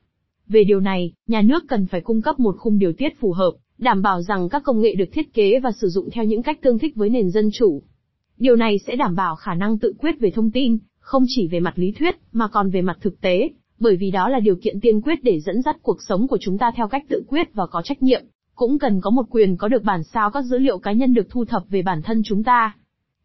Về 0.48 0.64
điều 0.64 0.80
này, 0.80 1.12
nhà 1.26 1.42
nước 1.42 1.64
cần 1.68 1.86
phải 1.86 2.00
cung 2.00 2.22
cấp 2.22 2.40
một 2.40 2.56
khung 2.58 2.78
điều 2.78 2.92
tiết 2.92 3.20
phù 3.20 3.32
hợp, 3.32 3.52
đảm 3.78 4.02
bảo 4.02 4.22
rằng 4.22 4.48
các 4.48 4.62
công 4.64 4.80
nghệ 4.80 4.94
được 4.94 5.08
thiết 5.12 5.34
kế 5.34 5.60
và 5.60 5.70
sử 5.80 5.88
dụng 5.88 6.10
theo 6.10 6.24
những 6.24 6.42
cách 6.42 6.58
tương 6.62 6.78
thích 6.78 6.96
với 6.96 7.08
nền 7.08 7.30
dân 7.30 7.50
chủ. 7.52 7.82
Điều 8.38 8.56
này 8.56 8.78
sẽ 8.78 8.96
đảm 8.96 9.14
bảo 9.14 9.36
khả 9.36 9.54
năng 9.54 9.78
tự 9.78 9.92
quyết 9.98 10.20
về 10.20 10.30
thông 10.30 10.50
tin, 10.50 10.78
không 10.98 11.24
chỉ 11.26 11.48
về 11.48 11.60
mặt 11.60 11.78
lý 11.78 11.92
thuyết, 11.92 12.16
mà 12.32 12.48
còn 12.48 12.70
về 12.70 12.82
mặt 12.82 12.98
thực 13.00 13.20
tế, 13.20 13.50
bởi 13.78 13.96
vì 13.96 14.10
đó 14.10 14.28
là 14.28 14.40
điều 14.40 14.56
kiện 14.56 14.80
tiên 14.80 15.00
quyết 15.00 15.18
để 15.22 15.40
dẫn 15.40 15.62
dắt 15.62 15.76
cuộc 15.82 16.02
sống 16.08 16.28
của 16.28 16.38
chúng 16.40 16.58
ta 16.58 16.70
theo 16.76 16.88
cách 16.88 17.04
tự 17.08 17.22
quyết 17.28 17.54
và 17.54 17.66
có 17.66 17.82
trách 17.82 18.02
nhiệm. 18.02 18.22
Cũng 18.54 18.78
cần 18.78 19.00
có 19.00 19.10
một 19.10 19.26
quyền 19.30 19.56
có 19.56 19.68
được 19.68 19.82
bản 19.82 20.04
sao 20.04 20.30
các 20.30 20.44
dữ 20.44 20.58
liệu 20.58 20.78
cá 20.78 20.92
nhân 20.92 21.14
được 21.14 21.30
thu 21.30 21.44
thập 21.44 21.62
về 21.68 21.82
bản 21.82 22.02
thân 22.02 22.22
chúng 22.24 22.44
ta. 22.44 22.76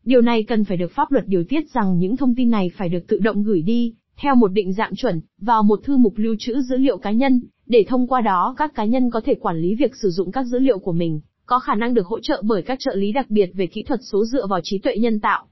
Điều 0.03 0.21
này 0.21 0.43
cần 0.43 0.63
phải 0.63 0.77
được 0.77 0.91
pháp 0.91 1.11
luật 1.11 1.27
điều 1.27 1.43
tiết 1.43 1.69
rằng 1.73 1.97
những 1.97 2.17
thông 2.17 2.35
tin 2.35 2.49
này 2.49 2.71
phải 2.77 2.89
được 2.89 3.07
tự 3.07 3.17
động 3.17 3.43
gửi 3.43 3.61
đi, 3.61 3.93
theo 4.17 4.35
một 4.35 4.47
định 4.47 4.73
dạng 4.73 4.95
chuẩn, 4.95 5.21
vào 5.37 5.63
một 5.63 5.79
thư 5.83 5.97
mục 5.97 6.13
lưu 6.15 6.35
trữ 6.39 6.61
dữ 6.61 6.77
liệu 6.77 6.97
cá 6.97 7.11
nhân, 7.11 7.41
để 7.65 7.85
thông 7.87 8.07
qua 8.07 8.21
đó 8.21 8.55
các 8.57 8.75
cá 8.75 8.85
nhân 8.85 9.09
có 9.09 9.21
thể 9.25 9.35
quản 9.35 9.57
lý 9.57 9.75
việc 9.75 9.95
sử 10.01 10.09
dụng 10.09 10.31
các 10.31 10.43
dữ 10.43 10.59
liệu 10.59 10.79
của 10.79 10.91
mình, 10.91 11.21
có 11.45 11.59
khả 11.59 11.75
năng 11.75 11.93
được 11.93 12.05
hỗ 12.05 12.19
trợ 12.19 12.41
bởi 12.45 12.61
các 12.61 12.79
trợ 12.79 12.95
lý 12.95 13.11
đặc 13.11 13.25
biệt 13.29 13.51
về 13.53 13.67
kỹ 13.67 13.83
thuật 13.83 13.99
số 14.11 14.25
dựa 14.25 14.47
vào 14.47 14.59
trí 14.63 14.77
tuệ 14.79 14.97
nhân 14.97 15.19
tạo. 15.19 15.45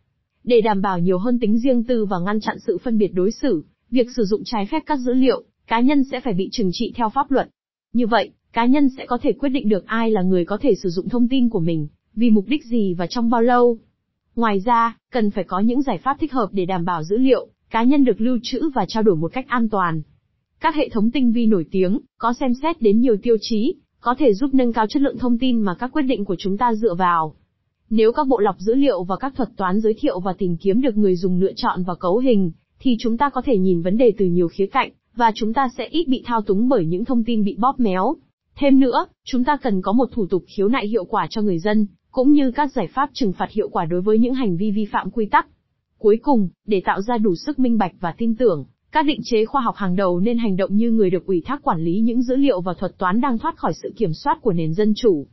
Để 0.43 0.61
đảm 0.61 0.81
bảo 0.81 0.99
nhiều 0.99 1.17
hơn 1.17 1.39
tính 1.39 1.59
riêng 1.59 1.83
tư 1.83 2.05
và 2.05 2.19
ngăn 2.19 2.39
chặn 2.39 2.57
sự 2.59 2.77
phân 2.77 2.97
biệt 2.97 3.13
đối 3.13 3.31
xử, 3.31 3.63
việc 3.91 4.07
sử 4.15 4.23
dụng 4.23 4.41
trái 4.45 4.65
phép 4.71 4.83
các 4.85 4.99
dữ 4.99 5.13
liệu, 5.13 5.43
cá 5.67 5.79
nhân 5.79 6.03
sẽ 6.11 6.19
phải 6.19 6.33
bị 6.33 6.49
trừng 6.51 6.69
trị 6.73 6.93
theo 6.95 7.09
pháp 7.09 7.31
luật. 7.31 7.49
Như 7.93 8.07
vậy, 8.07 8.31
cá 8.53 8.65
nhân 8.65 8.89
sẽ 8.97 9.05
có 9.05 9.17
thể 9.21 9.33
quyết 9.33 9.49
định 9.49 9.69
được 9.69 9.85
ai 9.85 10.11
là 10.11 10.21
người 10.21 10.45
có 10.45 10.57
thể 10.61 10.75
sử 10.75 10.89
dụng 10.89 11.09
thông 11.09 11.27
tin 11.27 11.49
của 11.49 11.59
mình, 11.59 11.87
vì 12.15 12.29
mục 12.29 12.45
đích 12.47 12.65
gì 12.65 12.93
và 12.93 13.07
trong 13.07 13.29
bao 13.29 13.41
lâu. 13.41 13.77
Ngoài 14.35 14.59
ra, 14.59 14.97
cần 15.11 15.31
phải 15.31 15.43
có 15.43 15.59
những 15.59 15.81
giải 15.81 15.97
pháp 15.97 16.17
thích 16.19 16.33
hợp 16.33 16.49
để 16.51 16.65
đảm 16.65 16.85
bảo 16.85 17.03
dữ 17.03 17.17
liệu, 17.17 17.47
cá 17.69 17.83
nhân 17.83 18.05
được 18.05 18.21
lưu 18.21 18.37
trữ 18.43 18.69
và 18.75 18.85
trao 18.87 19.03
đổi 19.03 19.15
một 19.15 19.33
cách 19.33 19.45
an 19.47 19.69
toàn. 19.69 20.01
Các 20.59 20.75
hệ 20.75 20.89
thống 20.89 21.11
tinh 21.11 21.31
vi 21.31 21.45
nổi 21.45 21.65
tiếng, 21.71 21.99
có 22.17 22.33
xem 22.39 22.53
xét 22.61 22.81
đến 22.81 23.01
nhiều 23.01 23.15
tiêu 23.23 23.37
chí, 23.41 23.75
có 24.01 24.15
thể 24.17 24.33
giúp 24.33 24.53
nâng 24.53 24.73
cao 24.73 24.85
chất 24.89 25.01
lượng 25.01 25.17
thông 25.17 25.37
tin 25.37 25.61
mà 25.61 25.75
các 25.75 25.91
quyết 25.93 26.01
định 26.01 26.25
của 26.25 26.35
chúng 26.39 26.57
ta 26.57 26.73
dựa 26.73 26.93
vào. 26.93 27.35
Nếu 27.89 28.11
các 28.11 28.27
bộ 28.27 28.39
lọc 28.39 28.55
dữ 28.59 28.75
liệu 28.75 29.03
và 29.03 29.15
các 29.15 29.33
thuật 29.35 29.49
toán 29.57 29.79
giới 29.79 29.93
thiệu 29.99 30.19
và 30.19 30.33
tìm 30.33 30.57
kiếm 30.57 30.81
được 30.81 30.97
người 30.97 31.15
dùng 31.15 31.39
lựa 31.39 31.53
chọn 31.55 31.83
và 31.83 31.95
cấu 31.95 32.17
hình, 32.17 32.51
thì 32.79 32.95
chúng 32.99 33.17
ta 33.17 33.29
có 33.29 33.41
thể 33.45 33.57
nhìn 33.57 33.81
vấn 33.81 33.97
đề 33.97 34.13
từ 34.17 34.25
nhiều 34.25 34.47
khía 34.47 34.65
cạnh, 34.65 34.91
và 35.15 35.31
chúng 35.35 35.53
ta 35.53 35.69
sẽ 35.77 35.85
ít 35.85 36.07
bị 36.07 36.23
thao 36.25 36.41
túng 36.41 36.69
bởi 36.69 36.85
những 36.85 37.05
thông 37.05 37.23
tin 37.23 37.43
bị 37.43 37.55
bóp 37.59 37.79
méo. 37.79 38.15
Thêm 38.55 38.79
nữa, 38.79 39.05
chúng 39.23 39.43
ta 39.43 39.57
cần 39.57 39.81
có 39.81 39.91
một 39.91 40.09
thủ 40.11 40.25
tục 40.25 40.43
khiếu 40.47 40.67
nại 40.67 40.87
hiệu 40.87 41.05
quả 41.05 41.27
cho 41.29 41.41
người 41.41 41.59
dân, 41.59 41.87
cũng 42.11 42.31
như 42.31 42.51
các 42.51 42.71
giải 42.71 42.87
pháp 42.87 43.09
trừng 43.13 43.33
phạt 43.33 43.51
hiệu 43.51 43.69
quả 43.69 43.85
đối 43.85 44.01
với 44.01 44.19
những 44.19 44.33
hành 44.33 44.57
vi 44.57 44.71
vi 44.71 44.85
phạm 44.85 45.11
quy 45.11 45.25
tắc. 45.25 45.47
Cuối 45.97 46.19
cùng, 46.21 46.49
để 46.65 46.81
tạo 46.85 47.01
ra 47.01 47.17
đủ 47.17 47.35
sức 47.35 47.59
minh 47.59 47.77
bạch 47.77 47.93
và 47.99 48.13
tin 48.17 48.35
tưởng, 48.35 48.65
các 48.91 49.05
định 49.05 49.19
chế 49.23 49.45
khoa 49.45 49.61
học 49.61 49.75
hàng 49.75 49.95
đầu 49.95 50.19
nên 50.19 50.37
hành 50.37 50.57
động 50.57 50.75
như 50.75 50.91
người 50.91 51.09
được 51.09 51.25
ủy 51.25 51.41
thác 51.45 51.61
quản 51.63 51.83
lý 51.83 51.99
những 51.99 52.21
dữ 52.21 52.35
liệu 52.35 52.61
và 52.61 52.73
thuật 52.73 52.97
toán 52.97 53.21
đang 53.21 53.37
thoát 53.37 53.57
khỏi 53.57 53.73
sự 53.83 53.93
kiểm 53.97 54.13
soát 54.13 54.37
của 54.41 54.53
nền 54.53 54.73
dân 54.73 54.93
chủ. 54.95 55.27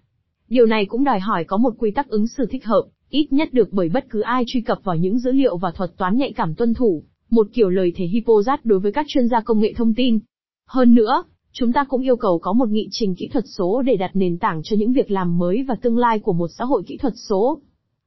Điều 0.49 0.67
này 0.67 0.87
cũng 0.87 1.05
đòi 1.05 1.21
hỏi 1.21 1.45
có 1.45 1.57
một 1.57 1.75
quy 1.79 1.91
tắc 1.91 2.09
ứng 2.09 2.27
xử 2.27 2.47
thích 2.51 2.65
hợp, 2.65 2.83
ít 3.11 3.33
nhất 3.33 3.49
được 3.53 3.69
bởi 3.73 3.89
bất 3.89 4.07
cứ 4.11 4.21
ai 4.21 4.45
truy 4.47 4.61
cập 4.61 4.79
vào 4.85 4.97
những 4.97 5.19
dữ 5.19 5.33
liệu 5.33 5.57
và 5.57 5.71
thuật 5.71 5.97
toán 5.97 6.17
nhạy 6.17 6.33
cảm 6.33 6.55
tuân 6.55 6.75
thủ, 6.75 7.03
một 7.31 7.47
kiểu 7.53 7.69
lời 7.69 7.93
thể 7.97 8.05
Hippocrates 8.05 8.65
đối 8.65 8.79
với 8.79 8.93
các 8.93 9.07
chuyên 9.09 9.29
gia 9.29 9.41
công 9.41 9.61
nghệ 9.61 9.73
thông 9.77 9.95
tin. 9.95 10.19
Hơn 10.67 10.95
nữa, 10.95 11.23
chúng 11.53 11.73
ta 11.73 11.85
cũng 11.89 12.03
yêu 12.03 12.17
cầu 12.17 12.39
có 12.39 12.53
một 12.53 12.69
nghị 12.69 12.89
trình 12.91 13.15
kỹ 13.15 13.29
thuật 13.33 13.45
số 13.57 13.83
để 13.83 13.97
đặt 13.97 14.11
nền 14.15 14.39
tảng 14.39 14.61
cho 14.65 14.77
những 14.79 14.93
việc 14.93 15.11
làm 15.11 15.39
mới 15.39 15.65
và 15.69 15.75
tương 15.83 15.99
lai 15.99 16.19
của 16.19 16.33
một 16.33 16.49
xã 16.59 16.65
hội 16.65 16.83
kỹ 16.87 16.97
thuật 16.97 17.15
số. 17.29 17.61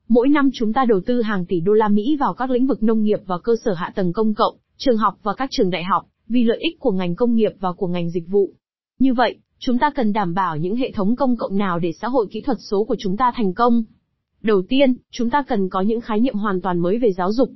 Mỗi 0.07 0.29
năm 0.29 0.49
chúng 0.53 0.73
ta 0.73 0.85
đầu 0.85 0.99
tư 1.05 1.21
hàng 1.21 1.45
tỷ 1.45 1.59
đô 1.59 1.73
la 1.73 1.87
Mỹ 1.87 2.17
vào 2.19 2.33
các 2.33 2.49
lĩnh 2.49 2.67
vực 2.67 2.83
nông 2.83 3.03
nghiệp 3.03 3.19
và 3.25 3.37
cơ 3.43 3.55
sở 3.65 3.73
hạ 3.73 3.91
tầng 3.95 4.13
công 4.13 4.33
cộng, 4.33 4.55
trường 4.81 4.97
học 4.97 5.19
và 5.23 5.33
các 5.33 5.49
trường 5.51 5.69
đại 5.69 5.83
học, 5.83 6.05
vì 6.27 6.43
lợi 6.43 6.57
ích 6.59 6.79
của 6.79 6.91
ngành 6.91 7.15
công 7.15 7.35
nghiệp 7.35 7.51
và 7.59 7.71
của 7.71 7.87
ngành 7.87 8.09
dịch 8.09 8.27
vụ. 8.27 8.49
Như 8.99 9.13
vậy, 9.13 9.37
chúng 9.59 9.77
ta 9.77 9.89
cần 9.95 10.13
đảm 10.13 10.33
bảo 10.33 10.57
những 10.57 10.75
hệ 10.75 10.91
thống 10.91 11.15
công 11.15 11.37
cộng 11.37 11.57
nào 11.57 11.79
để 11.79 11.91
xã 12.01 12.07
hội 12.07 12.27
kỹ 12.31 12.41
thuật 12.41 12.57
số 12.69 12.83
của 12.83 12.95
chúng 12.99 13.17
ta 13.17 13.31
thành 13.35 13.53
công. 13.53 13.83
Đầu 14.41 14.61
tiên, 14.69 14.95
chúng 15.11 15.29
ta 15.29 15.43
cần 15.47 15.69
có 15.69 15.81
những 15.81 16.01
khái 16.01 16.19
niệm 16.19 16.35
hoàn 16.35 16.61
toàn 16.61 16.79
mới 16.79 16.97
về 16.97 17.11
giáo 17.11 17.31
dục. 17.33 17.49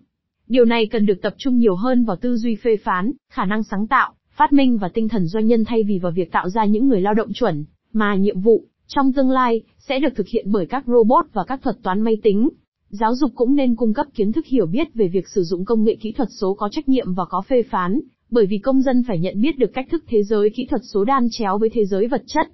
Điều 0.47 0.65
này 0.65 0.85
cần 0.85 1.05
được 1.05 1.21
tập 1.21 1.33
trung 1.37 1.57
nhiều 1.57 1.75
hơn 1.75 2.05
vào 2.05 2.15
tư 2.15 2.37
duy 2.37 2.55
phê 2.55 2.77
phán, 2.77 3.11
khả 3.29 3.45
năng 3.45 3.63
sáng 3.63 3.87
tạo, 3.87 4.13
phát 4.29 4.53
minh 4.53 4.77
và 4.77 4.89
tinh 4.89 5.07
thần 5.07 5.25
doanh 5.25 5.47
nhân 5.47 5.65
thay 5.65 5.83
vì 5.83 5.99
vào 5.99 6.11
việc 6.11 6.31
tạo 6.31 6.49
ra 6.49 6.65
những 6.65 6.87
người 6.87 7.01
lao 7.01 7.13
động 7.13 7.33
chuẩn, 7.33 7.65
mà 7.93 8.15
nhiệm 8.15 8.41
vụ, 8.41 8.65
trong 8.87 9.13
tương 9.13 9.29
lai, 9.29 9.61
sẽ 9.79 9.99
được 9.99 10.13
thực 10.15 10.27
hiện 10.27 10.51
bởi 10.51 10.65
các 10.65 10.83
robot 10.87 11.25
và 11.33 11.43
các 11.43 11.61
thuật 11.61 11.75
toán 11.83 12.01
máy 12.01 12.17
tính. 12.23 12.49
Giáo 12.89 13.15
dục 13.15 13.31
cũng 13.35 13.55
nên 13.55 13.75
cung 13.75 13.93
cấp 13.93 14.05
kiến 14.15 14.31
thức 14.31 14.45
hiểu 14.45 14.65
biết 14.65 14.93
về 14.93 15.07
việc 15.07 15.27
sử 15.27 15.43
dụng 15.43 15.65
công 15.65 15.83
nghệ 15.83 15.95
kỹ 16.01 16.11
thuật 16.11 16.29
số 16.31 16.53
có 16.53 16.69
trách 16.71 16.89
nhiệm 16.89 17.13
và 17.13 17.25
có 17.25 17.41
phê 17.47 17.63
phán, 17.63 17.99
bởi 18.29 18.45
vì 18.45 18.57
công 18.57 18.81
dân 18.81 19.03
phải 19.07 19.19
nhận 19.19 19.41
biết 19.41 19.57
được 19.57 19.73
cách 19.73 19.87
thức 19.91 20.03
thế 20.07 20.23
giới 20.23 20.49
kỹ 20.55 20.65
thuật 20.69 20.81
số 20.93 21.03
đan 21.03 21.27
chéo 21.31 21.57
với 21.57 21.69
thế 21.69 21.85
giới 21.85 22.07
vật 22.07 22.23
chất. 22.27 22.47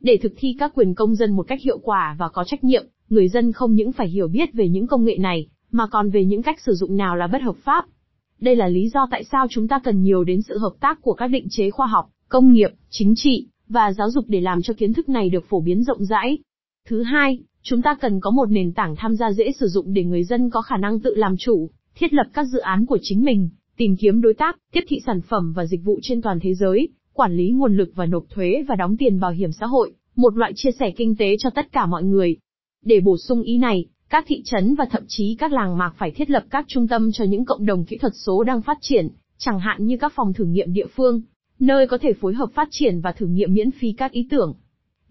Để 0.00 0.18
thực 0.22 0.32
thi 0.36 0.56
các 0.58 0.72
quyền 0.74 0.94
công 0.94 1.14
dân 1.14 1.32
một 1.32 1.46
cách 1.48 1.60
hiệu 1.62 1.78
quả 1.78 2.16
và 2.18 2.28
có 2.28 2.44
trách 2.44 2.64
nhiệm, 2.64 2.86
người 3.08 3.28
dân 3.28 3.52
không 3.52 3.74
những 3.74 3.92
phải 3.92 4.08
hiểu 4.08 4.28
biết 4.28 4.52
về 4.52 4.68
những 4.68 4.86
công 4.86 5.04
nghệ 5.04 5.16
này, 5.18 5.46
mà 5.70 5.86
còn 5.86 6.10
về 6.10 6.24
những 6.24 6.42
cách 6.42 6.60
sử 6.60 6.72
dụng 6.74 6.96
nào 6.96 7.16
là 7.16 7.26
bất 7.26 7.42
hợp 7.42 7.56
pháp. 7.64 7.84
Đây 8.40 8.56
là 8.56 8.68
lý 8.68 8.88
do 8.88 9.06
tại 9.10 9.24
sao 9.24 9.46
chúng 9.50 9.68
ta 9.68 9.80
cần 9.84 10.02
nhiều 10.02 10.24
đến 10.24 10.42
sự 10.42 10.58
hợp 10.58 10.74
tác 10.80 11.02
của 11.02 11.14
các 11.14 11.26
định 11.26 11.46
chế 11.50 11.70
khoa 11.70 11.86
học, 11.86 12.10
công 12.28 12.52
nghiệp, 12.52 12.70
chính 12.90 13.14
trị, 13.16 13.48
và 13.68 13.92
giáo 13.92 14.10
dục 14.10 14.24
để 14.28 14.40
làm 14.40 14.62
cho 14.62 14.74
kiến 14.74 14.92
thức 14.92 15.08
này 15.08 15.30
được 15.30 15.44
phổ 15.48 15.60
biến 15.60 15.82
rộng 15.82 16.04
rãi. 16.04 16.38
Thứ 16.88 17.02
hai, 17.02 17.38
chúng 17.66 17.82
ta 17.82 17.96
cần 18.00 18.20
có 18.20 18.30
một 18.30 18.50
nền 18.50 18.72
tảng 18.72 18.96
tham 18.96 19.16
gia 19.16 19.32
dễ 19.32 19.52
sử 19.60 19.66
dụng 19.66 19.92
để 19.92 20.04
người 20.04 20.24
dân 20.24 20.50
có 20.50 20.62
khả 20.62 20.76
năng 20.76 21.00
tự 21.00 21.14
làm 21.14 21.36
chủ, 21.36 21.70
thiết 21.94 22.12
lập 22.12 22.26
các 22.32 22.44
dự 22.44 22.58
án 22.58 22.86
của 22.86 22.98
chính 23.02 23.24
mình, 23.24 23.48
tìm 23.76 23.96
kiếm 23.96 24.20
đối 24.20 24.34
tác, 24.34 24.56
tiếp 24.72 24.80
thị 24.88 25.00
sản 25.06 25.20
phẩm 25.20 25.52
và 25.52 25.66
dịch 25.66 25.84
vụ 25.84 25.98
trên 26.02 26.22
toàn 26.22 26.38
thế 26.40 26.54
giới, 26.54 26.88
quản 27.12 27.36
lý 27.36 27.50
nguồn 27.50 27.76
lực 27.76 27.90
và 27.94 28.06
nộp 28.06 28.24
thuế 28.30 28.64
và 28.68 28.76
đóng 28.76 28.96
tiền 28.96 29.20
bảo 29.20 29.30
hiểm 29.30 29.52
xã 29.52 29.66
hội, 29.66 29.92
một 30.16 30.36
loại 30.36 30.52
chia 30.56 30.70
sẻ 30.80 30.90
kinh 30.96 31.16
tế 31.16 31.36
cho 31.38 31.50
tất 31.50 31.72
cả 31.72 31.86
mọi 31.86 32.02
người. 32.02 32.36
Để 32.84 33.00
bổ 33.00 33.16
sung 33.16 33.42
ý 33.42 33.58
này, 33.58 33.86
các 34.08 34.24
thị 34.28 34.42
trấn 34.44 34.74
và 34.74 34.84
thậm 34.90 35.02
chí 35.08 35.36
các 35.38 35.52
làng 35.52 35.78
mạc 35.78 35.94
phải 35.98 36.10
thiết 36.10 36.30
lập 36.30 36.44
các 36.50 36.64
trung 36.68 36.88
tâm 36.88 37.12
cho 37.12 37.24
những 37.24 37.44
cộng 37.44 37.66
đồng 37.66 37.84
kỹ 37.84 37.96
thuật 37.98 38.12
số 38.16 38.44
đang 38.44 38.62
phát 38.62 38.78
triển, 38.80 39.08
chẳng 39.38 39.60
hạn 39.60 39.86
như 39.86 39.96
các 39.96 40.12
phòng 40.16 40.32
thử 40.32 40.44
nghiệm 40.44 40.72
địa 40.72 40.86
phương, 40.86 41.22
nơi 41.58 41.86
có 41.86 41.98
thể 41.98 42.12
phối 42.12 42.34
hợp 42.34 42.50
phát 42.54 42.68
triển 42.70 43.00
và 43.00 43.12
thử 43.12 43.26
nghiệm 43.26 43.54
miễn 43.54 43.70
phí 43.70 43.92
các 43.92 44.12
ý 44.12 44.26
tưởng. 44.30 44.54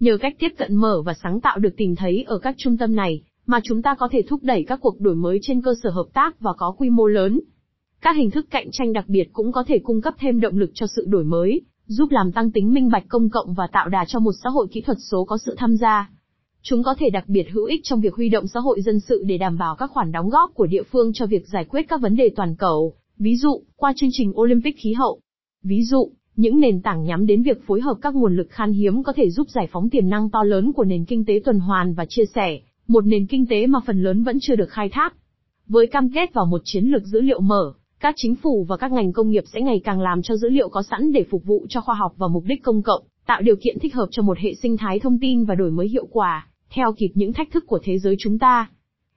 Nhờ 0.03 0.17
cách 0.17 0.35
tiếp 0.39 0.49
cận 0.57 0.75
mở 0.75 1.01
và 1.01 1.13
sáng 1.23 1.41
tạo 1.41 1.59
được 1.59 1.73
tìm 1.77 1.95
thấy 1.95 2.23
ở 2.27 2.37
các 2.37 2.55
trung 2.57 2.77
tâm 2.77 2.95
này, 2.95 3.21
mà 3.45 3.59
chúng 3.63 3.81
ta 3.81 3.95
có 3.95 4.07
thể 4.11 4.21
thúc 4.21 4.43
đẩy 4.43 4.63
các 4.67 4.79
cuộc 4.81 5.01
đổi 5.01 5.15
mới 5.15 5.39
trên 5.41 5.61
cơ 5.61 5.73
sở 5.83 5.89
hợp 5.89 6.05
tác 6.13 6.39
và 6.39 6.53
có 6.57 6.75
quy 6.77 6.89
mô 6.89 7.07
lớn. 7.07 7.39
Các 8.01 8.15
hình 8.15 8.31
thức 8.31 8.45
cạnh 8.49 8.67
tranh 8.71 8.93
đặc 8.93 9.05
biệt 9.07 9.29
cũng 9.33 9.51
có 9.51 9.63
thể 9.67 9.79
cung 9.79 10.01
cấp 10.01 10.13
thêm 10.19 10.39
động 10.39 10.57
lực 10.57 10.71
cho 10.73 10.87
sự 10.95 11.05
đổi 11.07 11.23
mới, 11.23 11.61
giúp 11.85 12.11
làm 12.11 12.31
tăng 12.31 12.51
tính 12.51 12.73
minh 12.73 12.89
bạch 12.89 13.03
công 13.07 13.29
cộng 13.29 13.53
và 13.53 13.67
tạo 13.71 13.89
đà 13.89 14.05
cho 14.07 14.19
một 14.19 14.31
xã 14.43 14.49
hội 14.49 14.67
kỹ 14.71 14.81
thuật 14.81 14.97
số 15.11 15.25
có 15.25 15.37
sự 15.45 15.55
tham 15.57 15.77
gia. 15.77 16.09
Chúng 16.61 16.83
có 16.83 16.95
thể 16.99 17.09
đặc 17.09 17.23
biệt 17.27 17.45
hữu 17.51 17.65
ích 17.65 17.81
trong 17.83 18.01
việc 18.01 18.13
huy 18.13 18.29
động 18.29 18.47
xã 18.47 18.59
hội 18.59 18.81
dân 18.81 18.99
sự 18.99 19.23
để 19.25 19.37
đảm 19.37 19.57
bảo 19.57 19.75
các 19.75 19.91
khoản 19.91 20.11
đóng 20.11 20.29
góp 20.29 20.51
của 20.53 20.65
địa 20.65 20.83
phương 20.83 21.13
cho 21.13 21.25
việc 21.25 21.47
giải 21.47 21.65
quyết 21.65 21.81
các 21.89 22.01
vấn 22.01 22.15
đề 22.15 22.29
toàn 22.35 22.55
cầu, 22.55 22.93
ví 23.17 23.35
dụ, 23.35 23.63
qua 23.75 23.93
chương 23.95 24.09
trình 24.13 24.33
Olympic 24.39 24.75
khí 24.77 24.93
hậu. 24.93 25.19
Ví 25.63 25.83
dụ, 25.83 26.11
những 26.35 26.59
nền 26.59 26.81
tảng 26.81 27.03
nhắm 27.03 27.25
đến 27.25 27.43
việc 27.43 27.67
phối 27.67 27.81
hợp 27.81 27.97
các 28.01 28.15
nguồn 28.15 28.35
lực 28.35 28.47
khan 28.49 28.71
hiếm 28.71 29.03
có 29.03 29.13
thể 29.13 29.29
giúp 29.29 29.49
giải 29.49 29.67
phóng 29.71 29.89
tiềm 29.89 30.09
năng 30.09 30.29
to 30.29 30.43
lớn 30.43 30.73
của 30.73 30.83
nền 30.83 31.05
kinh 31.05 31.25
tế 31.25 31.41
tuần 31.45 31.59
hoàn 31.59 31.93
và 31.93 32.05
chia 32.09 32.25
sẻ, 32.35 32.59
một 32.87 33.05
nền 33.05 33.27
kinh 33.27 33.45
tế 33.45 33.67
mà 33.67 33.79
phần 33.85 34.03
lớn 34.03 34.23
vẫn 34.23 34.37
chưa 34.41 34.55
được 34.55 34.69
khai 34.69 34.89
thác. 34.89 35.15
Với 35.67 35.87
cam 35.87 36.09
kết 36.09 36.33
vào 36.33 36.45
một 36.45 36.61
chiến 36.63 36.85
lược 36.85 37.03
dữ 37.03 37.21
liệu 37.21 37.39
mở, 37.39 37.73
các 37.99 38.13
chính 38.17 38.35
phủ 38.35 38.65
và 38.69 38.77
các 38.77 38.91
ngành 38.91 39.13
công 39.13 39.29
nghiệp 39.29 39.43
sẽ 39.53 39.61
ngày 39.61 39.81
càng 39.83 40.01
làm 40.01 40.21
cho 40.21 40.35
dữ 40.35 40.49
liệu 40.49 40.69
có 40.69 40.83
sẵn 40.83 41.11
để 41.11 41.25
phục 41.31 41.45
vụ 41.45 41.65
cho 41.69 41.81
khoa 41.81 41.95
học 41.95 42.13
và 42.17 42.27
mục 42.27 42.43
đích 42.45 42.63
công 42.63 42.81
cộng, 42.81 43.03
tạo 43.25 43.41
điều 43.41 43.55
kiện 43.55 43.79
thích 43.79 43.95
hợp 43.95 44.07
cho 44.11 44.21
một 44.21 44.37
hệ 44.37 44.53
sinh 44.53 44.77
thái 44.77 44.99
thông 44.99 45.19
tin 45.19 45.45
và 45.45 45.55
đổi 45.55 45.71
mới 45.71 45.87
hiệu 45.87 46.05
quả, 46.11 46.47
theo 46.69 46.93
kịp 46.97 47.11
những 47.13 47.33
thách 47.33 47.51
thức 47.51 47.63
của 47.67 47.79
thế 47.83 47.99
giới 47.99 48.15
chúng 48.19 48.39
ta. 48.39 48.69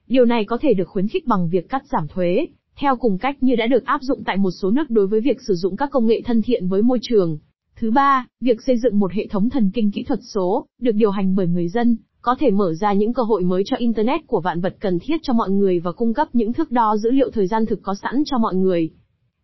Điều 0.07 0.25
này 0.25 0.45
có 0.45 0.57
thể 0.61 0.73
được 0.73 0.87
khuyến 0.87 1.07
khích 1.07 1.27
bằng 1.27 1.49
việc 1.49 1.69
cắt 1.69 1.83
giảm 1.91 2.07
thuế, 2.07 2.47
theo 2.79 2.95
cùng 2.95 3.17
cách 3.17 3.43
như 3.43 3.55
đã 3.55 3.67
được 3.67 3.85
áp 3.85 4.01
dụng 4.01 4.23
tại 4.23 4.37
một 4.37 4.51
số 4.51 4.71
nước 4.71 4.89
đối 4.89 5.07
với 5.07 5.21
việc 5.21 5.37
sử 5.47 5.53
dụng 5.53 5.75
các 5.75 5.89
công 5.91 6.07
nghệ 6.07 6.21
thân 6.25 6.41
thiện 6.41 6.67
với 6.67 6.81
môi 6.81 6.99
trường. 7.01 7.37
Thứ 7.75 7.91
ba, 7.91 8.25
việc 8.41 8.61
xây 8.61 8.77
dựng 8.77 8.99
một 8.99 9.11
hệ 9.11 9.27
thống 9.27 9.49
thần 9.49 9.71
kinh 9.73 9.91
kỹ 9.91 10.03
thuật 10.03 10.19
số, 10.33 10.65
được 10.81 10.91
điều 10.91 11.11
hành 11.11 11.35
bởi 11.35 11.47
người 11.47 11.67
dân, 11.67 11.97
có 12.21 12.35
thể 12.39 12.51
mở 12.51 12.73
ra 12.73 12.93
những 12.93 13.13
cơ 13.13 13.23
hội 13.23 13.43
mới 13.43 13.63
cho 13.65 13.77
Internet 13.77 14.27
của 14.27 14.41
vạn 14.41 14.61
vật 14.61 14.75
cần 14.79 14.99
thiết 14.99 15.17
cho 15.23 15.33
mọi 15.33 15.49
người 15.49 15.79
và 15.79 15.91
cung 15.91 16.13
cấp 16.13 16.27
những 16.33 16.53
thước 16.53 16.71
đo 16.71 16.97
dữ 16.97 17.11
liệu 17.11 17.29
thời 17.33 17.47
gian 17.47 17.65
thực 17.65 17.79
có 17.81 17.95
sẵn 18.03 18.23
cho 18.25 18.37
mọi 18.37 18.55
người. 18.55 18.89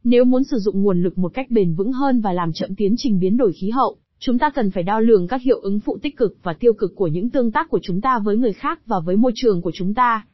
Nếu 0.03 0.25
muốn 0.25 0.43
sử 0.43 0.57
dụng 0.57 0.81
nguồn 0.81 1.03
lực 1.03 1.17
một 1.17 1.33
cách 1.33 1.51
bền 1.51 1.73
vững 1.75 1.91
hơn 1.91 2.21
và 2.21 2.33
làm 2.33 2.53
chậm 2.53 2.75
tiến 2.75 2.95
trình 2.97 3.19
biến 3.19 3.37
đổi 3.37 3.53
khí 3.53 3.69
hậu, 3.69 3.97
chúng 4.19 4.39
ta 4.39 4.49
cần 4.49 4.71
phải 4.71 4.83
đo 4.83 4.99
lường 4.99 5.27
các 5.27 5.41
hiệu 5.41 5.59
ứng 5.59 5.79
phụ 5.79 5.97
tích 6.01 6.17
cực 6.17 6.37
và 6.43 6.53
tiêu 6.53 6.73
cực 6.73 6.95
của 6.95 7.07
những 7.07 7.29
tương 7.29 7.51
tác 7.51 7.69
của 7.69 7.79
chúng 7.83 8.01
ta 8.01 8.19
với 8.19 8.37
người 8.37 8.53
khác 8.53 8.79
và 8.85 8.99
với 8.99 9.15
môi 9.15 9.31
trường 9.35 9.61
của 9.61 9.71
chúng 9.73 9.93
ta. 9.93 10.25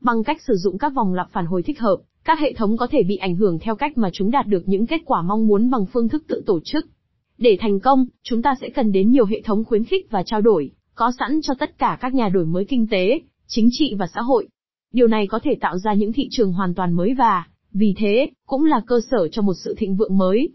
Bằng 0.00 0.24
cách 0.24 0.42
sử 0.46 0.54
dụng 0.56 0.78
các 0.78 0.94
vòng 0.94 1.14
lặp 1.14 1.30
phản 1.32 1.46
hồi 1.46 1.62
thích 1.62 1.80
hợp, 1.80 1.96
các 2.26 2.38
hệ 2.40 2.52
thống 2.52 2.76
có 2.76 2.86
thể 2.86 3.02
bị 3.02 3.16
ảnh 3.16 3.36
hưởng 3.36 3.58
theo 3.58 3.76
cách 3.76 3.98
mà 3.98 4.10
chúng 4.12 4.30
đạt 4.30 4.46
được 4.46 4.68
những 4.68 4.86
kết 4.86 5.00
quả 5.04 5.22
mong 5.22 5.46
muốn 5.46 5.70
bằng 5.70 5.86
phương 5.92 6.08
thức 6.08 6.24
tự 6.28 6.42
tổ 6.46 6.60
chức. 6.64 6.86
Để 7.38 7.56
thành 7.60 7.80
công, 7.80 8.06
chúng 8.22 8.42
ta 8.42 8.54
sẽ 8.60 8.68
cần 8.68 8.92
đến 8.92 9.10
nhiều 9.10 9.24
hệ 9.24 9.40
thống 9.40 9.64
khuyến 9.64 9.84
khích 9.84 10.10
và 10.10 10.22
trao 10.22 10.40
đổi, 10.40 10.70
có 10.94 11.12
sẵn 11.18 11.40
cho 11.42 11.54
tất 11.58 11.78
cả 11.78 11.98
các 12.00 12.14
nhà 12.14 12.28
đổi 12.28 12.46
mới 12.46 12.64
kinh 12.64 12.86
tế, 12.90 13.20
chính 13.46 13.68
trị 13.72 13.94
và 13.98 14.06
xã 14.14 14.20
hội. 14.20 14.48
Điều 14.92 15.06
này 15.06 15.26
có 15.26 15.38
thể 15.42 15.54
tạo 15.60 15.78
ra 15.78 15.94
những 15.94 16.12
thị 16.12 16.28
trường 16.30 16.52
hoàn 16.52 16.74
toàn 16.74 16.92
mới 16.92 17.14
và, 17.14 17.46
vì 17.72 17.94
thế, 17.96 18.30
cũng 18.46 18.64
là 18.64 18.80
cơ 18.86 19.00
sở 19.10 19.28
cho 19.28 19.42
một 19.42 19.54
sự 19.64 19.74
thịnh 19.78 19.96
vượng 19.96 20.18
mới. 20.18 20.48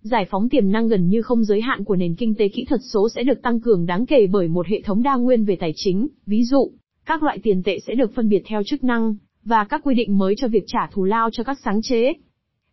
Giải 0.00 0.26
phóng 0.30 0.48
tiềm 0.48 0.72
năng 0.72 0.88
gần 0.88 1.08
như 1.08 1.22
không 1.22 1.44
giới 1.44 1.60
hạn 1.60 1.84
của 1.84 1.96
nền 1.96 2.14
kinh 2.14 2.34
tế 2.34 2.48
kỹ 2.48 2.64
thuật 2.64 2.80
số 2.92 3.08
sẽ 3.08 3.22
được 3.22 3.42
tăng 3.42 3.60
cường 3.60 3.86
đáng 3.86 4.06
kể 4.06 4.26
bởi 4.26 4.48
một 4.48 4.66
hệ 4.66 4.80
thống 4.80 5.02
đa 5.02 5.16
nguyên 5.16 5.44
về 5.44 5.56
tài 5.56 5.72
chính, 5.76 6.08
ví 6.26 6.44
dụ, 6.44 6.72
các 7.06 7.22
loại 7.22 7.38
tiền 7.42 7.62
tệ 7.62 7.78
sẽ 7.86 7.94
được 7.94 8.14
phân 8.14 8.28
biệt 8.28 8.42
theo 8.46 8.62
chức 8.62 8.84
năng, 8.84 9.14
và 9.44 9.64
các 9.64 9.80
quy 9.84 9.94
định 9.94 10.18
mới 10.18 10.34
cho 10.36 10.48
việc 10.48 10.64
trả 10.66 10.86
thù 10.92 11.04
lao 11.04 11.30
cho 11.30 11.44
các 11.44 11.58
sáng 11.64 11.82
chế. 11.82 12.12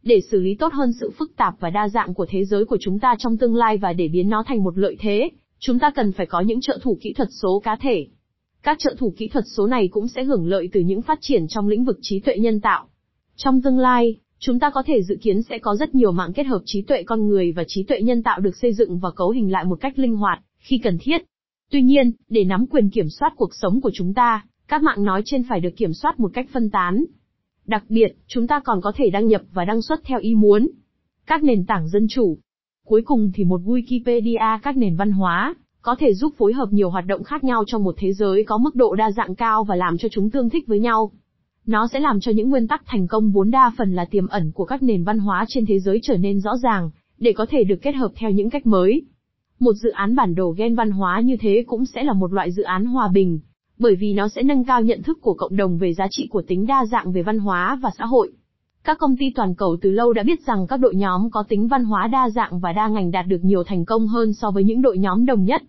Để 0.04 0.22
xử 0.32 0.40
lý 0.40 0.56
tốt 0.56 0.74
hơn 0.74 0.92
sự 1.00 1.12
phức 1.18 1.36
tạp 1.36 1.60
và 1.60 1.70
đa 1.70 1.90
dạng 1.90 2.14
của 2.14 2.26
thế 2.30 2.46
giới 2.46 2.66
của 2.66 2.78
chúng 2.82 3.00
ta 3.00 3.16
trong 3.20 3.38
tương 3.38 3.56
lai 3.56 3.78
và 3.78 3.94
để 3.94 4.08
biến 4.08 4.30
nó 4.30 4.44
thành 4.48 4.64
một 4.64 4.78
lợi 4.78 4.98
thế, 5.00 5.30
chúng 5.60 5.80
ta 5.80 5.92
cần 5.92 6.12
phải 6.12 6.26
có 6.26 6.42
những 6.42 6.62
trợ 6.62 6.80
thủ 6.82 6.98
kỹ 7.02 7.14
thuật 7.14 7.30
số 7.32 7.60
cá 7.60 7.76
thể. 7.76 8.08
Các 8.64 8.80
trợ 8.80 8.96
thủ 8.98 9.14
kỹ 9.18 9.28
thuật 9.28 9.46
số 9.58 9.68
này 9.68 9.88
cũng 9.88 10.08
sẽ 10.08 10.24
hưởng 10.24 10.48
lợi 10.48 10.70
từ 10.72 10.80
những 10.80 11.02
phát 11.02 11.18
triển 11.22 11.48
trong 11.48 11.68
lĩnh 11.68 11.86
vực 11.86 11.98
trí 12.02 12.20
tuệ 12.20 12.38
nhân 12.38 12.62
tạo. 12.62 12.88
Trong 13.36 13.62
tương 13.62 13.80
lai, 13.80 14.16
chúng 14.40 14.60
ta 14.60 14.70
có 14.70 14.84
thể 14.86 15.02
dự 15.04 15.18
kiến 15.22 15.42
sẽ 15.42 15.60
có 15.60 15.76
rất 15.76 15.96
nhiều 15.96 16.12
mạng 16.12 16.34
kết 16.34 16.44
hợp 16.44 16.62
trí 16.66 16.82
tuệ 16.82 17.04
con 17.04 17.28
người 17.28 17.52
và 17.52 17.64
trí 17.68 17.84
tuệ 17.84 18.02
nhân 18.02 18.24
tạo 18.24 18.40
được 18.40 18.56
xây 18.56 18.74
dựng 18.74 19.00
và 19.00 19.12
cấu 19.12 19.30
hình 19.30 19.52
lại 19.52 19.66
một 19.66 19.78
cách 19.82 20.00
linh 20.00 20.16
hoạt, 20.16 20.40
khi 20.58 20.78
cần 20.78 20.98
thiết. 21.02 21.22
Tuy 21.72 21.82
nhiên, 21.82 22.12
để 22.30 22.44
nắm 22.44 22.66
quyền 22.68 22.90
kiểm 22.90 23.10
soát 23.10 23.34
cuộc 23.36 23.56
sống 23.56 23.82
của 23.82 23.92
chúng 23.94 24.14
ta, 24.14 24.46
các 24.70 24.84
mạng 24.84 25.04
nói 25.04 25.22
trên 25.26 25.44
phải 25.44 25.60
được 25.60 25.76
kiểm 25.78 25.94
soát 25.94 26.20
một 26.20 26.32
cách 26.34 26.48
phân 26.54 26.70
tán. 26.70 27.06
Đặc 27.66 27.84
biệt, 27.90 28.16
chúng 28.28 28.48
ta 28.48 28.60
còn 28.60 28.82
có 28.82 28.92
thể 28.96 29.10
đăng 29.10 29.28
nhập 29.28 29.42
và 29.54 29.66
đăng 29.66 29.82
xuất 29.82 30.00
theo 30.04 30.20
ý 30.20 30.36
muốn. 30.36 30.68
Các 31.26 31.44
nền 31.44 31.66
tảng 31.66 31.88
dân 31.88 32.08
chủ. 32.10 32.38
Cuối 32.86 33.02
cùng 33.06 33.32
thì 33.34 33.44
một 33.44 33.62
Wikipedia 33.62 34.60
các 34.64 34.78
nền 34.78 34.96
văn 34.96 35.12
hóa, 35.12 35.56
có 35.82 35.96
thể 36.00 36.14
giúp 36.14 36.34
phối 36.38 36.54
hợp 36.54 36.68
nhiều 36.72 36.90
hoạt 36.90 37.06
động 37.06 37.24
khác 37.24 37.44
nhau 37.44 37.64
trong 37.68 37.84
một 37.84 37.96
thế 37.98 38.14
giới 38.14 38.44
có 38.44 38.58
mức 38.58 38.76
độ 38.76 38.96
đa 38.96 39.12
dạng 39.12 39.36
cao 39.36 39.64
và 39.64 39.76
làm 39.76 39.98
cho 39.98 40.10
chúng 40.12 40.30
tương 40.30 40.50
thích 40.50 40.68
với 40.68 40.80
nhau. 40.80 41.12
Nó 41.66 41.88
sẽ 41.88 42.00
làm 42.00 42.20
cho 42.20 42.32
những 42.32 42.50
nguyên 42.50 42.68
tắc 42.68 42.84
thành 42.86 43.08
công 43.08 43.32
vốn 43.32 43.52
đa 43.52 43.72
phần 43.78 43.94
là 43.94 44.06
tiềm 44.06 44.28
ẩn 44.28 44.52
của 44.52 44.66
các 44.66 44.84
nền 44.84 45.04
văn 45.04 45.20
hóa 45.20 45.46
trên 45.48 45.66
thế 45.66 45.80
giới 45.80 46.00
trở 46.04 46.18
nên 46.18 46.40
rõ 46.40 46.58
ràng, 46.58 46.90
để 47.18 47.34
có 47.34 47.46
thể 47.50 47.64
được 47.64 47.82
kết 47.82 47.96
hợp 47.96 48.12
theo 48.16 48.32
những 48.32 48.50
cách 48.50 48.68
mới. 48.68 49.02
Một 49.60 49.74
dự 49.74 49.90
án 49.90 50.16
bản 50.16 50.36
đồ 50.36 50.54
gen 50.58 50.76
văn 50.76 50.92
hóa 50.92 51.20
như 51.20 51.38
thế 51.40 51.64
cũng 51.68 51.86
sẽ 51.86 52.04
là 52.04 52.14
một 52.14 52.34
loại 52.34 52.52
dự 52.52 52.64
án 52.64 52.86
hòa 52.86 53.10
bình, 53.14 53.40
bởi 53.80 53.96
vì 53.96 54.14
nó 54.14 54.28
sẽ 54.28 54.44
nâng 54.44 54.64
cao 54.64 54.82
nhận 54.82 55.04
thức 55.04 55.18
của 55.22 55.34
cộng 55.34 55.56
đồng 55.56 55.78
về 55.78 55.94
giá 55.94 56.08
trị 56.12 56.28
của 56.32 56.42
tính 56.42 56.66
đa 56.68 56.86
dạng 56.86 57.12
về 57.12 57.22
văn 57.22 57.40
hóa 57.40 57.80
và 57.82 57.90
xã 57.98 58.06
hội. 58.06 58.32
Các 58.84 58.98
công 59.00 59.18
ty 59.18 59.32
toàn 59.36 59.56
cầu 59.56 59.78
từ 59.82 59.92
lâu 59.92 60.14
đã 60.14 60.24
biết 60.24 60.46
rằng 60.46 60.68
các 60.68 60.78
đội 60.78 60.96
nhóm 60.96 61.30
có 61.32 61.44
tính 61.50 61.68
văn 61.68 61.84
hóa 61.84 62.08
đa 62.08 62.30
dạng 62.30 62.60
và 62.60 62.74
đa 62.74 62.88
ngành 62.88 63.12
đạt 63.12 63.28
được 63.28 63.44
nhiều 63.44 63.64
thành 63.64 63.86
công 63.86 64.08
hơn 64.08 64.34
so 64.34 64.52
với 64.52 64.64
những 64.64 64.82
đội 64.82 64.98
nhóm 64.98 65.26
đồng 65.26 65.44
nhất. 65.44 65.64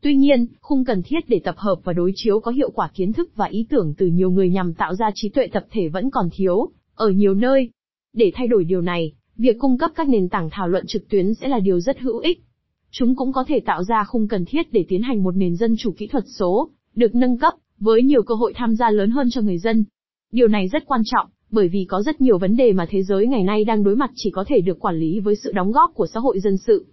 Tuy 0.00 0.16
nhiên, 0.16 0.46
khung 0.60 0.84
cần 0.84 1.02
thiết 1.02 1.28
để 1.28 1.40
tập 1.44 1.54
hợp 1.58 1.78
và 1.84 1.92
đối 1.92 2.12
chiếu 2.14 2.40
có 2.40 2.50
hiệu 2.50 2.70
quả 2.70 2.90
kiến 2.94 3.12
thức 3.12 3.30
và 3.36 3.46
ý 3.46 3.66
tưởng 3.70 3.94
từ 3.98 4.06
nhiều 4.06 4.30
người 4.30 4.48
nhằm 4.48 4.74
tạo 4.74 4.94
ra 4.94 5.10
trí 5.14 5.28
tuệ 5.28 5.46
tập 5.46 5.66
thể 5.70 5.88
vẫn 5.88 6.10
còn 6.10 6.28
thiếu, 6.32 6.68
ở 6.94 7.10
nhiều 7.10 7.34
nơi. 7.34 7.70
Để 8.12 8.32
thay 8.34 8.46
đổi 8.46 8.64
điều 8.64 8.80
này, 8.80 9.12
việc 9.36 9.56
cung 9.58 9.78
cấp 9.78 9.90
các 9.94 10.08
nền 10.08 10.28
tảng 10.28 10.48
thảo 10.50 10.68
luận 10.68 10.86
trực 10.86 11.08
tuyến 11.08 11.34
sẽ 11.34 11.48
là 11.48 11.58
điều 11.58 11.80
rất 11.80 12.00
hữu 12.00 12.18
ích. 12.18 12.44
Chúng 12.90 13.16
cũng 13.16 13.32
có 13.32 13.44
thể 13.48 13.60
tạo 13.60 13.84
ra 13.84 14.04
khung 14.04 14.28
cần 14.28 14.44
thiết 14.44 14.72
để 14.72 14.84
tiến 14.88 15.02
hành 15.02 15.22
một 15.22 15.36
nền 15.36 15.56
dân 15.56 15.74
chủ 15.78 15.94
kỹ 15.96 16.06
thuật 16.06 16.24
số, 16.26 16.70
được 16.96 17.14
nâng 17.14 17.38
cấp, 17.38 17.54
với 17.78 18.02
nhiều 18.02 18.22
cơ 18.22 18.34
hội 18.34 18.52
tham 18.56 18.76
gia 18.76 18.90
lớn 18.90 19.10
hơn 19.10 19.28
cho 19.30 19.40
người 19.40 19.58
dân. 19.58 19.84
Điều 20.32 20.48
này 20.48 20.68
rất 20.68 20.86
quan 20.86 21.02
trọng, 21.04 21.26
bởi 21.50 21.68
vì 21.68 21.84
có 21.88 22.02
rất 22.02 22.20
nhiều 22.20 22.38
vấn 22.38 22.56
đề 22.56 22.72
mà 22.72 22.86
thế 22.90 23.02
giới 23.02 23.26
ngày 23.26 23.42
nay 23.42 23.64
đang 23.64 23.84
đối 23.84 23.96
mặt 23.96 24.10
chỉ 24.14 24.30
có 24.30 24.44
thể 24.48 24.60
được 24.60 24.80
quản 24.80 24.96
lý 24.96 25.20
với 25.20 25.36
sự 25.36 25.52
đóng 25.52 25.72
góp 25.72 25.90
của 25.94 26.06
xã 26.06 26.20
hội 26.20 26.40
dân 26.40 26.56
sự. 26.56 26.86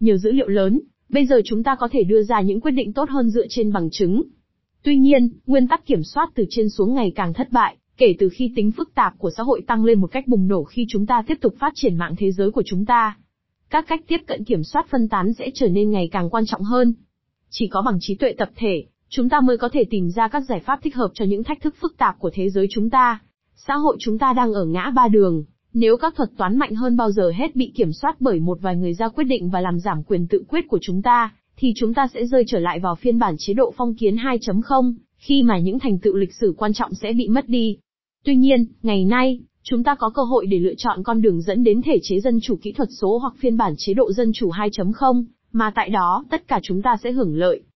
Nhiều 0.00 0.16
dữ 0.16 0.32
liệu 0.32 0.48
lớn, 0.48 0.80
bây 1.08 1.26
giờ 1.26 1.40
chúng 1.44 1.62
ta 1.62 1.76
có 1.80 1.88
thể 1.92 2.04
đưa 2.04 2.22
ra 2.22 2.40
những 2.40 2.60
quyết 2.60 2.70
định 2.70 2.92
tốt 2.92 3.10
hơn 3.10 3.30
dựa 3.30 3.46
trên 3.48 3.72
bằng 3.72 3.90
chứng. 3.90 4.22
Tuy 4.82 4.96
nhiên, 4.96 5.28
nguyên 5.46 5.68
tắc 5.68 5.86
kiểm 5.86 6.02
soát 6.02 6.30
từ 6.34 6.44
trên 6.50 6.68
xuống 6.68 6.94
ngày 6.94 7.12
càng 7.14 7.32
thất 7.32 7.52
bại, 7.52 7.76
kể 7.96 8.14
từ 8.18 8.28
khi 8.28 8.52
tính 8.56 8.70
phức 8.72 8.94
tạp 8.94 9.18
của 9.18 9.30
xã 9.36 9.42
hội 9.42 9.62
tăng 9.66 9.84
lên 9.84 10.00
một 10.00 10.06
cách 10.06 10.28
bùng 10.28 10.48
nổ 10.48 10.64
khi 10.64 10.86
chúng 10.88 11.06
ta 11.06 11.22
tiếp 11.26 11.38
tục 11.40 11.54
phát 11.58 11.72
triển 11.74 11.96
mạng 11.96 12.14
thế 12.18 12.32
giới 12.32 12.50
của 12.50 12.62
chúng 12.66 12.84
ta. 12.84 13.18
Các 13.70 13.84
cách 13.88 14.00
tiếp 14.08 14.18
cận 14.26 14.44
kiểm 14.44 14.64
soát 14.64 14.86
phân 14.90 15.08
tán 15.08 15.32
sẽ 15.32 15.50
trở 15.54 15.68
nên 15.68 15.90
ngày 15.90 16.08
càng 16.12 16.30
quan 16.30 16.46
trọng 16.46 16.62
hơn. 16.62 16.94
Chỉ 17.50 17.68
có 17.68 17.82
bằng 17.82 17.98
trí 18.00 18.14
tuệ 18.14 18.34
tập 18.38 18.50
thể, 18.56 18.84
chúng 19.16 19.28
ta 19.28 19.40
mới 19.40 19.56
có 19.56 19.68
thể 19.68 19.84
tìm 19.90 20.10
ra 20.10 20.28
các 20.28 20.40
giải 20.40 20.60
pháp 20.60 20.80
thích 20.82 20.94
hợp 20.94 21.10
cho 21.14 21.24
những 21.24 21.44
thách 21.44 21.60
thức 21.60 21.74
phức 21.80 21.96
tạp 21.98 22.18
của 22.18 22.30
thế 22.34 22.50
giới 22.50 22.66
chúng 22.70 22.90
ta. 22.90 23.20
Xã 23.54 23.74
hội 23.74 23.96
chúng 24.00 24.18
ta 24.18 24.32
đang 24.32 24.52
ở 24.52 24.64
ngã 24.64 24.92
ba 24.96 25.08
đường, 25.08 25.44
nếu 25.74 25.96
các 25.96 26.14
thuật 26.16 26.30
toán 26.36 26.58
mạnh 26.58 26.74
hơn 26.74 26.96
bao 26.96 27.10
giờ 27.10 27.32
hết 27.34 27.56
bị 27.56 27.72
kiểm 27.74 27.92
soát 27.92 28.16
bởi 28.20 28.40
một 28.40 28.58
vài 28.60 28.76
người 28.76 28.94
ra 28.94 29.08
quyết 29.08 29.24
định 29.24 29.50
và 29.50 29.60
làm 29.60 29.78
giảm 29.78 30.02
quyền 30.02 30.26
tự 30.26 30.44
quyết 30.48 30.68
của 30.68 30.78
chúng 30.82 31.02
ta, 31.02 31.32
thì 31.56 31.72
chúng 31.76 31.94
ta 31.94 32.06
sẽ 32.14 32.26
rơi 32.26 32.44
trở 32.46 32.58
lại 32.58 32.80
vào 32.80 32.94
phiên 32.94 33.18
bản 33.18 33.34
chế 33.38 33.54
độ 33.54 33.74
phong 33.76 33.94
kiến 33.94 34.16
2.0, 34.16 34.94
khi 35.16 35.42
mà 35.42 35.58
những 35.58 35.78
thành 35.78 35.98
tựu 35.98 36.16
lịch 36.16 36.34
sử 36.34 36.54
quan 36.58 36.72
trọng 36.72 36.94
sẽ 36.94 37.12
bị 37.12 37.28
mất 37.28 37.48
đi. 37.48 37.76
Tuy 38.24 38.36
nhiên, 38.36 38.66
ngày 38.82 39.04
nay, 39.04 39.40
chúng 39.62 39.84
ta 39.84 39.94
có 39.94 40.10
cơ 40.10 40.22
hội 40.22 40.46
để 40.46 40.58
lựa 40.58 40.74
chọn 40.78 41.02
con 41.02 41.22
đường 41.22 41.42
dẫn 41.42 41.64
đến 41.64 41.82
thể 41.82 41.98
chế 42.02 42.20
dân 42.20 42.38
chủ 42.42 42.58
kỹ 42.62 42.72
thuật 42.72 42.88
số 43.00 43.18
hoặc 43.18 43.34
phiên 43.38 43.56
bản 43.56 43.74
chế 43.78 43.94
độ 43.94 44.12
dân 44.12 44.32
chủ 44.32 44.50
2.0, 44.50 45.24
mà 45.52 45.72
tại 45.74 45.90
đó 45.90 46.24
tất 46.30 46.48
cả 46.48 46.60
chúng 46.62 46.82
ta 46.82 46.96
sẽ 47.02 47.12
hưởng 47.12 47.36
lợi. 47.36 47.62